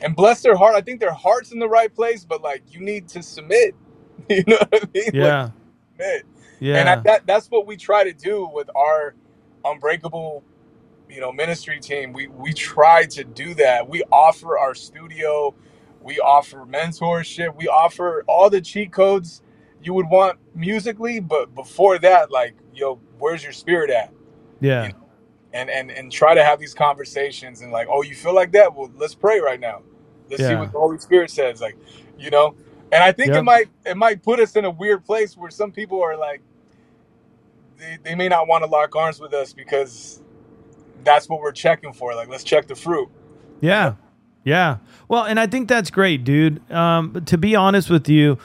And 0.00 0.16
bless 0.16 0.42
their 0.42 0.56
heart. 0.56 0.74
I 0.76 0.82
think 0.82 1.00
their 1.00 1.12
heart's 1.12 1.52
in 1.52 1.58
the 1.60 1.68
right 1.68 1.94
place, 1.94 2.24
but 2.24 2.42
like 2.42 2.62
you 2.72 2.80
need 2.80 3.08
to 3.10 3.22
submit. 3.22 3.74
You 4.30 4.44
know 4.46 4.58
what 4.70 4.84
I 4.84 4.88
mean? 4.94 5.04
Like, 5.06 5.14
Yeah. 5.14 5.50
submit. 5.98 6.26
Yeah. 6.60 6.76
And 6.80 6.88
I, 6.88 6.96
that 7.04 7.26
that's 7.26 7.48
what 7.48 7.66
we 7.66 7.76
try 7.76 8.04
to 8.04 8.12
do 8.14 8.48
with 8.52 8.70
our 8.76 9.14
unbreakable, 9.64 10.44
you 11.10 11.20
know, 11.20 11.32
ministry 11.32 11.80
team. 11.80 12.12
We 12.12 12.28
we 12.28 12.52
try 12.52 13.06
to 13.06 13.24
do 13.24 13.54
that. 13.54 13.88
We 13.88 14.02
offer 14.12 14.58
our 14.58 14.74
studio, 14.74 15.54
we 16.02 16.18
offer 16.20 16.58
mentorship, 16.66 17.54
we 17.56 17.68
offer 17.68 18.24
all 18.28 18.50
the 18.50 18.60
cheat 18.60 18.92
codes 18.92 19.42
you 19.82 19.94
would 19.94 20.08
want 20.10 20.38
musically, 20.54 21.20
but 21.20 21.54
before 21.54 21.98
that, 22.00 22.30
like, 22.30 22.54
yo, 22.74 22.96
where's 23.18 23.42
your 23.44 23.52
spirit 23.52 23.90
at? 23.90 24.12
yeah. 24.60 24.92
And 25.54 25.70
and 25.70 25.90
and 25.90 26.12
try 26.12 26.34
to 26.34 26.44
have 26.44 26.60
these 26.60 26.74
conversations 26.74 27.62
and 27.62 27.72
like, 27.72 27.88
oh, 27.90 28.02
you 28.02 28.14
feel 28.14 28.34
like 28.34 28.52
that? 28.52 28.74
Well, 28.74 28.92
let's 28.96 29.14
pray 29.14 29.40
right 29.40 29.60
now. 29.60 29.82
Let's 30.30 30.44
see 30.44 30.56
what 30.56 30.72
the 30.72 30.78
Holy 30.78 30.98
Spirit 30.98 31.30
says. 31.30 31.60
Like, 31.60 31.76
you 32.18 32.30
know. 32.30 32.56
And 32.92 33.02
I 33.04 33.12
think 33.12 33.34
Yep. 33.34 33.36
it 33.36 33.42
might 33.42 33.68
it 33.86 33.96
might 33.96 34.22
put 34.22 34.40
us 34.40 34.56
in 34.56 34.64
a 34.66 34.70
weird 34.70 35.04
place 35.04 35.36
where 35.36 35.50
some 35.50 35.72
people 35.72 36.02
are 36.02 36.16
like, 36.16 36.42
they, 37.78 37.98
they 38.02 38.14
may 38.16 38.28
not 38.28 38.48
want 38.48 38.64
to 38.64 38.70
lock 38.70 38.96
arms 38.96 39.20
with 39.20 39.34
us 39.34 39.52
because 39.54 40.22
that's 41.06 41.28
what 41.28 41.40
we're 41.40 41.52
checking 41.52 41.92
for. 41.92 42.14
Like, 42.14 42.28
let's 42.28 42.44
check 42.44 42.66
the 42.66 42.74
fruit. 42.74 43.08
Yeah. 43.60 43.94
Yeah. 44.44 44.78
Well, 45.08 45.24
and 45.24 45.40
I 45.40 45.46
think 45.46 45.68
that's 45.68 45.90
great, 45.90 46.24
dude. 46.24 46.70
Um, 46.70 47.10
but 47.10 47.26
to 47.26 47.38
be 47.38 47.56
honest 47.56 47.90
with 47.90 48.08
you, 48.08 48.38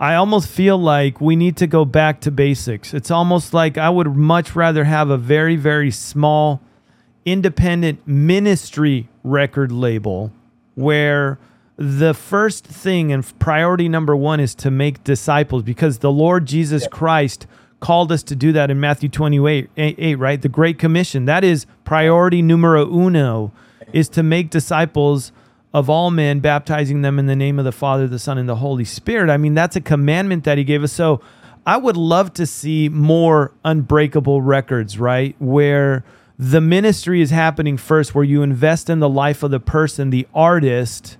I 0.00 0.14
almost 0.14 0.48
feel 0.48 0.78
like 0.78 1.20
we 1.20 1.36
need 1.36 1.56
to 1.58 1.66
go 1.66 1.84
back 1.84 2.20
to 2.22 2.30
basics. 2.30 2.94
It's 2.94 3.10
almost 3.10 3.54
like 3.54 3.78
I 3.78 3.90
would 3.90 4.16
much 4.16 4.56
rather 4.56 4.84
have 4.84 5.10
a 5.10 5.18
very, 5.18 5.56
very 5.56 5.90
small 5.90 6.60
independent 7.24 8.06
ministry 8.06 9.08
record 9.22 9.70
label 9.70 10.32
where 10.74 11.38
the 11.76 12.14
first 12.14 12.64
thing 12.66 13.12
and 13.12 13.38
priority 13.38 13.88
number 13.88 14.16
one 14.16 14.40
is 14.40 14.54
to 14.56 14.70
make 14.70 15.04
disciples 15.04 15.62
because 15.62 15.98
the 15.98 16.10
Lord 16.10 16.46
Jesus 16.46 16.86
Christ 16.88 17.46
called 17.80 18.12
us 18.12 18.22
to 18.24 18.36
do 18.36 18.52
that 18.52 18.70
in 18.70 18.80
Matthew 18.80 19.08
28, 19.08 19.70
8, 19.76 20.18
right? 20.18 20.40
The 20.40 20.48
Great 20.48 20.78
Commission. 20.78 21.26
That 21.26 21.44
is 21.44 21.66
priority 21.84 22.42
numero 22.42 22.86
uno 22.86 23.52
is 23.92 24.08
to 24.10 24.22
make 24.22 24.50
disciples 24.50 25.32
of 25.74 25.88
all 25.88 26.10
men, 26.10 26.40
baptizing 26.40 27.02
them 27.02 27.18
in 27.18 27.26
the 27.26 27.36
name 27.36 27.58
of 27.58 27.64
the 27.64 27.72
Father, 27.72 28.06
the 28.06 28.18
Son, 28.18 28.38
and 28.38 28.48
the 28.48 28.56
Holy 28.56 28.84
Spirit. 28.84 29.30
I 29.30 29.36
mean, 29.36 29.54
that's 29.54 29.76
a 29.76 29.80
commandment 29.80 30.44
that 30.44 30.58
he 30.58 30.64
gave 30.64 30.82
us. 30.82 30.92
So 30.92 31.20
I 31.66 31.76
would 31.76 31.96
love 31.96 32.34
to 32.34 32.46
see 32.46 32.88
more 32.88 33.52
unbreakable 33.64 34.42
records, 34.42 34.98
right? 34.98 35.34
Where 35.38 36.04
the 36.38 36.60
ministry 36.60 37.20
is 37.20 37.30
happening 37.30 37.76
first, 37.76 38.14
where 38.14 38.24
you 38.24 38.42
invest 38.42 38.90
in 38.90 38.98
the 38.98 39.08
life 39.08 39.42
of 39.42 39.50
the 39.50 39.60
person, 39.60 40.10
the 40.10 40.26
artist. 40.34 41.16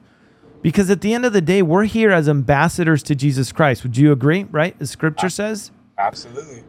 Because 0.61 0.91
at 0.91 1.01
the 1.01 1.15
end 1.15 1.25
of 1.25 1.33
the 1.33 1.41
day, 1.41 1.63
we're 1.63 1.85
here 1.85 2.11
as 2.11 2.29
ambassadors 2.29 3.03
to 3.05 3.15
Jesus 3.15 3.53
Christ. 3.53 3.83
Would 3.85 3.97
you 3.97 4.13
agree, 4.13 4.45
right? 4.45 4.77
As 4.81 4.91
scripture 4.91 5.29
says? 5.29 5.71
Absolutely. 5.97 6.65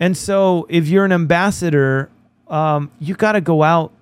And 0.00 0.16
so, 0.16 0.66
if 0.68 0.88
you're 0.88 1.04
an 1.04 1.12
ambassador, 1.12 2.10
um, 2.48 2.90
you 2.98 3.14
got 3.14 3.32
to 3.32 3.40
go 3.40 3.62
out 3.62 3.92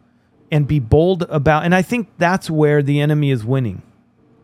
and 0.51 0.66
be 0.66 0.78
bold 0.78 1.22
about. 1.22 1.64
And 1.64 1.74
I 1.74 1.82
think 1.82 2.09
that's 2.18 2.49
where 2.51 2.82
the 2.82 3.01
enemy 3.01 3.30
is 3.30 3.44
winning. 3.44 3.82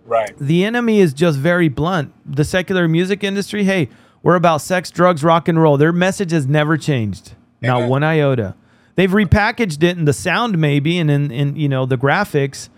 Right. 0.05 0.37
The 0.39 0.65
enemy 0.65 1.01
is 1.01 1.13
just 1.13 1.39
very 1.39 1.69
blunt. 1.69 2.13
The 2.27 2.45
secular 2.45 2.89
music 2.89 3.23
industry, 3.23 3.65
hey, 3.65 3.89
we're 4.23 4.35
about 4.35 4.61
sex, 4.61 4.91
drugs, 4.91 5.23
rock 5.25 5.49
and 5.49 5.61
roll. 5.61 5.77
Their 5.77 5.93
message 5.93 6.33
has 6.33 6.47
never 6.47 6.77
changed, 6.77 7.35
not 7.61 7.89
one 7.89 8.03
iota. 8.03 8.55
They've 8.95 9.11
repackaged 9.11 9.83
it 9.83 9.97
in 9.97 10.05
the 10.05 10.13
sound, 10.13 10.59
maybe, 10.59 10.99
and 10.99 11.11
in, 11.11 11.31
in 11.31 11.57
you 11.57 11.69
know 11.69 11.87
the 11.87 11.97
graphics, 11.97 12.69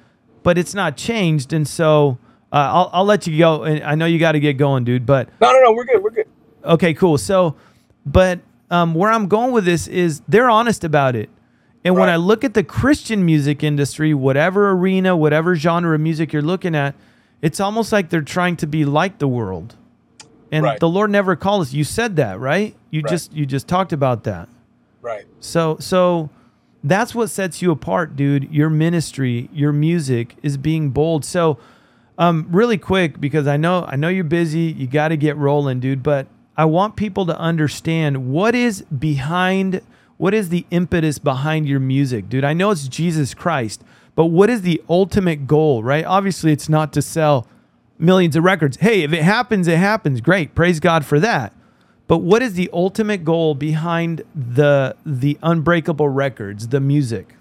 but 0.43 0.57
it's 0.57 0.75
not 0.75 0.97
changed. 0.97 1.53
And 1.53 1.67
so, 1.67 2.19
uh, 2.53 2.57
I'll 2.57 2.91
I'll 2.93 3.05
let 3.05 3.27
you 3.27 3.37
go. 3.37 3.65
And 3.65 3.83
I 3.83 3.95
know 3.95 4.07
you 4.07 4.19
got 4.19 4.33
to 4.33 4.41
get 4.41 4.55
going, 4.55 4.85
dude. 4.85 5.05
But 5.05 5.29
No, 5.41 5.53
no, 5.53 5.61
no. 5.61 5.73
We're 5.73 5.85
good. 5.85 6.03
We're 6.03 6.11
good. 6.11 6.29
Okay, 6.65 6.95
cool. 6.95 7.19
So, 7.19 7.57
but 8.07 8.41
um, 8.75 8.93
where 8.95 9.11
I'm 9.11 9.29
going 9.29 9.53
with 9.53 9.65
this 9.65 9.87
is 9.87 10.21
they're 10.27 10.51
honest 10.51 10.83
about 10.83 11.15
it. 11.15 11.31
And 11.85 11.95
when 11.97 12.09
I 12.09 12.17
look 12.17 12.45
at 12.45 12.55
the 12.55 12.65
Christian 12.65 13.25
music 13.25 13.63
industry, 13.63 14.15
whatever 14.15 14.71
arena, 14.71 15.15
whatever 15.17 15.55
genre 15.55 15.95
of 15.95 16.01
music 16.01 16.33
you're 16.33 16.43
looking 16.43 16.75
at, 16.75 16.95
it's 17.43 17.61
almost 17.61 17.93
like 17.93 18.09
they're 18.09 18.23
trying 18.23 18.57
to 18.57 18.67
be 18.67 18.85
like 18.87 19.19
the 19.19 19.29
world. 19.29 19.77
And 20.51 20.65
Right. 20.65 20.81
the 20.81 20.89
Lord 20.89 21.11
never 21.11 21.37
called 21.37 21.63
us. 21.63 21.73
You 21.73 21.85
said 21.85 22.17
that, 22.17 22.41
right? 22.41 22.75
You 22.91 23.03
Right. 23.03 23.11
just 23.11 23.33
you 23.33 23.45
just 23.47 23.69
talked 23.69 23.93
about 23.93 24.25
that. 24.25 24.49
Right. 25.03 25.25
So 25.41 25.77
so 25.79 26.31
that's 26.83 27.15
what 27.15 27.29
sets 27.31 27.61
you 27.63 27.71
apart, 27.71 28.17
dude. 28.17 28.49
Your 28.51 28.71
ministry, 28.71 29.49
your 29.53 29.73
music 29.73 30.37
is 30.43 30.57
being 30.57 30.91
bold. 30.91 31.25
So 31.25 31.59
um 32.19 32.47
really 32.51 32.79
quick 32.79 33.21
because 33.21 33.47
I 33.47 33.57
know 33.57 33.85
I 33.87 33.97
know 33.97 34.09
you're 34.09 34.25
busy, 34.25 34.75
you 34.81 34.87
got 34.87 35.09
to 35.09 35.17
get 35.17 35.37
rolling, 35.37 35.81
dude, 35.81 36.03
but 36.03 36.27
I 36.57 36.65
want 36.67 36.97
people 36.97 37.27
to 37.27 37.39
understand 37.39 38.31
what 38.31 38.55
is 38.55 38.83
behind 38.83 39.83
what 40.17 40.33
is 40.33 40.49
the 40.49 40.65
impetus 40.71 41.19
behind 41.19 41.67
your 41.67 41.81
music, 41.81 42.29
dude. 42.29 42.45
I 42.45 42.53
know 42.53 42.71
it's 42.71 42.87
Jesus 42.87 43.35
Christ, 43.35 43.83
but 44.15 44.27
what 44.27 44.49
is 44.49 44.63
the 44.63 44.81
ultimate 44.89 45.47
goal, 45.47 45.83
right? 45.83 46.05
Obviously, 46.05 46.53
it's 46.53 46.69
not 46.69 46.93
to 46.93 47.03
sell 47.03 47.49
millions 47.99 48.37
of 48.37 48.45
records. 48.45 48.77
Hey, 48.77 49.03
if 49.03 49.13
it 49.13 49.23
happens, 49.23 49.67
it 49.67 49.79
happens. 49.79 50.21
Great. 50.21 50.55
Praise 50.55 50.81
God 50.81 51.05
for 51.05 51.19
that. 51.21 51.53
But 52.07 52.19
what 52.19 52.43
is 52.43 52.55
the 52.55 52.71
ultimate 52.73 53.25
goal 53.25 53.55
behind 53.55 54.23
the 54.35 54.97
the 55.07 55.39
unbreakable 55.43 56.09
records, 56.09 56.69
the 56.69 56.81
music? 56.81 57.35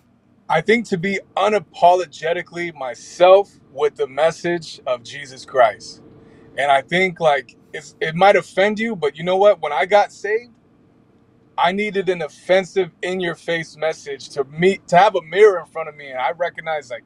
I 0.49 0.61
think 0.61 0.85
to 0.89 0.97
be 0.97 1.19
unapologetically 1.35 2.73
myself 2.75 3.59
with 3.71 3.95
the 3.95 4.07
message 4.07 4.79
of 4.85 5.03
Jesus 5.03 5.45
Christ. 5.45 6.02
And 6.57 6.71
I 6.71 6.81
think 6.81 7.19
like 7.19 7.55
it's, 7.73 7.95
it 8.01 8.15
might 8.15 8.35
offend 8.35 8.79
you, 8.79 8.95
but 8.95 9.17
you 9.17 9.23
know 9.23 9.37
what? 9.37 9.61
When 9.61 9.73
I 9.73 9.85
got 9.85 10.11
saved, 10.13 10.53
I 11.57 11.71
needed 11.73 12.09
an 12.09 12.21
offensive, 12.23 12.91
in 13.03 13.19
your 13.21 13.35
face 13.35 13.77
message 13.77 14.29
to 14.31 14.45
meet 14.45 14.87
to 14.89 14.97
have 14.97 15.15
a 15.15 15.21
mirror 15.23 15.59
in 15.59 15.67
front 15.67 15.89
of 15.89 15.95
me, 15.95 16.09
and 16.11 16.19
I 16.19 16.31
recognized 16.31 16.91
like, 16.91 17.03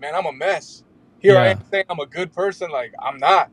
man, 0.00 0.14
I'm 0.14 0.26
a 0.26 0.32
mess. 0.32 0.84
Here 1.20 1.38
I 1.38 1.46
Yeah. 1.46 1.52
am 1.52 1.64
saying 1.70 1.84
I'm 1.90 2.00
a 2.00 2.06
good 2.06 2.32
person, 2.32 2.70
like 2.70 2.94
I'm 3.02 3.18
not. 3.18 3.50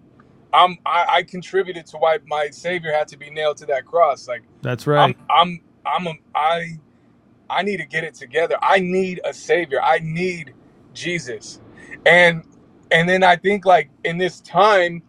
I'm 0.54 0.78
I, 0.86 1.06
I 1.18 1.24
contributed 1.24 1.86
to 1.88 1.98
why 1.98 2.20
my 2.28 2.50
Savior 2.52 2.94
had 2.94 3.08
to 3.10 3.18
be 3.18 3.30
nailed 3.30 3.58
to 3.58 3.68
that 3.68 3.86
cross. 3.86 4.28
Like 4.28 4.44
That's 4.62 4.88
right. 4.88 5.16
I'm 5.16 5.16
I'm 5.30 5.62
I'm 5.86 6.08
a, 6.08 6.14
I 6.36 6.78
I 7.50 7.64
need 7.64 7.78
to 7.78 7.86
get 7.88 8.06
it 8.06 8.16
together. 8.16 8.58
I 8.62 8.80
need 8.80 9.22
a 9.26 9.34
savior. 9.34 9.82
I 9.84 10.00
need 10.04 10.54
Jesus. 10.94 11.62
And 12.06 12.44
and 12.92 13.10
then 13.10 13.24
I 13.24 13.38
think 13.38 13.66
like 13.66 13.92
in 14.06 14.20
this 14.20 14.42
time, 14.42 15.04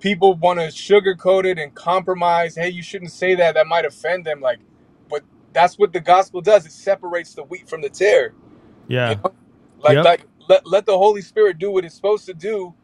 people 0.00 0.34
want 0.36 0.60
to 0.60 0.68
sugarcoat 0.68 1.46
it 1.46 1.58
and 1.58 1.74
compromise. 1.74 2.56
Hey, 2.56 2.70
you 2.70 2.82
shouldn't 2.82 3.12
say 3.12 3.36
that. 3.36 3.54
That 3.54 3.68
might 3.68 3.86
offend 3.86 4.26
them. 4.26 4.40
Like, 4.42 4.60
but 5.10 5.24
that's 5.54 5.78
what 5.78 5.94
the 5.94 6.00
gospel 6.00 6.42
does. 6.42 6.66
It 6.66 6.72
separates 6.72 7.34
the 7.34 7.44
wheat 7.44 7.68
from 7.68 7.82
the 7.82 7.90
tare. 7.90 8.34
You 9.04 9.16
Yeah. 9.16 9.20
know? 9.24 9.34
Like, 9.78 10.02
Yep. 10.02 10.04
like 10.04 10.24
let, 10.48 10.66
let 10.66 10.86
the 10.86 10.98
Holy 10.98 11.22
Spirit 11.22 11.58
do 11.58 11.70
what 11.72 11.84
it's 11.84 11.96
supposed 11.96 12.26
to 12.26 12.34
do, 12.34 12.74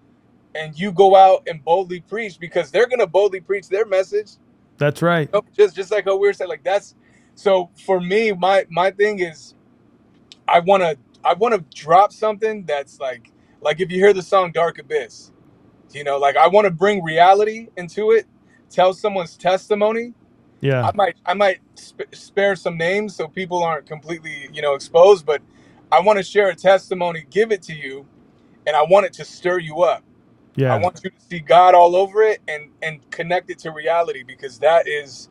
and 0.55 0.79
you 0.79 0.93
go 0.93 1.17
out 1.17 1.43
and 1.49 1.65
boldly 1.65 2.01
preach 2.01 2.41
because 2.41 2.71
they're 2.71 2.89
gonna 2.89 3.07
boldly 3.07 3.41
preach 3.41 3.69
their 3.69 3.87
message. 3.87 4.33
That's 4.79 5.03
right. 5.03 5.31
You 5.33 5.41
know, 5.41 5.45
just 5.57 5.77
just 5.77 5.91
like 5.93 6.07
how 6.07 6.17
we 6.17 6.29
were 6.29 6.35
saying, 6.35 6.51
like 6.51 6.65
that's 6.65 6.95
so 7.37 7.71
for 7.87 8.01
me. 8.01 8.33
My 8.33 8.67
my 8.71 8.91
thing 8.93 9.21
is, 9.21 9.55
I 10.49 10.61
wanna 10.61 10.97
I 11.25 11.35
wanna 11.35 11.65
drop 11.75 12.13
something 12.13 12.65
that's 12.67 13.01
like 13.01 13.33
like 13.61 13.81
if 13.81 13.91
you 13.93 13.99
hear 13.99 14.13
the 14.15 14.23
song 14.23 14.53
Dark 14.53 14.79
Abyss, 14.79 15.33
you 15.93 16.05
know, 16.05 16.19
like 16.19 16.37
I 16.37 16.49
want 16.49 16.67
to 16.67 16.73
bring 16.73 17.03
reality 17.05 17.69
into 17.77 18.13
it, 18.13 18.27
tell 18.71 18.95
someone's 18.95 19.37
testimony. 19.37 20.15
Yeah. 20.63 20.85
I 20.85 20.93
might 20.95 21.17
I 21.27 21.35
might 21.35 21.61
sp- 21.79 22.13
spare 22.15 22.57
some 22.57 22.79
names 22.79 23.17
so 23.17 23.29
people 23.29 23.63
aren't 23.65 23.87
completely 23.87 24.49
you 24.53 24.63
know 24.63 24.75
exposed, 24.75 25.27
but 25.27 25.43
I 25.93 26.01
want 26.01 26.19
to 26.19 26.25
share 26.25 26.51
a 26.51 26.57
testimony, 26.57 27.27
give 27.31 27.53
it 27.53 27.63
to 27.65 27.75
you, 27.75 28.07
and 28.67 28.77
I 28.77 28.85
want 28.85 29.07
it 29.07 29.15
to 29.15 29.25
stir 29.27 29.61
you 29.61 29.83
up. 29.83 30.05
Yeah. 30.57 30.71
I 30.71 30.77
want 30.79 31.01
you 31.05 31.11
to 31.11 31.17
see 31.21 31.41
God 31.41 31.75
all 31.75 31.97
over 31.97 32.23
it 32.23 32.41
and 32.49 32.71
and 32.83 33.09
connect 33.11 33.51
it 33.51 33.59
to 33.61 33.73
reality 33.73 34.23
because 34.25 34.59
that 34.61 34.89
is 34.89 35.29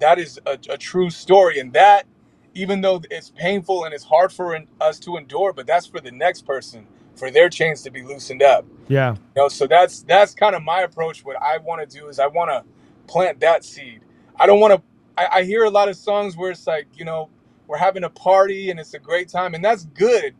that 0.00 0.18
is 0.18 0.40
a, 0.46 0.58
a 0.70 0.78
true 0.78 1.10
story 1.10 1.58
and 1.60 1.72
that 1.74 2.06
even 2.54 2.82
though 2.82 3.02
it's 3.10 3.30
painful 3.30 3.84
and 3.84 3.94
it's 3.94 4.04
hard 4.04 4.32
for 4.32 4.54
an- 4.54 4.68
us 4.80 4.98
to 5.00 5.16
endure 5.16 5.52
but 5.52 5.66
that's 5.66 5.86
for 5.86 6.00
the 6.00 6.12
next 6.12 6.42
person 6.46 6.86
for 7.18 7.30
their 7.30 7.48
chains 7.50 7.82
to 7.82 7.90
be 7.90 8.02
loosened 8.02 8.42
up. 8.42 8.66
Yeah. 8.88 9.14
you 9.14 9.42
know 9.42 9.48
so 9.48 9.66
that's 9.66 10.02
that's 10.02 10.34
kind 10.34 10.56
of 10.56 10.62
my 10.62 10.82
approach. 10.82 11.24
What 11.24 11.40
i 11.42 11.58
want 11.58 11.88
to 11.88 11.98
do 11.98 12.08
is 12.08 12.18
i 12.20 12.26
want 12.28 12.50
to 12.50 12.64
plant 13.08 13.40
that 13.40 13.64
seed. 13.64 14.02
I 14.38 14.46
don't 14.46 14.60
want 14.60 14.74
to 14.74 14.82
I, 15.18 15.40
I 15.40 15.44
hear 15.44 15.64
a 15.64 15.70
lot 15.70 15.88
of 15.88 15.96
songs 15.96 16.36
where 16.36 16.50
it's 16.50 16.66
like 16.66 16.88
you 16.96 17.04
know 17.06 17.30
we're 17.68 17.78
having 17.78 18.04
a 18.04 18.10
party 18.10 18.70
and 18.70 18.80
it's 18.80 18.94
a 18.94 18.98
great 19.00 19.28
time 19.28 19.54
and 19.54 19.64
that's 19.64 19.84
good. 19.86 20.34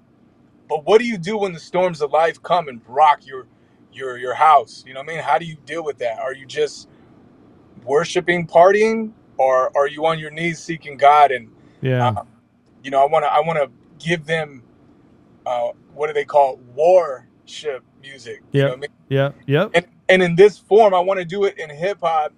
But 0.68 0.86
what 0.86 0.98
do 1.00 1.06
you 1.06 1.18
do 1.18 1.38
when 1.38 1.52
the 1.52 1.60
storms 1.60 2.02
of 2.02 2.12
life 2.12 2.42
come 2.42 2.68
and 2.68 2.80
rock 2.88 3.26
your 3.26 3.46
your 3.92 4.18
your 4.18 4.34
house? 4.34 4.84
You 4.86 4.94
know 4.94 5.00
what 5.00 5.10
i 5.10 5.14
mean? 5.14 5.24
How 5.24 5.38
do 5.38 5.46
you 5.46 5.56
deal 5.66 5.84
with 5.84 5.98
that? 5.98 6.18
Are 6.20 6.34
you 6.34 6.46
just 6.46 6.78
worshiping 7.84 8.46
partying 8.46 9.12
or 9.38 9.76
are 9.76 9.88
you 9.88 10.06
on 10.06 10.18
your 10.18 10.30
knees 10.30 10.60
seeking 10.60 10.96
god 10.96 11.30
and 11.32 11.50
Yeah. 11.82 12.08
um, 12.10 12.28
you 12.82 12.90
know 12.90 13.02
i 13.02 13.06
want 13.06 13.24
to 13.24 13.32
i 13.32 13.40
want 13.40 13.58
to 13.58 13.70
give 14.04 14.26
them 14.26 14.62
uh, 15.48 15.72
what 15.94 16.08
do 16.08 16.14
they 16.14 16.26
call 16.26 16.54
it? 16.54 16.60
warship 16.74 17.84
music 18.02 18.42
you 18.58 18.66
know 18.66 18.74
i 18.74 18.76
mean 18.76 18.90
Yep. 19.10 19.36
Yep. 19.46 19.74
and 19.74 19.86
and 20.08 20.22
in 20.22 20.36
this 20.36 20.58
form 20.58 20.94
i 20.94 21.00
want 21.00 21.18
to 21.20 21.26
do 21.26 21.44
it 21.44 21.58
in 21.58 21.70
hip 21.70 21.98
hop 22.02 22.32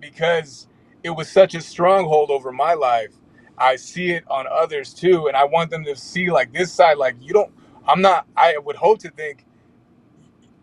because 0.00 0.68
it 1.04 1.10
was 1.10 1.30
such 1.30 1.54
a 1.54 1.62
stronghold 1.62 2.30
over 2.30 2.52
my 2.52 2.74
life 2.74 3.14
i 3.58 3.76
see 3.76 4.12
it 4.12 4.24
on 4.30 4.46
others 4.50 4.94
too 4.94 5.28
and 5.28 5.36
i 5.36 5.44
want 5.44 5.70
them 5.70 5.84
to 5.84 5.96
see 5.96 6.30
like 6.30 6.52
this 6.54 6.72
side 6.72 6.98
like 6.98 7.16
you 7.20 7.32
don't 7.34 7.52
i'm 7.88 8.02
not 8.02 8.26
i 8.36 8.58
would 8.58 8.76
hope 8.76 8.98
to 9.00 9.10
think 9.10 9.46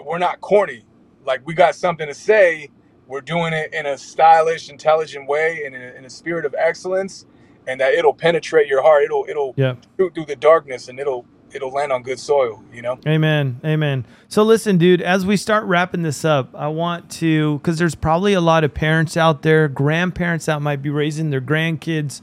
we're 0.04 0.20
not 0.20 0.42
corny 0.42 0.84
like 1.26 1.42
we 1.46 1.54
got 1.56 1.76
something 1.76 2.08
to 2.08 2.16
say 2.16 2.70
we're 3.08 3.22
doing 3.22 3.54
it 3.54 3.74
in 3.74 3.86
a 3.88 3.98
stylish 3.98 4.70
intelligent 4.70 5.28
way 5.30 5.64
and 5.66 5.76
in 5.76 5.82
a, 5.82 5.94
in 5.96 6.06
a 6.06 6.12
spirit 6.12 6.46
of 6.46 6.56
excellence 6.58 7.26
and 7.68 7.80
that 7.82 7.94
it'll 7.94 8.14
penetrate 8.14 8.68
your 8.68 8.84
heart 8.84 9.04
it'll 9.04 9.26
it'll 9.30 9.56
Yep. 9.58 9.86
shoot 10.00 10.14
through 10.16 10.26
the 10.26 10.36
darkness 10.36 10.90
and 10.90 11.00
it'll 11.00 11.26
it'll 11.54 11.72
land 11.72 11.92
on 11.92 12.02
good 12.04 12.20
soil 12.20 12.64
you 12.74 12.82
know 12.82 13.00
Amen. 13.08 13.60
Amen. 13.64 14.06
So 14.28 14.44
listen, 14.44 14.78
dude, 14.78 15.02
as 15.02 15.26
we 15.26 15.38
start 15.38 15.66
wrapping 15.66 16.04
this 16.04 16.24
up, 16.24 16.54
I 16.54 16.68
want 16.68 17.10
to 17.12 17.58
because 17.58 17.78
there's 17.78 17.96
probably 17.96 18.34
a 18.34 18.42
lot 18.42 18.64
of 18.64 18.74
parents 18.74 19.18
out 19.18 19.42
there, 19.42 19.68
grandparents 19.68 20.46
that 20.46 20.62
might 20.62 20.82
be 20.82 20.90
raising 20.90 21.30
their 21.30 21.42
grandkids 21.42 22.22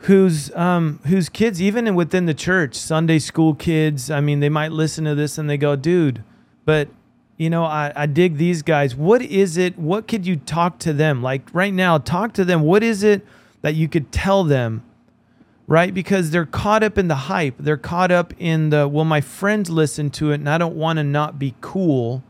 whose 0.00 0.54
um 0.54 1.00
whose 1.06 1.28
kids 1.28 1.62
even 1.62 1.92
within 1.94 2.26
the 2.26 2.34
church, 2.34 2.74
Sunday 2.74 3.18
school 3.18 3.54
kids, 3.54 4.10
I 4.10 4.20
mean, 4.20 4.40
they 4.40 4.48
might 4.48 4.72
listen 4.72 5.04
to 5.04 5.14
this 5.14 5.38
and 5.38 5.48
they 5.48 5.56
go, 5.56 5.76
dude, 5.76 6.22
but 6.64 6.88
you 7.36 7.50
know, 7.50 7.64
I, 7.64 7.92
I 7.96 8.06
dig 8.06 8.36
these 8.36 8.62
guys. 8.62 8.94
What 8.94 9.20
is 9.22 9.56
it? 9.56 9.76
What 9.76 10.06
could 10.06 10.24
you 10.24 10.36
talk 10.36 10.78
to 10.80 10.92
them? 10.92 11.22
Like 11.22 11.42
right 11.52 11.74
now, 11.74 11.98
talk 11.98 12.32
to 12.34 12.44
them. 12.44 12.62
What 12.62 12.82
is 12.82 13.02
it 13.02 13.26
that 13.62 13.74
you 13.74 13.88
could 13.88 14.12
tell 14.12 14.44
them 14.44 14.84
right? 15.66 15.94
Because 15.94 16.30
they're 16.30 16.46
caught 16.46 16.82
up 16.82 16.98
in 16.98 17.08
the 17.08 17.14
hype. 17.14 17.54
They're 17.58 17.76
caught 17.76 18.10
up 18.10 18.34
in 18.38 18.70
the, 18.70 18.86
well, 18.86 19.04
my 19.04 19.20
friends 19.20 19.70
listen 19.70 20.10
to 20.10 20.30
it 20.30 20.36
and 20.36 20.48
I 20.48 20.58
don't 20.58 20.76
want 20.76 20.98
to 20.98 21.04
not 21.04 21.38
be 21.38 21.54
cool, 21.60 22.22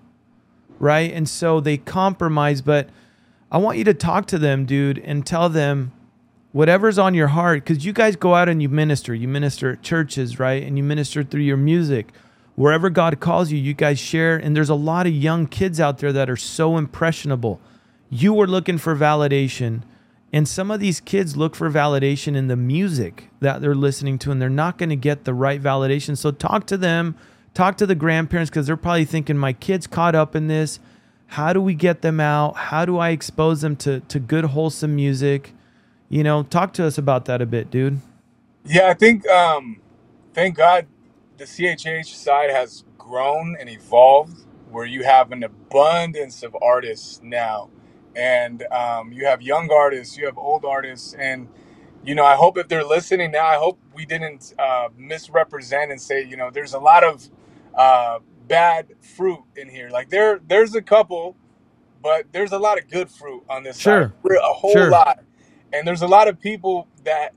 right? 0.79 1.13
And 1.13 1.29
so 1.29 1.61
they 1.61 1.77
compromise. 1.77 2.63
But 2.63 2.89
I 3.51 3.59
want 3.59 3.79
you 3.79 3.85
to 3.85 3.95
talk 3.95 4.27
to 4.27 4.39
them, 4.39 4.67
dude, 4.67 4.99
and 4.99 5.27
tell 5.27 5.49
them 5.49 5.93
whatever's 6.53 6.99
on 6.99 7.15
your 7.15 7.29
heart. 7.29 7.65
Because 7.65 7.85
you 7.85 7.93
guys 7.93 8.15
go 8.17 8.35
out 8.35 8.49
and 8.49 8.63
you 8.63 8.69
minister. 8.69 9.15
You 9.15 9.27
minister 9.27 9.73
at 9.73 9.83
churches, 9.83 10.39
right? 10.39 10.63
And 10.63 10.77
you 10.77 10.85
minister 10.85 11.25
through 11.25 11.43
your 11.43 11.57
music. 11.57 12.13
Wherever 12.55 12.89
God 12.89 13.19
calls 13.19 13.51
you, 13.51 13.59
you 13.59 13.75
guys 13.75 13.99
share. 13.99 14.37
And 14.37 14.55
there's 14.55 14.71
a 14.71 14.77
lot 14.77 15.09
of 15.09 15.13
young 15.13 15.49
kids 15.49 15.81
out 15.81 15.99
there 15.99 16.13
that 16.13 16.31
are 16.31 16.37
so 16.37 16.77
impressionable. 16.77 17.61
You 18.11 18.33
were 18.33 18.47
looking 18.47 18.79
for 18.79 18.95
validation. 18.95 19.83
And 20.35 20.49
some 20.49 20.73
of 20.73 20.81
these 20.81 20.99
kids 20.99 21.37
look 21.37 21.55
for 21.55 21.71
validation 21.71 22.35
in 22.35 22.49
the 22.49 22.57
music 22.57 23.31
that 23.39 23.61
they're 23.61 23.73
listening 23.73 24.19
to, 24.19 24.33
and 24.33 24.43
they're 24.43 24.51
not 24.51 24.79
going 24.79 24.89
to 24.89 24.97
get 24.97 25.23
the 25.23 25.33
right 25.33 25.63
validation. 25.63 26.19
So 26.19 26.33
talk 26.33 26.67
to 26.67 26.77
them, 26.77 27.15
talk 27.55 27.77
to 27.77 27.87
the 27.87 27.95
grandparents, 27.95 28.51
because 28.51 28.67
they're 28.67 28.77
probably 28.77 29.05
thinking, 29.05 29.39
my 29.39 29.53
kid's 29.53 29.87
caught 29.87 30.17
up 30.17 30.35
in 30.35 30.49
this. 30.49 30.81
How 31.29 31.53
do 31.53 31.61
we 31.61 31.73
get 31.73 32.03
them 32.03 32.19
out? 32.19 32.57
How 32.57 32.85
do 32.85 32.99
I 32.99 33.11
expose 33.11 33.61
them 33.61 33.77
to, 33.77 34.01
to 34.01 34.19
good, 34.19 34.47
wholesome 34.47 34.97
music? 34.97 35.53
You 36.09 36.25
know, 36.25 36.43
talk 36.43 36.73
to 36.75 36.85
us 36.85 36.99
about 36.99 37.27
that 37.27 37.41
a 37.41 37.47
bit, 37.47 37.71
dude. 37.71 38.01
Yeah, 38.65 38.89
I 38.89 38.95
think 38.95 39.29
um 39.29 39.81
thank 40.33 40.57
God 40.57 40.89
the 41.37 41.45
CHH 41.45 42.07
side 42.07 42.51
has 42.51 42.83
grown 42.99 43.57
and 43.61 43.69
evolved 43.69 44.45
where 44.69 44.85
you 44.85 45.05
have 45.05 45.31
an 45.31 45.45
abundance 45.45 46.43
of 46.43 46.57
artists 46.61 47.21
now. 47.23 47.71
And 48.17 48.63
um, 48.73 49.13
you 49.13 49.27
have 49.27 49.43
young 49.43 49.71
artists, 49.73 50.17
you 50.17 50.27
have 50.27 50.39
old 50.39 50.65
artists, 50.65 51.15
and 51.15 51.49
you 52.05 52.15
know, 52.15 52.25
I 52.25 52.37
hope 52.37 52.59
if 52.59 52.69
they're 52.69 52.85
listening 52.85 53.33
now, 53.33 53.47
I 53.47 53.57
hope 53.57 53.79
we 53.95 54.07
didn't 54.07 54.55
uh, 54.59 54.89
misrepresent 54.97 55.91
and 55.93 56.01
say, 56.01 56.25
you 56.25 56.37
know, 56.37 56.51
there's 56.51 56.75
a 56.75 56.79
lot 56.79 57.05
of 57.05 57.29
uh, 57.77 58.21
bad 58.49 58.89
fruit 59.17 59.43
in 59.57 59.69
here. 59.69 59.91
Like 59.91 60.11
there, 60.11 60.41
there's 60.47 60.75
a 60.75 60.83
couple, 60.83 61.37
but 62.03 62.27
there's 62.33 62.53
a 62.53 62.59
lot 62.59 62.79
of 62.79 62.89
good 62.91 63.11
fruit 63.11 63.45
on 63.51 63.65
this 63.65 63.79
Sure. 63.81 64.15
We're 64.23 64.37
a 64.37 64.55
whole 64.55 64.73
Sure. 64.73 64.91
lot, 64.91 65.21
and 65.73 65.87
there's 65.87 66.03
a 66.03 66.09
lot 66.09 66.29
of 66.29 66.41
people 66.41 66.89
that 67.05 67.35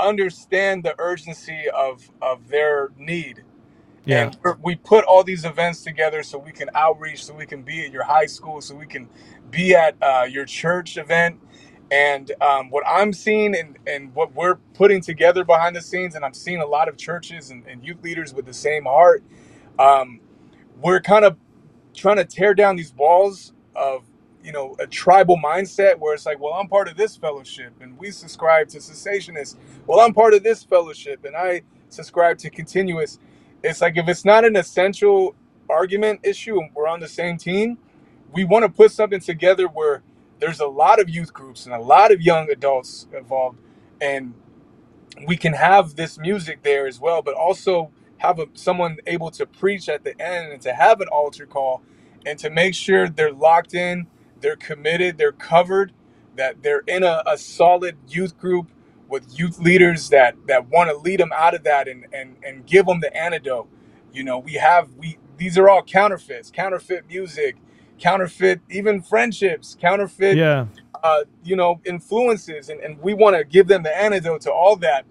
understand 0.00 0.84
the 0.84 0.94
urgency 0.98 1.64
of 1.74 2.10
of 2.22 2.48
their 2.48 2.90
need. 2.98 3.44
Yeah. 4.04 4.24
And 4.24 4.38
we're, 4.42 4.56
we 4.62 4.76
put 4.76 5.04
all 5.04 5.24
these 5.24 5.44
events 5.44 5.82
together 5.84 6.22
so 6.22 6.38
we 6.38 6.52
can 6.52 6.70
outreach, 6.74 7.24
so 7.24 7.34
we 7.34 7.46
can 7.46 7.62
be 7.62 7.86
at 7.86 7.92
your 7.92 8.04
high 8.04 8.26
school, 8.26 8.60
so 8.60 8.74
we 8.74 8.86
can 8.86 9.08
be 9.50 9.74
at 9.74 9.96
uh, 10.02 10.26
your 10.30 10.46
church 10.46 10.98
event. 10.98 11.40
And 11.90 12.32
um, 12.40 12.70
what 12.70 12.84
I'm 12.88 13.12
seeing 13.12 13.56
and, 13.56 13.78
and 13.86 14.14
what 14.14 14.34
we're 14.34 14.56
putting 14.74 15.02
together 15.02 15.44
behind 15.44 15.76
the 15.76 15.82
scenes, 15.82 16.16
and 16.16 16.24
I'm 16.24 16.34
seeing 16.34 16.60
a 16.62 16.66
lot 16.66 16.88
of 16.88 16.96
churches 16.98 17.50
and, 17.50 17.66
and 17.66 17.84
youth 17.84 18.02
leaders 18.02 18.34
with 18.34 18.46
the 18.46 18.54
same 18.54 18.84
heart, 18.84 19.22
um, 19.78 20.20
we're 20.82 21.00
kind 21.00 21.24
of 21.24 21.36
trying 21.94 22.16
to 22.16 22.24
tear 22.24 22.54
down 22.54 22.76
these 22.76 22.94
walls 22.94 23.52
of 23.74 24.04
you 24.42 24.52
know 24.52 24.74
a 24.78 24.86
tribal 24.86 25.36
mindset 25.44 25.98
where 25.98 26.14
it's 26.14 26.26
like 26.26 26.40
well 26.40 26.54
i'm 26.54 26.68
part 26.68 26.88
of 26.88 26.96
this 26.96 27.16
fellowship 27.16 27.72
and 27.80 27.98
we 27.98 28.10
subscribe 28.10 28.68
to 28.68 28.78
cessationists 28.78 29.56
well 29.86 30.00
i'm 30.00 30.14
part 30.14 30.34
of 30.34 30.42
this 30.42 30.62
fellowship 30.64 31.24
and 31.24 31.36
i 31.36 31.60
subscribe 31.90 32.38
to 32.38 32.48
continuous 32.50 33.18
it's 33.64 33.80
like 33.82 33.96
if 33.98 34.08
it's 34.08 34.24
not 34.24 34.44
an 34.44 34.56
essential 34.56 35.36
argument 35.70 36.20
issue 36.24 36.60
and 36.60 36.70
we're 36.74 36.88
on 36.88 37.00
the 37.00 37.08
same 37.08 37.38
team 37.38 37.78
we 38.32 38.44
want 38.44 38.64
to 38.64 38.70
put 38.70 38.92
something 38.92 39.20
together 39.20 39.66
where 39.68 40.02
there's 40.40 40.60
a 40.60 40.66
lot 40.66 41.00
of 41.00 41.10
youth 41.10 41.32
groups 41.34 41.66
and 41.66 41.74
a 41.74 41.80
lot 41.80 42.12
of 42.12 42.22
young 42.22 42.50
adults 42.50 43.06
involved 43.16 43.58
and 44.00 44.34
we 45.26 45.36
can 45.36 45.54
have 45.54 45.96
this 45.96 46.18
music 46.18 46.62
there 46.62 46.86
as 46.86 47.00
well, 47.00 47.22
but 47.22 47.34
also 47.34 47.90
have 48.18 48.38
a, 48.40 48.46
someone 48.54 48.98
able 49.06 49.30
to 49.32 49.46
preach 49.46 49.88
at 49.88 50.04
the 50.04 50.20
end 50.22 50.52
and 50.52 50.62
to 50.62 50.74
have 50.74 51.00
an 51.02 51.08
altar 51.08 51.46
call 51.46 51.82
and 52.26 52.38
to 52.40 52.50
make 52.50 52.74
sure 52.74 53.08
they're 53.08 53.32
locked 53.32 53.74
in, 53.74 54.08
they're 54.40 54.56
committed, 54.56 55.18
they're 55.18 55.32
covered, 55.32 55.92
that 56.36 56.62
they're 56.62 56.84
in 56.86 57.02
a, 57.04 57.22
a 57.26 57.38
solid 57.38 57.96
youth 58.08 58.38
group 58.38 58.68
with 59.12 59.38
youth 59.38 59.60
leaders 59.60 60.10
that 60.10 60.36
that 60.48 60.70
want 60.70 60.90
to 60.90 60.98
lead 60.98 61.20
them 61.20 61.32
out 61.36 61.54
of 61.54 61.64
that 61.64 61.88
and 61.88 62.06
and 62.14 62.36
and 62.44 62.66
give 62.66 62.86
them 62.86 63.00
the 63.00 63.16
antidote. 63.16 63.68
You 64.14 64.24
know, 64.24 64.40
we 64.40 64.54
have 64.54 64.94
we 64.96 65.18
these 65.38 65.58
are 65.58 65.70
all 65.70 65.84
counterfeits, 65.84 66.50
counterfeit 66.52 67.06
music, 67.08 67.56
counterfeit 68.00 68.62
even 68.70 69.02
friendships, 69.02 69.76
counterfeit 69.80 70.38
Yeah. 70.38 70.66
uh, 71.02 71.24
you 71.44 71.56
know, 71.56 71.80
influences, 71.86 72.70
and, 72.70 72.80
and 72.80 73.00
we 73.00 73.14
want 73.14 73.36
to 73.36 73.44
give 73.44 73.68
them 73.68 73.84
the 73.84 73.96
antidote 73.96 74.42
to 74.42 74.52
all 74.52 74.76
that. 74.76 75.06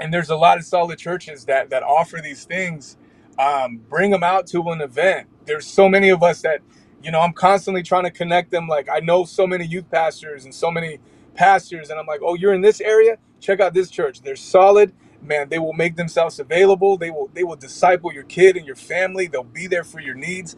And 0.00 0.12
there's 0.14 0.30
a 0.30 0.36
lot 0.36 0.58
of 0.58 0.64
solid 0.64 0.98
churches 0.98 1.46
that 1.46 1.70
that 1.70 1.82
offer 1.82 2.20
these 2.22 2.44
things, 2.44 2.96
um, 3.38 3.80
bring 3.88 4.10
them 4.10 4.24
out 4.24 4.46
to 4.48 4.62
an 4.70 4.80
event. 4.82 5.28
There's 5.46 5.66
so 5.66 5.88
many 5.88 6.10
of 6.10 6.22
us 6.22 6.42
that, 6.42 6.60
you 7.02 7.10
know, 7.10 7.20
I'm 7.20 7.32
constantly 7.34 7.82
trying 7.82 8.04
to 8.04 8.10
connect 8.10 8.50
them. 8.50 8.68
Like 8.68 8.88
I 8.90 9.00
know 9.00 9.24
so 9.24 9.46
many 9.46 9.66
youth 9.66 9.90
pastors 9.90 10.44
and 10.44 10.54
so 10.54 10.70
many 10.70 10.98
pastors, 11.40 11.90
and 11.90 12.00
I'm 12.00 12.06
like, 12.06 12.20
oh, 12.24 12.34
you're 12.36 12.54
in 12.54 12.62
this 12.62 12.82
area? 12.82 13.18
Check 13.40 13.60
out 13.60 13.74
this 13.74 13.90
church. 13.90 14.22
They're 14.22 14.36
solid. 14.36 14.94
Man, 15.22 15.50
they 15.50 15.60
will 15.60 15.74
make 15.74 15.96
themselves 15.96 16.40
available. 16.40 16.98
They 16.98 17.10
will 17.10 17.30
they 17.34 17.44
will 17.44 17.56
disciple 17.56 18.12
your 18.14 18.24
kid 18.24 18.56
and 18.58 18.66
your 18.66 18.76
family. 18.76 19.28
They'll 19.28 19.44
be 19.44 19.68
there 19.68 19.84
for 19.84 20.00
your 20.00 20.16
needs. 20.16 20.56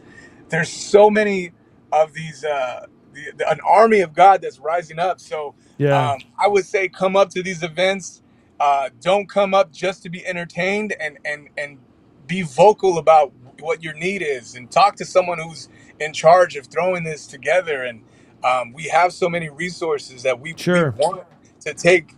There's 0.49 0.69
so 0.69 1.09
many 1.11 1.53
of 1.93 2.13
these 2.13 2.45
uh, 2.45 2.87
the, 3.13 3.33
the, 3.37 3.49
an 3.51 3.59
army 3.67 4.01
of 4.01 4.13
God 4.13 4.43
that's 4.43 4.59
rising 4.59 4.99
up. 4.99 5.21
So 5.21 5.55
Yeah. 5.79 6.11
um, 6.13 6.19
I 6.39 6.47
would 6.49 6.65
say 6.67 6.89
come 6.89 7.17
up 7.17 7.31
to 7.31 7.43
these 7.43 7.63
events. 7.63 8.23
Uh, 8.59 8.89
don't 9.01 9.29
come 9.29 9.55
up 9.55 9.73
just 9.73 10.03
to 10.03 10.11
be 10.11 10.25
entertained 10.27 10.95
and 11.01 11.19
and 11.25 11.49
and 11.57 11.79
be 12.27 12.43
vocal 12.43 12.99
about 12.99 13.33
what 13.61 13.83
your 13.83 13.95
need 13.95 14.23
is 14.23 14.55
and 14.55 14.71
talk 14.71 14.97
to 14.97 15.05
someone 15.05 15.39
who's 15.39 15.69
in 15.99 16.13
charge 16.13 16.57
of 16.57 16.67
throwing 16.67 17.05
this 17.05 17.27
together. 17.27 17.83
And 17.83 18.03
um, 18.43 18.73
we 18.73 18.85
have 18.85 19.13
so 19.13 19.29
many 19.29 19.49
resources 19.49 20.23
that 20.23 20.39
we 20.39 20.53
we 20.53 20.89
want 20.97 21.23
to 21.61 21.73
take 21.73 22.15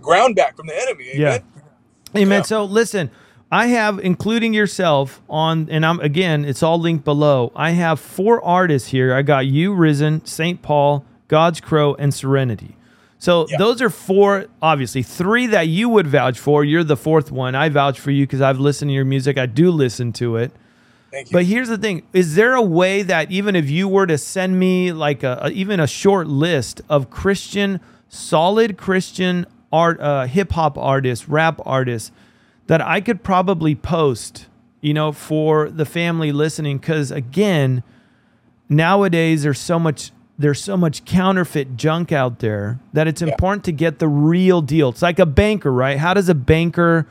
ground 0.00 0.36
back 0.36 0.56
from 0.56 0.66
the 0.68 0.76
enemy. 0.80 1.10
Yeah. 1.14 1.38
Amen. 1.38 1.44
Amen. 2.16 2.38
Yeah. 2.38 2.42
So 2.42 2.64
listen, 2.64 3.10
I 3.52 3.68
have, 3.68 3.98
including 4.00 4.54
yourself, 4.54 5.22
on, 5.28 5.68
and 5.70 5.86
I'm 5.86 6.00
again, 6.00 6.44
it's 6.44 6.62
all 6.62 6.78
linked 6.80 7.04
below. 7.04 7.52
I 7.56 7.70
have 7.72 8.00
four 8.00 8.42
artists 8.44 8.88
here. 8.90 9.14
I 9.14 9.22
got 9.22 9.46
you, 9.46 9.74
Rizin, 9.74 10.24
St. 10.24 10.62
Paul, 10.62 11.04
God's 11.28 11.60
Crow, 11.60 11.94
and 11.96 12.14
Serenity. 12.14 12.76
So 13.18 13.46
Yeah. 13.50 13.58
those 13.58 13.82
are 13.82 13.90
four, 13.90 14.46
obviously, 14.62 15.02
three 15.02 15.46
that 15.48 15.68
you 15.68 15.88
would 15.90 16.06
vouch 16.06 16.38
for. 16.38 16.64
You're 16.64 16.84
the 16.84 16.96
fourth 16.96 17.32
one. 17.32 17.54
I 17.54 17.68
vouch 17.68 18.00
for 18.00 18.10
you 18.10 18.26
because 18.26 18.40
I've 18.40 18.60
listened 18.60 18.90
to 18.90 18.94
your 18.94 19.04
music. 19.04 19.38
I 19.38 19.46
do 19.46 19.70
listen 19.70 20.12
to 20.14 20.36
it. 20.36 20.52
Thank 21.10 21.30
you. 21.30 21.32
But 21.32 21.44
here's 21.44 21.68
the 21.68 21.78
thing: 21.78 22.02
is 22.12 22.34
there 22.34 22.54
a 22.54 22.62
way 22.62 23.02
that 23.02 23.30
even 23.30 23.56
if 23.56 23.68
you 23.68 23.88
were 23.88 24.06
to 24.06 24.16
send 24.18 24.58
me 24.58 24.92
like 24.92 25.22
a, 25.22 25.38
a- 25.42 25.50
even 25.50 25.80
a 25.80 25.86
short 25.86 26.26
list 26.28 26.82
of 26.88 27.10
Christian, 27.10 27.80
solid 28.08 28.76
Christian 28.76 29.46
art, 29.72 30.00
uh, 30.00 30.26
hip 30.26 30.52
hop 30.52 30.78
artists, 30.78 31.28
rap 31.28 31.60
artists, 31.66 32.12
that 32.68 32.80
I 32.80 33.00
could 33.00 33.22
probably 33.22 33.74
post, 33.74 34.46
you 34.80 34.94
know, 34.94 35.10
for 35.12 35.68
the 35.68 35.84
family 35.84 36.30
listening? 36.32 36.78
Because 36.78 37.10
again, 37.10 37.82
nowadays 38.68 39.42
there's 39.42 39.58
so 39.58 39.78
much 39.78 40.12
there's 40.38 40.62
so 40.62 40.74
much 40.74 41.04
counterfeit 41.04 41.76
junk 41.76 42.12
out 42.12 42.38
there 42.38 42.78
that 42.94 43.06
it's 43.06 43.20
important 43.20 43.62
to 43.64 43.72
get 43.72 43.98
the 43.98 44.08
real 44.08 44.62
deal. 44.62 44.88
It's 44.88 45.02
like 45.02 45.18
a 45.18 45.26
banker, 45.26 45.70
right? 45.70 45.98
How 45.98 46.14
does 46.14 46.30
a 46.30 46.34
banker 46.34 47.06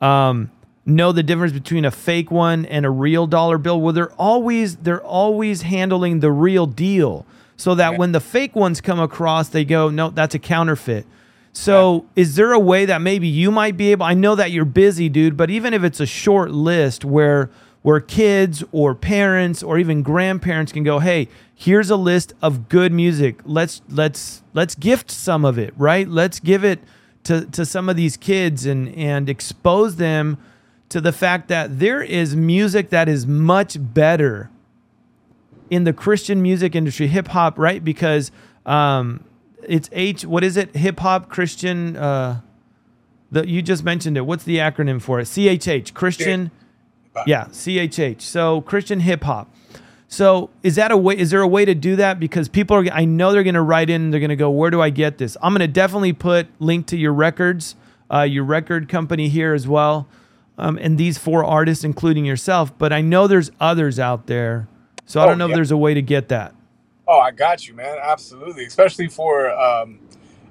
um, 0.00 0.50
know 0.84 1.12
the 1.12 1.22
difference 1.22 1.52
between 1.52 1.84
a 1.84 1.90
fake 1.90 2.30
one 2.30 2.66
and 2.66 2.84
a 2.84 2.90
real 2.90 3.26
dollar 3.26 3.58
bill? 3.58 3.80
Well, 3.80 3.92
they're 3.92 4.12
always 4.12 4.76
they're 4.76 5.02
always 5.02 5.62
handling 5.62 6.20
the 6.20 6.30
real 6.30 6.66
deal, 6.66 7.26
so 7.56 7.74
that 7.74 7.98
when 7.98 8.12
the 8.12 8.20
fake 8.20 8.56
ones 8.56 8.80
come 8.80 9.00
across, 9.00 9.48
they 9.48 9.64
go, 9.64 9.90
no, 9.90 10.10
that's 10.10 10.34
a 10.34 10.38
counterfeit. 10.38 11.06
So, 11.54 12.06
is 12.16 12.34
there 12.34 12.52
a 12.52 12.58
way 12.58 12.86
that 12.86 13.02
maybe 13.02 13.28
you 13.28 13.50
might 13.50 13.76
be 13.76 13.92
able? 13.92 14.06
I 14.06 14.14
know 14.14 14.34
that 14.34 14.50
you're 14.52 14.64
busy, 14.64 15.08
dude, 15.10 15.36
but 15.36 15.50
even 15.50 15.74
if 15.74 15.84
it's 15.84 16.00
a 16.00 16.06
short 16.06 16.50
list 16.50 17.04
where 17.04 17.50
where 17.82 18.00
kids 18.00 18.64
or 18.72 18.94
parents 18.94 19.62
or 19.62 19.78
even 19.78 20.02
grandparents 20.02 20.72
can 20.72 20.82
go, 20.82 20.98
"Hey, 20.98 21.28
here's 21.54 21.90
a 21.90 21.96
list 21.96 22.32
of 22.40 22.68
good 22.70 22.90
music. 22.92 23.40
Let's 23.44 23.82
let's 23.90 24.42
let's 24.54 24.74
gift 24.74 25.10
some 25.10 25.44
of 25.44 25.58
it, 25.58 25.74
right? 25.76 26.08
Let's 26.08 26.40
give 26.40 26.64
it 26.64 26.80
to 27.24 27.44
to 27.46 27.66
some 27.66 27.88
of 27.88 27.96
these 27.96 28.16
kids 28.16 28.64
and 28.64 28.88
and 28.96 29.28
expose 29.28 29.96
them 29.96 30.38
to 30.92 31.00
the 31.00 31.12
fact 31.12 31.48
that 31.48 31.78
there 31.78 32.02
is 32.02 32.36
music 32.36 32.90
that 32.90 33.08
is 33.08 33.26
much 33.26 33.78
better 33.80 34.50
in 35.70 35.84
the 35.84 35.92
Christian 35.94 36.42
music 36.42 36.74
industry, 36.74 37.06
hip 37.06 37.28
hop, 37.28 37.58
right? 37.58 37.82
Because 37.82 38.30
um, 38.66 39.24
it's 39.62 39.88
H. 39.92 40.26
What 40.26 40.44
is 40.44 40.58
it? 40.58 40.76
Hip 40.76 41.00
hop 41.00 41.30
Christian. 41.30 41.96
Uh, 41.96 42.42
the 43.30 43.48
you 43.48 43.62
just 43.62 43.84
mentioned 43.84 44.18
it. 44.18 44.26
What's 44.26 44.44
the 44.44 44.58
acronym 44.58 45.00
for 45.00 45.18
it? 45.18 45.24
CHH 45.24 45.94
Christian. 45.94 46.50
Yeah, 47.26 47.46
CHH. 47.46 48.20
So 48.20 48.60
Christian 48.60 49.00
hip 49.00 49.24
hop. 49.24 49.48
So 50.08 50.50
is 50.62 50.76
that 50.76 50.90
a 50.90 50.96
way? 50.98 51.16
Is 51.16 51.30
there 51.30 51.40
a 51.40 51.48
way 51.48 51.64
to 51.64 51.74
do 51.74 51.96
that? 51.96 52.20
Because 52.20 52.50
people 52.50 52.76
are. 52.76 52.84
I 52.92 53.06
know 53.06 53.32
they're 53.32 53.42
going 53.42 53.54
to 53.54 53.62
write 53.62 53.88
in. 53.88 54.10
They're 54.10 54.20
going 54.20 54.28
to 54.28 54.36
go. 54.36 54.50
Where 54.50 54.70
do 54.70 54.82
I 54.82 54.90
get 54.90 55.16
this? 55.16 55.38
I'm 55.40 55.54
going 55.54 55.60
to 55.60 55.68
definitely 55.68 56.12
put 56.12 56.48
link 56.58 56.86
to 56.88 56.98
your 56.98 57.14
records, 57.14 57.76
uh, 58.12 58.20
your 58.20 58.44
record 58.44 58.90
company 58.90 59.30
here 59.30 59.54
as 59.54 59.66
well, 59.66 60.06
um, 60.58 60.78
and 60.80 60.98
these 60.98 61.18
four 61.18 61.44
artists, 61.44 61.84
including 61.84 62.24
yourself. 62.24 62.76
But 62.78 62.92
I 62.92 63.00
know 63.00 63.26
there's 63.26 63.50
others 63.60 63.98
out 63.98 64.26
there. 64.26 64.68
So 65.06 65.20
I 65.20 65.24
Oh, 65.24 65.28
don't 65.28 65.38
know 65.38 65.48
if 65.48 65.54
there's 65.54 65.70
a 65.70 65.76
way 65.76 65.94
to 65.94 66.02
get 66.02 66.28
that. 66.28 66.54
Oh, 67.08 67.18
I 67.18 67.30
got 67.32 67.66
you, 67.66 67.74
man. 67.74 67.98
Absolutely. 68.00 68.64
Especially 68.64 69.08
for 69.08 69.50
um, 69.50 69.98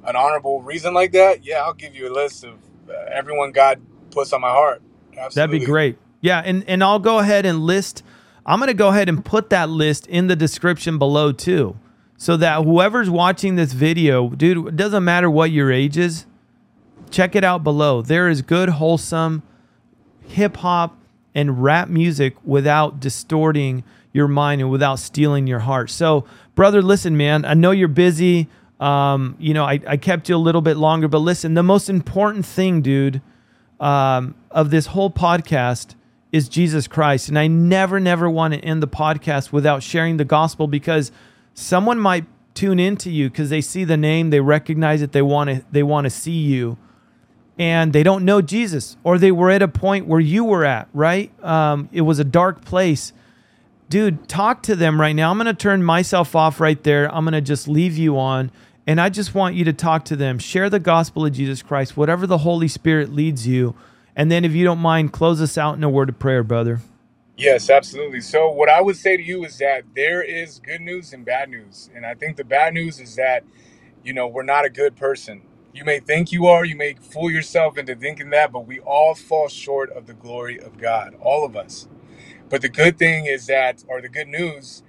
an 0.06 0.16
honorable 0.16 0.62
reason 0.62 0.94
like 0.94 1.12
that. 1.14 1.46
Yeah, 1.46 1.64
I'll 1.64 1.74
give 1.74 1.96
you 1.96 2.12
a 2.12 2.14
list 2.14 2.44
of 2.44 2.56
uh, 2.90 2.94
everyone 3.12 3.52
God 3.52 3.80
puts 4.12 4.34
on 4.34 4.42
my 4.42 4.50
heart. 4.50 4.82
Absolutely. 5.18 5.36
That'd 5.36 5.62
be 5.62 5.66
great. 5.66 5.98
Yeah, 6.20 6.42
and 6.46 6.64
and 6.68 6.84
I'll 6.84 7.00
go 7.00 7.20
ahead 7.20 7.46
and 7.46 7.62
list. 7.62 8.04
I'm 8.46 8.60
gonna 8.60 8.74
go 8.74 8.90
ahead 8.90 9.10
and 9.10 9.24
put 9.24 9.50
that 9.50 9.70
list 9.70 10.06
in 10.08 10.28
the 10.28 10.36
description 10.36 10.98
below 11.00 11.32
too, 11.32 11.78
so 12.18 12.38
that 12.38 12.64
whoever's 12.64 13.10
watching 13.10 13.56
this 13.56 13.74
video, 13.74 14.30
dude, 14.30 14.68
it 14.68 14.76
doesn't 14.76 15.04
matter 15.04 15.30
what 15.30 15.52
your 15.52 15.72
age 15.72 15.98
is, 15.98 16.26
check 17.10 17.36
it 17.36 17.44
out 17.44 17.64
below. 17.64 18.02
There 18.02 18.28
is 18.30 18.42
good, 18.42 18.70
wholesome 18.70 19.42
hip 20.32 20.58
hop 20.58 20.98
and 21.34 21.64
rap 21.64 21.88
music 21.88 22.36
without 22.44 23.00
distorting 23.00 23.84
your 24.14 24.28
mind 24.28 24.62
and 24.62 24.70
without 24.70 25.00
stealing 25.00 25.48
your 25.48 25.60
heart. 25.60 25.90
So, 25.90 26.26
brother, 26.56 26.82
listen, 26.82 27.16
man, 27.16 27.46
I 27.46 27.54
know 27.54 27.72
you're 27.72 27.88
busy. 27.88 28.48
Um, 28.80 29.36
you 29.40 29.54
know, 29.54 29.64
I, 29.64 29.80
I 29.88 29.98
kept 29.98 30.28
you 30.28 30.36
a 30.36 30.38
little 30.38 30.62
bit 30.62 30.76
longer, 30.76 31.08
but 31.08 31.20
listen, 31.20 31.54
the 31.54 31.64
most 31.64 31.90
important 31.90 32.46
thing, 32.46 32.82
dude, 32.82 33.22
um, 33.80 34.36
of 34.50 34.70
this 34.70 34.88
whole 34.88 35.10
podcast 35.10 35.96
is 36.32 36.50
Jesus 36.50 36.88
Christ. 36.88 37.30
And 37.30 37.38
I 37.38 37.48
never, 37.48 38.00
never 38.00 38.30
want 38.30 38.54
to 38.54 38.60
end 38.60 38.82
the 38.82 38.88
podcast 38.88 39.52
without 39.52 39.84
sharing 39.84 40.18
the 40.18 40.26
gospel 40.26 40.68
because 40.68 41.12
someone 41.54 42.00
might 42.00 42.26
tune 42.54 42.80
into 42.80 43.10
you 43.10 43.30
because 43.30 43.50
they 43.50 43.62
see 43.62 43.84
the 43.84 43.98
name, 43.98 44.30
they 44.30 44.40
recognize 44.40 45.02
it, 45.02 45.12
they 45.12 45.22
want 45.22 45.50
to, 45.50 45.66
they 45.72 45.84
want 45.84 46.06
to 46.06 46.10
see 46.10 46.32
you 46.32 46.78
and 47.58 47.94
they 47.94 48.04
don't 48.04 48.26
know 48.26 48.42
Jesus, 48.42 48.98
or 49.04 49.18
they 49.18 49.32
were 49.32 49.52
at 49.52 49.62
a 49.62 49.68
point 49.68 50.08
where 50.08 50.20
you 50.20 50.44
were 50.44 50.66
at, 50.66 50.88
right? 50.94 51.32
Um, 51.44 51.90
it 51.92 52.02
was 52.02 52.20
a 52.20 52.24
dark 52.24 52.64
place. 52.64 53.14
Dude, 53.90 54.28
talk 54.28 54.64
to 54.64 54.76
them 54.76 55.00
right 55.00 55.14
now. 55.14 55.30
I'm 55.32 55.38
going 55.38 55.48
to 55.48 55.54
turn 55.54 55.84
myself 55.84 56.36
off 56.36 56.60
right 56.60 56.82
there. 56.84 57.14
I'm 57.14 57.26
going 57.26 57.34
to 57.34 57.42
just 57.42 57.68
leave 57.68 57.98
you 57.98 58.18
on. 58.18 58.52
And 58.88 59.00
I 59.00 59.10
just 59.10 59.36
want 59.36 59.56
you 59.56 59.66
to 59.66 59.74
talk 59.74 60.06
to 60.06 60.16
them. 60.16 60.40
Share 60.40 60.70
the 60.70 60.80
gospel 60.80 61.26
of 61.26 61.34
Jesus 61.34 61.62
Christ, 61.62 61.96
whatever 61.96 62.26
the 62.26 62.40
Holy 62.40 62.68
Spirit 62.68 63.12
leads 63.14 63.46
you. 63.46 63.76
And 64.16 64.32
then, 64.32 64.44
if 64.44 64.54
you 64.54 64.66
don't 64.66 64.80
mind, 64.80 65.14
close 65.14 65.42
us 65.42 65.58
out 65.58 65.78
in 65.78 65.84
a 65.84 65.90
word 65.90 66.10
of 66.10 66.20
prayer, 66.20 66.44
brother. 66.44 66.80
Yes, 67.38 67.70
absolutely. 67.70 68.22
So, 68.22 68.52
what 68.52 68.70
I 68.70 68.82
would 68.82 68.98
say 68.98 69.18
to 69.18 69.24
you 69.24 69.46
is 69.46 69.58
that 69.60 69.84
there 69.96 70.22
is 70.22 70.60
good 70.60 70.82
news 70.82 71.14
and 71.14 71.24
bad 71.24 71.50
news. 71.50 71.90
And 71.96 72.06
I 72.06 72.14
think 72.14 72.38
the 72.38 72.44
bad 72.44 72.74
news 72.74 73.00
is 73.00 73.16
that, 73.16 73.44
you 74.04 74.14
know, 74.14 74.28
we're 74.28 74.44
not 74.44 74.66
a 74.66 74.70
good 74.70 74.96
person. 74.96 75.42
You 75.74 75.86
may 75.86 76.00
think 76.00 76.32
you 76.32 76.48
are, 76.48 76.66
you 76.66 76.76
may 76.76 76.96
fool 76.96 77.32
yourself 77.32 77.78
into 77.78 77.96
thinking 77.96 78.32
that, 78.32 78.52
but 78.52 78.68
we 78.68 78.80
all 78.82 79.16
fall 79.16 79.50
short 79.50 79.92
of 79.92 80.08
the 80.08 80.14
glory 80.14 80.60
of 80.60 80.78
God, 80.80 81.16
all 81.22 81.46
of 81.46 81.56
us. 81.56 81.88
But 82.50 82.62
the 82.62 82.70
good 82.70 82.98
thing 83.00 83.26
is 83.26 83.48
that, 83.48 83.84
or 83.88 84.02
the 84.02 84.10
good 84.10 84.28
news 84.30 84.84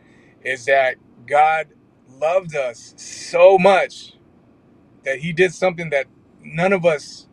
is 0.45 0.67
that 0.67 0.97
God 1.27 1.69
loved 2.09 2.57
us 2.57 2.95
so 2.97 3.59
much 3.59 4.15
that 5.05 5.21
he 5.21 5.33
did 5.33 5.55
something 5.55 5.91
that 5.91 6.07
none 6.43 6.73
of 6.73 6.87
us 6.87 7.29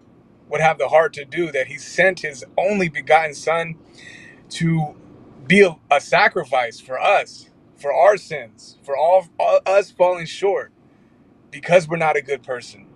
would 0.49 0.61
have 0.61 0.77
the 0.79 0.89
heart 0.89 1.13
to 1.13 1.25
do, 1.25 1.51
that 1.51 1.67
he 1.67 1.77
sent 1.77 2.21
his 2.21 2.45
only 2.57 2.89
begotten 2.89 3.35
son 3.35 3.75
to 4.49 4.95
be 5.47 5.61
a, 5.61 5.77
a 5.91 6.01
sacrifice 6.01 6.79
for 6.81 6.99
us, 6.99 7.49
for 7.77 7.93
our 7.93 8.17
sins, 8.17 8.77
for 8.83 8.97
all, 8.97 9.27
all 9.39 9.59
us 9.67 9.91
falling 9.91 10.25
short 10.27 10.71
because 11.51 11.87
we're 11.89 11.97
not 11.97 12.17
a 12.17 12.23
good 12.23 12.43
person. 12.43 12.87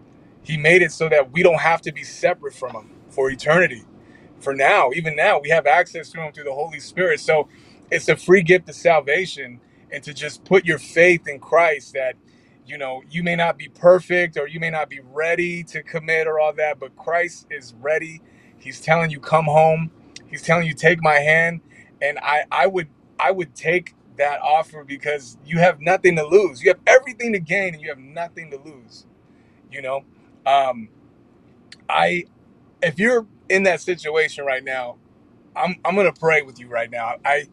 He 0.43 0.57
made 0.57 0.81
it 0.81 0.91
so 0.93 1.09
that 1.09 1.31
we 1.33 1.43
don't 1.43 1.61
have 1.61 1.81
to 1.83 1.93
be 1.93 2.03
separate 2.03 2.55
from 2.55 2.73
him 2.75 2.91
for 3.09 3.31
eternity. 3.31 3.83
For 4.41 4.55
now, 4.55 4.91
even 4.95 5.15
now, 5.15 5.39
we 5.39 5.49
have 5.49 5.67
access 5.67 6.09
to 6.11 6.21
him 6.21 6.33
through 6.33 6.45
the 6.45 6.53
Holy 6.53 6.79
Spirit. 6.79 7.19
So 7.21 7.49
it's 7.91 8.09
a 8.09 8.15
free 8.17 8.43
gift 8.43 8.69
of 8.69 8.75
salvation 8.75 9.59
and 9.91 10.03
to 10.03 10.13
just 10.13 10.45
put 10.45 10.65
your 10.65 10.79
faith 10.79 11.27
in 11.27 11.39
Christ 11.39 11.93
that 11.93 12.15
you 12.67 12.77
know 12.77 13.03
you 13.09 13.23
may 13.23 13.35
not 13.35 13.57
be 13.57 13.69
perfect 13.69 14.37
or 14.37 14.47
you 14.47 14.59
may 14.59 14.69
not 14.69 14.89
be 14.89 14.99
ready 15.03 15.63
to 15.65 15.83
commit 15.83 16.27
or 16.27 16.39
all 16.39 16.53
that 16.53 16.79
but 16.79 16.95
Christ 16.97 17.47
is 17.51 17.73
ready. 17.81 18.21
He's 18.59 18.81
telling 18.81 19.11
you 19.11 19.19
come 19.19 19.45
home. 19.45 19.91
He's 20.27 20.43
telling 20.43 20.67
you 20.67 20.73
take 20.75 21.03
my 21.03 21.15
hand. 21.15 21.61
And 22.01 22.19
I 22.19 22.45
I 22.51 22.67
would 22.67 22.89
I 23.19 23.31
would 23.31 23.55
take 23.55 23.95
that 24.17 24.41
offer 24.41 24.83
because 24.83 25.37
you 25.45 25.59
have 25.59 25.81
nothing 25.81 26.15
to 26.17 26.25
lose. 26.25 26.63
You 26.63 26.69
have 26.71 26.81
everything 26.87 27.33
to 27.33 27.39
gain 27.39 27.73
and 27.75 27.81
you 27.83 27.89
have 27.89 27.99
nothing 27.99 28.51
to 28.51 28.57
lose 28.57 29.05
you 29.71 29.81
know 29.81 30.03
um 30.45 30.89
I 31.89 32.25
if 32.81 32.99
you're 32.99 33.27
in 33.49 33.63
that 33.63 33.81
situation 33.81 34.45
right 34.45 34.63
now 34.63 34.97
I'm 35.55 35.77
I'm 35.85 35.97
gonna 35.97 36.13
pray 36.13 36.43
with 36.43 36.59
you 36.59 36.69
right 36.69 36.91
now. 36.91 37.17
I 37.25 37.47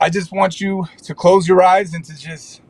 I 0.00 0.10
just 0.10 0.32
want 0.32 0.60
you 0.60 0.86
to 1.04 1.14
close 1.14 1.48
your 1.48 1.62
eyes 1.62 1.94
and 1.94 2.04
to 2.06 2.16
just 2.18 2.62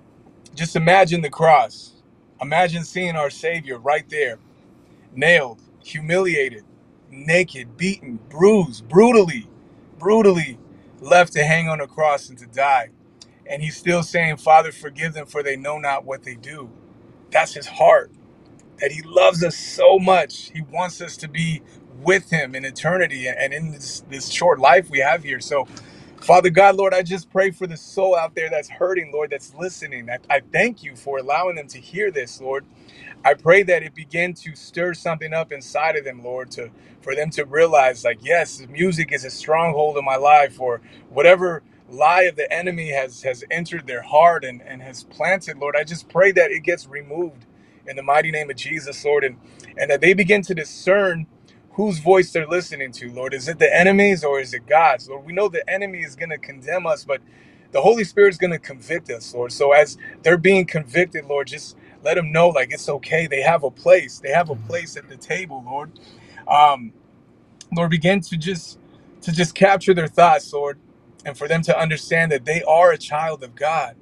just 0.55 0.77
imagine 0.77 1.23
the 1.23 1.31
cross. 1.31 1.95
Imagine 2.41 2.85
seeing 2.85 3.17
our 3.17 3.31
Savior 3.31 3.79
right 3.79 4.09
there, 4.11 4.39
nailed, 5.15 5.63
humiliated, 5.85 6.65
naked, 7.11 7.77
beaten, 7.77 8.19
bruised, 8.31 8.89
brutally, 8.89 9.49
brutally 9.99 10.59
left 11.01 11.33
to 11.35 11.45
hang 11.45 11.69
on 11.69 11.81
a 11.81 11.87
cross 11.89 12.29
and 12.31 12.39
to 12.39 12.47
die. 12.47 12.91
And 13.47 13.63
he's 13.63 13.77
still 13.77 14.03
saying, 14.03 14.39
Father, 14.39 14.73
forgive 14.73 15.15
them 15.15 15.27
for 15.27 15.43
they 15.43 15.57
know 15.57 15.79
not 15.79 16.05
what 16.05 16.25
they 16.25 16.37
do. 16.37 16.71
That's 17.33 17.55
his 17.55 17.67
heart. 17.67 18.13
That 18.81 18.93
he 18.93 19.03
loves 19.03 19.45
us 19.45 19.57
so 19.57 19.99
much. 19.99 20.51
He 20.55 20.63
wants 20.63 21.01
us 21.01 21.17
to 21.19 21.29
be 21.29 21.63
with 22.03 22.31
him 22.31 22.55
in 22.55 22.65
eternity 22.65 23.29
and 23.29 23.53
in 23.55 23.73
this, 23.73 24.03
this 24.11 24.31
short 24.31 24.61
life 24.61 24.91
we 24.91 25.01
have 25.01 25.25
here. 25.25 25.41
So, 25.41 25.67
Father 26.23 26.51
God, 26.51 26.77
Lord, 26.77 26.95
I 26.95 27.03
just 27.03 27.31
pray 27.31 27.51
for 27.53 27.67
the 27.67 27.77
soul 27.77 28.17
out 28.17 28.35
there 28.35 28.51
that's 28.51 28.71
hurting, 28.71 29.13
Lord, 29.13 29.31
that's 29.31 29.55
listening. 29.55 30.11
I, 30.11 30.19
I 30.31 30.41
thank 30.53 30.83
you 30.83 30.97
for 30.97 31.19
allowing 31.19 31.57
them 31.57 31.69
to 31.69 31.79
hear 31.81 32.11
this, 32.11 32.41
Lord. 32.41 32.65
I 33.25 33.35
pray 33.35 33.63
that 33.65 33.85
it 33.85 33.95
begin 33.95 34.35
to 34.35 34.57
stir 34.57 34.95
something 34.95 35.35
up 35.35 35.53
inside 35.53 35.97
of 35.97 36.05
them, 36.05 36.25
Lord, 36.25 36.51
to 36.53 36.71
for 37.03 37.15
them 37.17 37.31
to 37.33 37.45
realize, 37.45 38.05
like, 38.05 38.21
yes, 38.25 38.61
music 38.71 39.13
is 39.13 39.25
a 39.25 39.31
stronghold 39.31 39.99
in 39.99 40.05
my 40.05 40.17
life, 40.17 40.61
or 40.61 40.83
whatever 41.11 41.63
lie 41.91 42.23
of 42.25 42.37
the 42.37 42.53
enemy 42.53 42.91
has 42.93 43.23
has 43.25 43.45
entered 43.51 43.87
their 43.87 44.03
heart 44.03 44.45
and, 44.45 44.63
and 44.63 44.83
has 44.83 45.05
planted, 45.05 45.59
Lord. 45.59 45.77
I 45.77 45.85
just 45.85 46.09
pray 46.11 46.33
that 46.33 46.51
it 46.53 46.63
gets 46.63 46.89
removed 46.89 47.47
in 47.89 47.97
the 47.97 48.03
mighty 48.05 48.31
name 48.31 48.51
of 48.51 48.57
Jesus, 48.57 49.05
Lord, 49.05 49.25
and, 49.25 49.37
and 49.79 49.91
that 49.91 50.01
they 50.01 50.15
begin 50.15 50.43
to 50.43 50.55
discern 50.55 51.27
whose 51.73 52.01
voice 52.01 52.33
they're 52.33 52.47
listening 52.49 52.93
to, 52.93 53.13
Lord. 53.13 53.35
Is 53.35 53.49
it 53.49 53.59
the 53.59 53.75
enemy's 53.77 54.25
or 54.25 54.41
is 54.41 54.55
it 54.55 54.67
God's? 54.67 55.09
Lord, 55.09 55.27
we 55.27 55.33
know 55.35 55.49
the 55.49 55.69
enemy 55.71 56.01
is 56.01 56.17
going 56.17 56.31
to 56.31 56.39
condemn 56.39 56.87
us, 56.87 57.05
but 57.05 57.21
the 57.73 57.83
Holy 57.83 58.05
Spirit 58.05 58.31
is 58.31 58.39
going 58.39 58.53
to 58.53 58.61
convict 58.61 59.11
us, 59.11 59.35
Lord. 59.35 59.53
So 59.53 59.73
as 59.73 59.99
they're 60.23 60.39
being 60.39 60.67
convicted, 60.67 61.27
Lord, 61.27 61.49
just 61.49 61.77
let 62.05 62.17
them 62.17 62.33
know 62.33 62.49
like 62.51 62.73
it's 62.73 62.89
okay. 62.89 63.27
They 63.27 63.43
have 63.43 63.65
a 63.65 63.71
place. 63.73 64.21
They 64.21 64.31
have 64.31 64.51
a 64.51 64.57
place 64.57 64.97
at 64.97 65.09
the 65.09 65.17
table, 65.17 65.63
Lord. 65.67 65.93
Um, 66.49 66.93
Lord, 67.77 67.91
begin 67.91 68.21
to 68.23 68.37
just 68.39 68.79
to 69.23 69.33
just 69.33 69.55
capture 69.55 69.95
their 69.95 70.09
thoughts, 70.09 70.53
Lord, 70.53 70.79
and 71.27 71.37
for 71.39 71.49
them 71.49 71.63
to 71.63 71.79
understand 71.79 72.33
that 72.33 72.45
they 72.47 72.63
are 72.65 72.93
a 72.93 72.99
child 72.99 73.43
of 73.45 73.55
God 73.57 73.97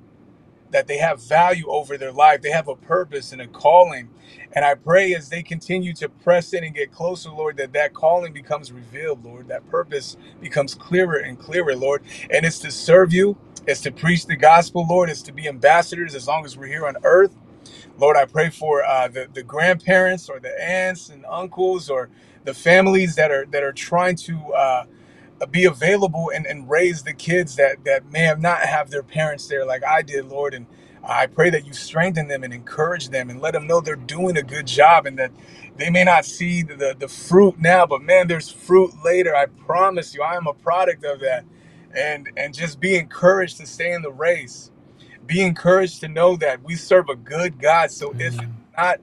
that 0.73 0.87
they 0.89 0.99
have 0.99 1.23
value 1.23 1.69
over 1.69 1.99
their 1.99 2.13
life. 2.13 2.43
They 2.43 2.51
have 2.51 2.69
a 2.69 2.77
purpose 2.77 3.33
and 3.33 3.43
a 3.43 3.49
calling. 3.49 4.11
And 4.53 4.65
I 4.65 4.75
pray 4.75 5.15
as 5.15 5.29
they 5.31 5.43
continue 5.43 5.95
to 5.95 6.09
press 6.09 6.53
in 6.55 6.65
and 6.65 6.75
get 6.75 6.93
closer, 6.93 7.31
Lord, 7.31 7.57
that 7.59 7.73
that 7.75 7.95
calling 7.95 8.33
becomes 8.33 8.73
revealed, 8.73 9.25
Lord. 9.25 9.49
That 9.49 9.69
purpose 9.71 10.17
becomes 10.41 10.75
clearer 10.75 11.17
and 11.19 11.39
clearer, 11.39 11.77
Lord. 11.77 12.03
And 12.31 12.47
it's 12.47 12.61
to 12.61 12.71
serve 12.73 13.13
you, 13.13 13.39
it's 13.67 13.81
to 13.83 13.93
preach 13.93 14.27
the 14.27 14.37
gospel, 14.37 14.87
Lord. 14.89 15.11
It's 15.11 15.23
to 15.23 15.33
be 15.33 15.49
ambassadors 15.49 16.15
as 16.15 16.29
long 16.29 16.45
as 16.45 16.57
we're 16.57 16.67
here 16.69 16.87
on 16.87 16.97
earth. 17.05 17.35
Lord, 17.99 18.17
I 18.17 18.27
pray 18.27 18.51
for 18.51 18.85
uh, 18.85 19.09
the 19.09 19.29
the 19.33 19.43
grandparents 19.45 20.29
or 20.31 20.41
the 20.41 20.53
aunts 20.63 21.11
and 21.11 21.25
uncles 21.31 21.91
or 21.91 22.11
the 22.45 22.55
families 22.55 23.17
that 23.17 23.31
are 23.31 23.47
that 23.47 23.63
are 23.63 23.73
trying 23.73 24.17
to 24.17 24.55
uh, 24.55 24.87
be 25.47 25.65
available 25.67 26.31
and, 26.35 26.47
and 26.47 26.71
raise 26.71 27.03
the 27.05 27.15
kids 27.15 27.57
that 27.57 27.85
that 27.85 28.11
may 28.13 28.23
have 28.23 28.41
not 28.41 28.61
have 28.61 28.91
their 28.91 29.03
parents 29.03 29.49
there 29.49 29.67
like 29.67 29.85
I 29.85 30.03
did, 30.03 30.27
Lord. 30.27 30.55
And 30.55 30.67
I 31.05 31.27
pray 31.27 31.51
that 31.51 31.67
you 31.67 31.75
strengthen 31.75 32.29
them 32.29 32.45
and 32.45 32.55
encourage 32.55 33.11
them 33.11 33.31
and 33.31 33.41
let 33.41 33.55
them 33.55 33.67
know 33.67 33.81
they're 33.81 33.97
doing 33.97 34.37
a 34.39 34.43
good 34.43 34.67
job 34.67 35.07
and 35.07 35.19
that 35.19 35.33
they 35.77 35.91
may 35.91 36.05
not 36.05 36.25
see 36.25 36.63
the, 36.63 36.77
the, 36.77 36.97
the 36.99 37.09
fruit 37.09 37.61
now, 37.61 37.87
but 37.87 38.03
man, 38.03 38.29
there's 38.29 38.51
fruit 38.51 38.93
later. 39.05 39.37
I 39.37 39.47
promise 39.47 40.15
you, 40.15 40.23
I 40.23 40.37
am 40.37 40.47
a 40.49 40.55
product 40.55 41.05
of 41.05 41.21
that. 41.21 41.45
And 41.97 42.29
and 42.37 42.55
just 42.55 42.81
be 42.81 42.97
encouraged 42.97 43.59
to 43.59 43.67
stay 43.67 43.93
in 43.93 44.03
the 44.03 44.13
race. 44.13 44.71
Be 45.27 45.43
encouraged 45.43 46.01
to 46.03 46.09
know 46.09 46.37
that 46.39 46.63
we 46.65 46.77
serve 46.77 47.09
a 47.11 47.17
good 47.17 47.61
God. 47.61 47.91
So 47.93 48.15
if 48.19 48.35
it's 48.41 48.49
not 48.77 49.01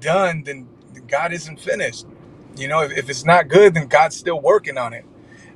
done, 0.00 0.44
then 0.44 0.68
God 1.08 1.32
isn't 1.32 1.60
finished. 1.60 2.06
You 2.56 2.68
know, 2.68 2.82
if, 2.82 2.92
if 2.98 3.10
it's 3.10 3.24
not 3.24 3.48
good, 3.48 3.74
then 3.74 3.88
God's 3.88 4.16
still 4.16 4.40
working 4.40 4.78
on 4.78 4.94
it 4.94 5.04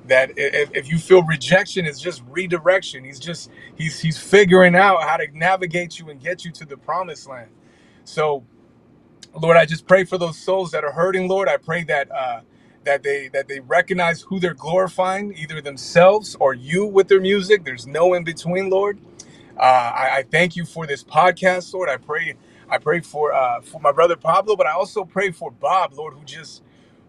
that 0.06 0.32
if, 0.36 0.70
if 0.74 0.90
you 0.90 0.98
feel 0.98 1.24
rejection 1.24 1.86
is 1.86 2.00
just 2.00 2.22
redirection. 2.30 3.04
He's 3.04 3.20
just 3.20 3.50
he's 3.76 4.00
he's 4.00 4.18
figuring 4.18 4.76
out 4.76 5.02
how 5.04 5.18
to 5.18 5.26
navigate 5.34 5.98
you 5.98 6.10
and 6.10 6.20
get 6.20 6.44
you 6.44 6.52
to 6.52 6.64
the 6.66 6.76
promised 6.78 7.28
land. 7.28 7.50
So 8.04 8.44
lord 9.40 9.56
i 9.56 9.64
just 9.66 9.86
pray 9.86 10.04
for 10.04 10.18
those 10.18 10.38
souls 10.38 10.72
that 10.72 10.84
are 10.84 10.92
hurting 10.92 11.28
lord. 11.28 11.48
I 11.48 11.58
pray 11.58 11.84
that 11.84 12.10
uh 12.12 12.40
that 12.84 13.02
they 13.04 13.28
that 13.28 13.48
they 13.48 13.60
recognize 13.60 14.22
who 14.22 14.40
they're 14.40 14.54
glorifying 14.54 15.34
either 15.38 15.60
themselves 15.62 16.36
or 16.40 16.54
you 16.54 16.86
with 16.86 17.08
their 17.08 17.20
music. 17.20 17.64
There's 17.64 17.86
no 17.86 18.14
in 18.14 18.24
between 18.24 18.70
lord. 18.70 19.00
Uh 19.58 19.62
i, 19.62 20.10
I 20.18 20.24
thank 20.30 20.56
you 20.56 20.64
for 20.66 20.86
this 20.86 21.04
podcast 21.04 21.74
lord. 21.74 21.88
I 21.90 21.98
pray 21.98 22.34
i 22.70 22.78
pray 22.78 23.00
for 23.00 23.32
uh 23.34 23.62
for 23.62 23.80
my 23.80 23.92
brother 23.92 24.16
pablo 24.16 24.56
but 24.56 24.66
i 24.66 24.72
also 24.72 25.04
pray 25.04 25.30
for 25.32 25.50
bob 25.52 25.94
lord 25.94 26.14
who 26.14 26.24
just 26.24 26.62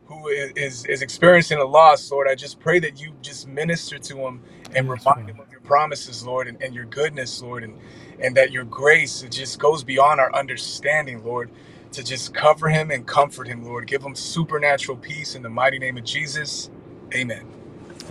who 0.08 0.28
is 0.30 0.86
is 0.86 1.01
experiencing 1.01 1.60
a 1.60 1.66
loss, 1.66 2.12
Lord, 2.12 2.28
I 2.30 2.36
just 2.36 2.60
pray 2.60 2.80
that 2.80 3.01
you 3.01 3.14
just 3.22 3.47
minister 3.47 3.97
to 3.99 4.18
him 4.18 4.41
and 4.76 4.89
Yes, 4.89 5.06
remind 5.06 5.18
Lord. 5.18 5.30
him 5.30 5.39
of 5.39 5.51
your 5.51 5.62
promises, 5.62 6.26
Lord, 6.26 6.47
and, 6.47 6.62
and 6.62 6.76
your 6.76 6.86
goodness, 6.86 7.41
Lord, 7.41 7.64
and 7.64 7.78
and 8.20 8.36
that 8.38 8.51
your 8.51 8.66
grace 8.66 9.24
it 9.24 9.32
just 9.32 9.60
goes 9.60 9.84
beyond 9.84 10.20
our 10.20 10.34
understanding, 10.36 11.24
Lord, 11.24 11.51
to 11.93 12.04
just 12.04 12.34
cover 12.34 12.70
him 12.70 12.91
and 12.91 13.06
comfort 13.08 13.47
him, 13.47 13.64
Lord. 13.66 13.88
Give 13.88 14.04
him 14.04 14.16
supernatural 14.16 14.97
peace 14.97 15.36
in 15.36 15.41
the 15.43 15.49
mighty 15.49 15.80
name 15.80 15.97
of 15.97 16.04
Jesus. 16.04 16.70
Amen. 17.16 17.45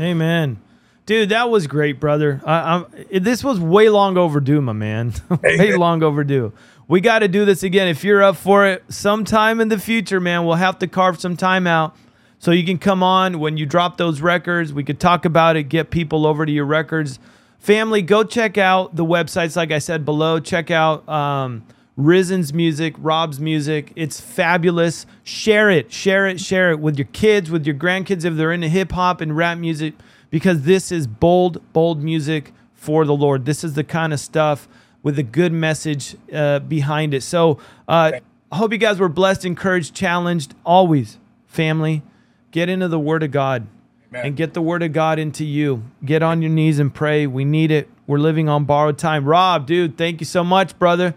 Amen. 0.00 0.60
Dude, 1.06 1.30
that 1.30 1.50
was 1.50 1.66
great, 1.66 1.98
brother. 2.00 2.40
I, 2.46 2.76
I'm, 2.76 2.86
this 3.22 3.42
was 3.42 3.58
way 3.60 3.88
long 3.88 4.16
overdue, 4.16 4.60
my 4.60 4.72
man. 4.72 5.12
way 5.42 5.72
Amen. 5.72 5.78
long 5.78 6.02
overdue. 6.02 6.52
We 6.88 7.00
got 7.00 7.20
to 7.20 7.28
do 7.28 7.44
this 7.44 7.62
again. 7.62 7.88
If 7.88 8.04
you're 8.04 8.22
up 8.22 8.36
for 8.36 8.66
it, 8.66 8.84
sometime 8.88 9.60
in 9.60 9.68
the 9.68 9.78
future, 9.78 10.20
man, 10.20 10.44
we'll 10.44 10.56
have 10.56 10.78
to 10.80 10.86
carve 10.86 11.20
some 11.20 11.36
time 11.36 11.66
out 11.66 11.96
so 12.38 12.50
you 12.50 12.64
can 12.64 12.78
come 12.78 13.02
on 13.02 13.38
when 13.38 13.56
you 13.56 13.66
drop 13.66 13.96
those 13.96 14.20
records. 14.20 14.72
We 14.72 14.82
could 14.82 14.98
talk 14.98 15.24
about 15.24 15.56
it, 15.56 15.64
get 15.64 15.90
people 15.90 16.26
over 16.26 16.44
to 16.44 16.50
your 16.50 16.64
records. 16.64 17.18
Family, 17.60 18.02
go 18.02 18.24
check 18.24 18.58
out 18.58 18.96
the 18.96 19.04
websites, 19.04 19.54
like 19.54 19.70
I 19.70 19.78
said 19.78 20.04
below. 20.04 20.40
Check 20.40 20.72
out 20.72 21.08
um, 21.08 21.64
Rizin's 21.96 22.52
music, 22.52 22.96
Rob's 22.98 23.38
music. 23.38 23.92
It's 23.94 24.20
fabulous. 24.20 25.06
Share 25.22 25.70
it, 25.70 25.92
share 25.92 26.26
it, 26.26 26.40
share 26.40 26.72
it 26.72 26.80
with 26.80 26.98
your 26.98 27.06
kids, 27.12 27.48
with 27.48 27.64
your 27.64 27.76
grandkids 27.76 28.24
if 28.24 28.34
they're 28.34 28.50
into 28.50 28.68
hip 28.68 28.90
hop 28.90 29.20
and 29.20 29.36
rap 29.36 29.58
music, 29.58 29.94
because 30.30 30.62
this 30.62 30.90
is 30.90 31.06
bold, 31.06 31.62
bold 31.72 32.02
music 32.02 32.52
for 32.74 33.04
the 33.04 33.14
Lord. 33.14 33.44
This 33.44 33.62
is 33.62 33.74
the 33.74 33.84
kind 33.84 34.12
of 34.12 34.18
stuff 34.18 34.66
with 35.02 35.18
a 35.18 35.22
good 35.22 35.52
message 35.52 36.16
uh, 36.32 36.60
behind 36.60 37.14
it. 37.14 37.22
So 37.22 37.58
uh, 37.88 38.12
I 38.50 38.56
hope 38.56 38.72
you 38.72 38.78
guys 38.78 38.98
were 38.98 39.08
blessed, 39.08 39.44
encouraged, 39.44 39.94
challenged. 39.94 40.54
Always, 40.64 41.18
family, 41.46 42.02
get 42.50 42.68
into 42.68 42.88
the 42.88 42.98
Word 42.98 43.22
of 43.22 43.30
God 43.30 43.66
Amen. 44.10 44.26
and 44.26 44.36
get 44.36 44.54
the 44.54 44.62
Word 44.62 44.82
of 44.82 44.92
God 44.92 45.18
into 45.18 45.44
you. 45.44 45.82
Get 46.04 46.22
on 46.22 46.42
your 46.42 46.50
knees 46.50 46.78
and 46.78 46.94
pray. 46.94 47.26
We 47.26 47.44
need 47.44 47.70
it. 47.70 47.88
We're 48.06 48.18
living 48.18 48.48
on 48.48 48.64
borrowed 48.64 48.98
time. 48.98 49.24
Rob, 49.24 49.66
dude, 49.66 49.96
thank 49.96 50.20
you 50.20 50.26
so 50.26 50.44
much, 50.44 50.78
brother. 50.78 51.14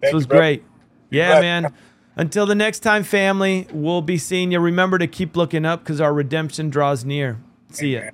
This 0.00 0.12
was 0.12 0.24
you, 0.24 0.28
brother. 0.28 0.40
great. 0.40 0.64
Yeah, 1.10 1.40
blessed. 1.40 1.42
man. 1.42 1.74
Until 2.16 2.46
the 2.46 2.54
next 2.54 2.80
time, 2.80 3.04
family, 3.04 3.68
we'll 3.72 4.02
be 4.02 4.18
seeing 4.18 4.50
you. 4.50 4.58
Remember 4.58 4.98
to 4.98 5.06
keep 5.06 5.36
looking 5.36 5.64
up 5.64 5.84
because 5.84 6.00
our 6.00 6.12
redemption 6.12 6.68
draws 6.68 7.04
near. 7.04 7.38
See 7.70 7.94
ya. 7.94 8.00
Amen. 8.00 8.12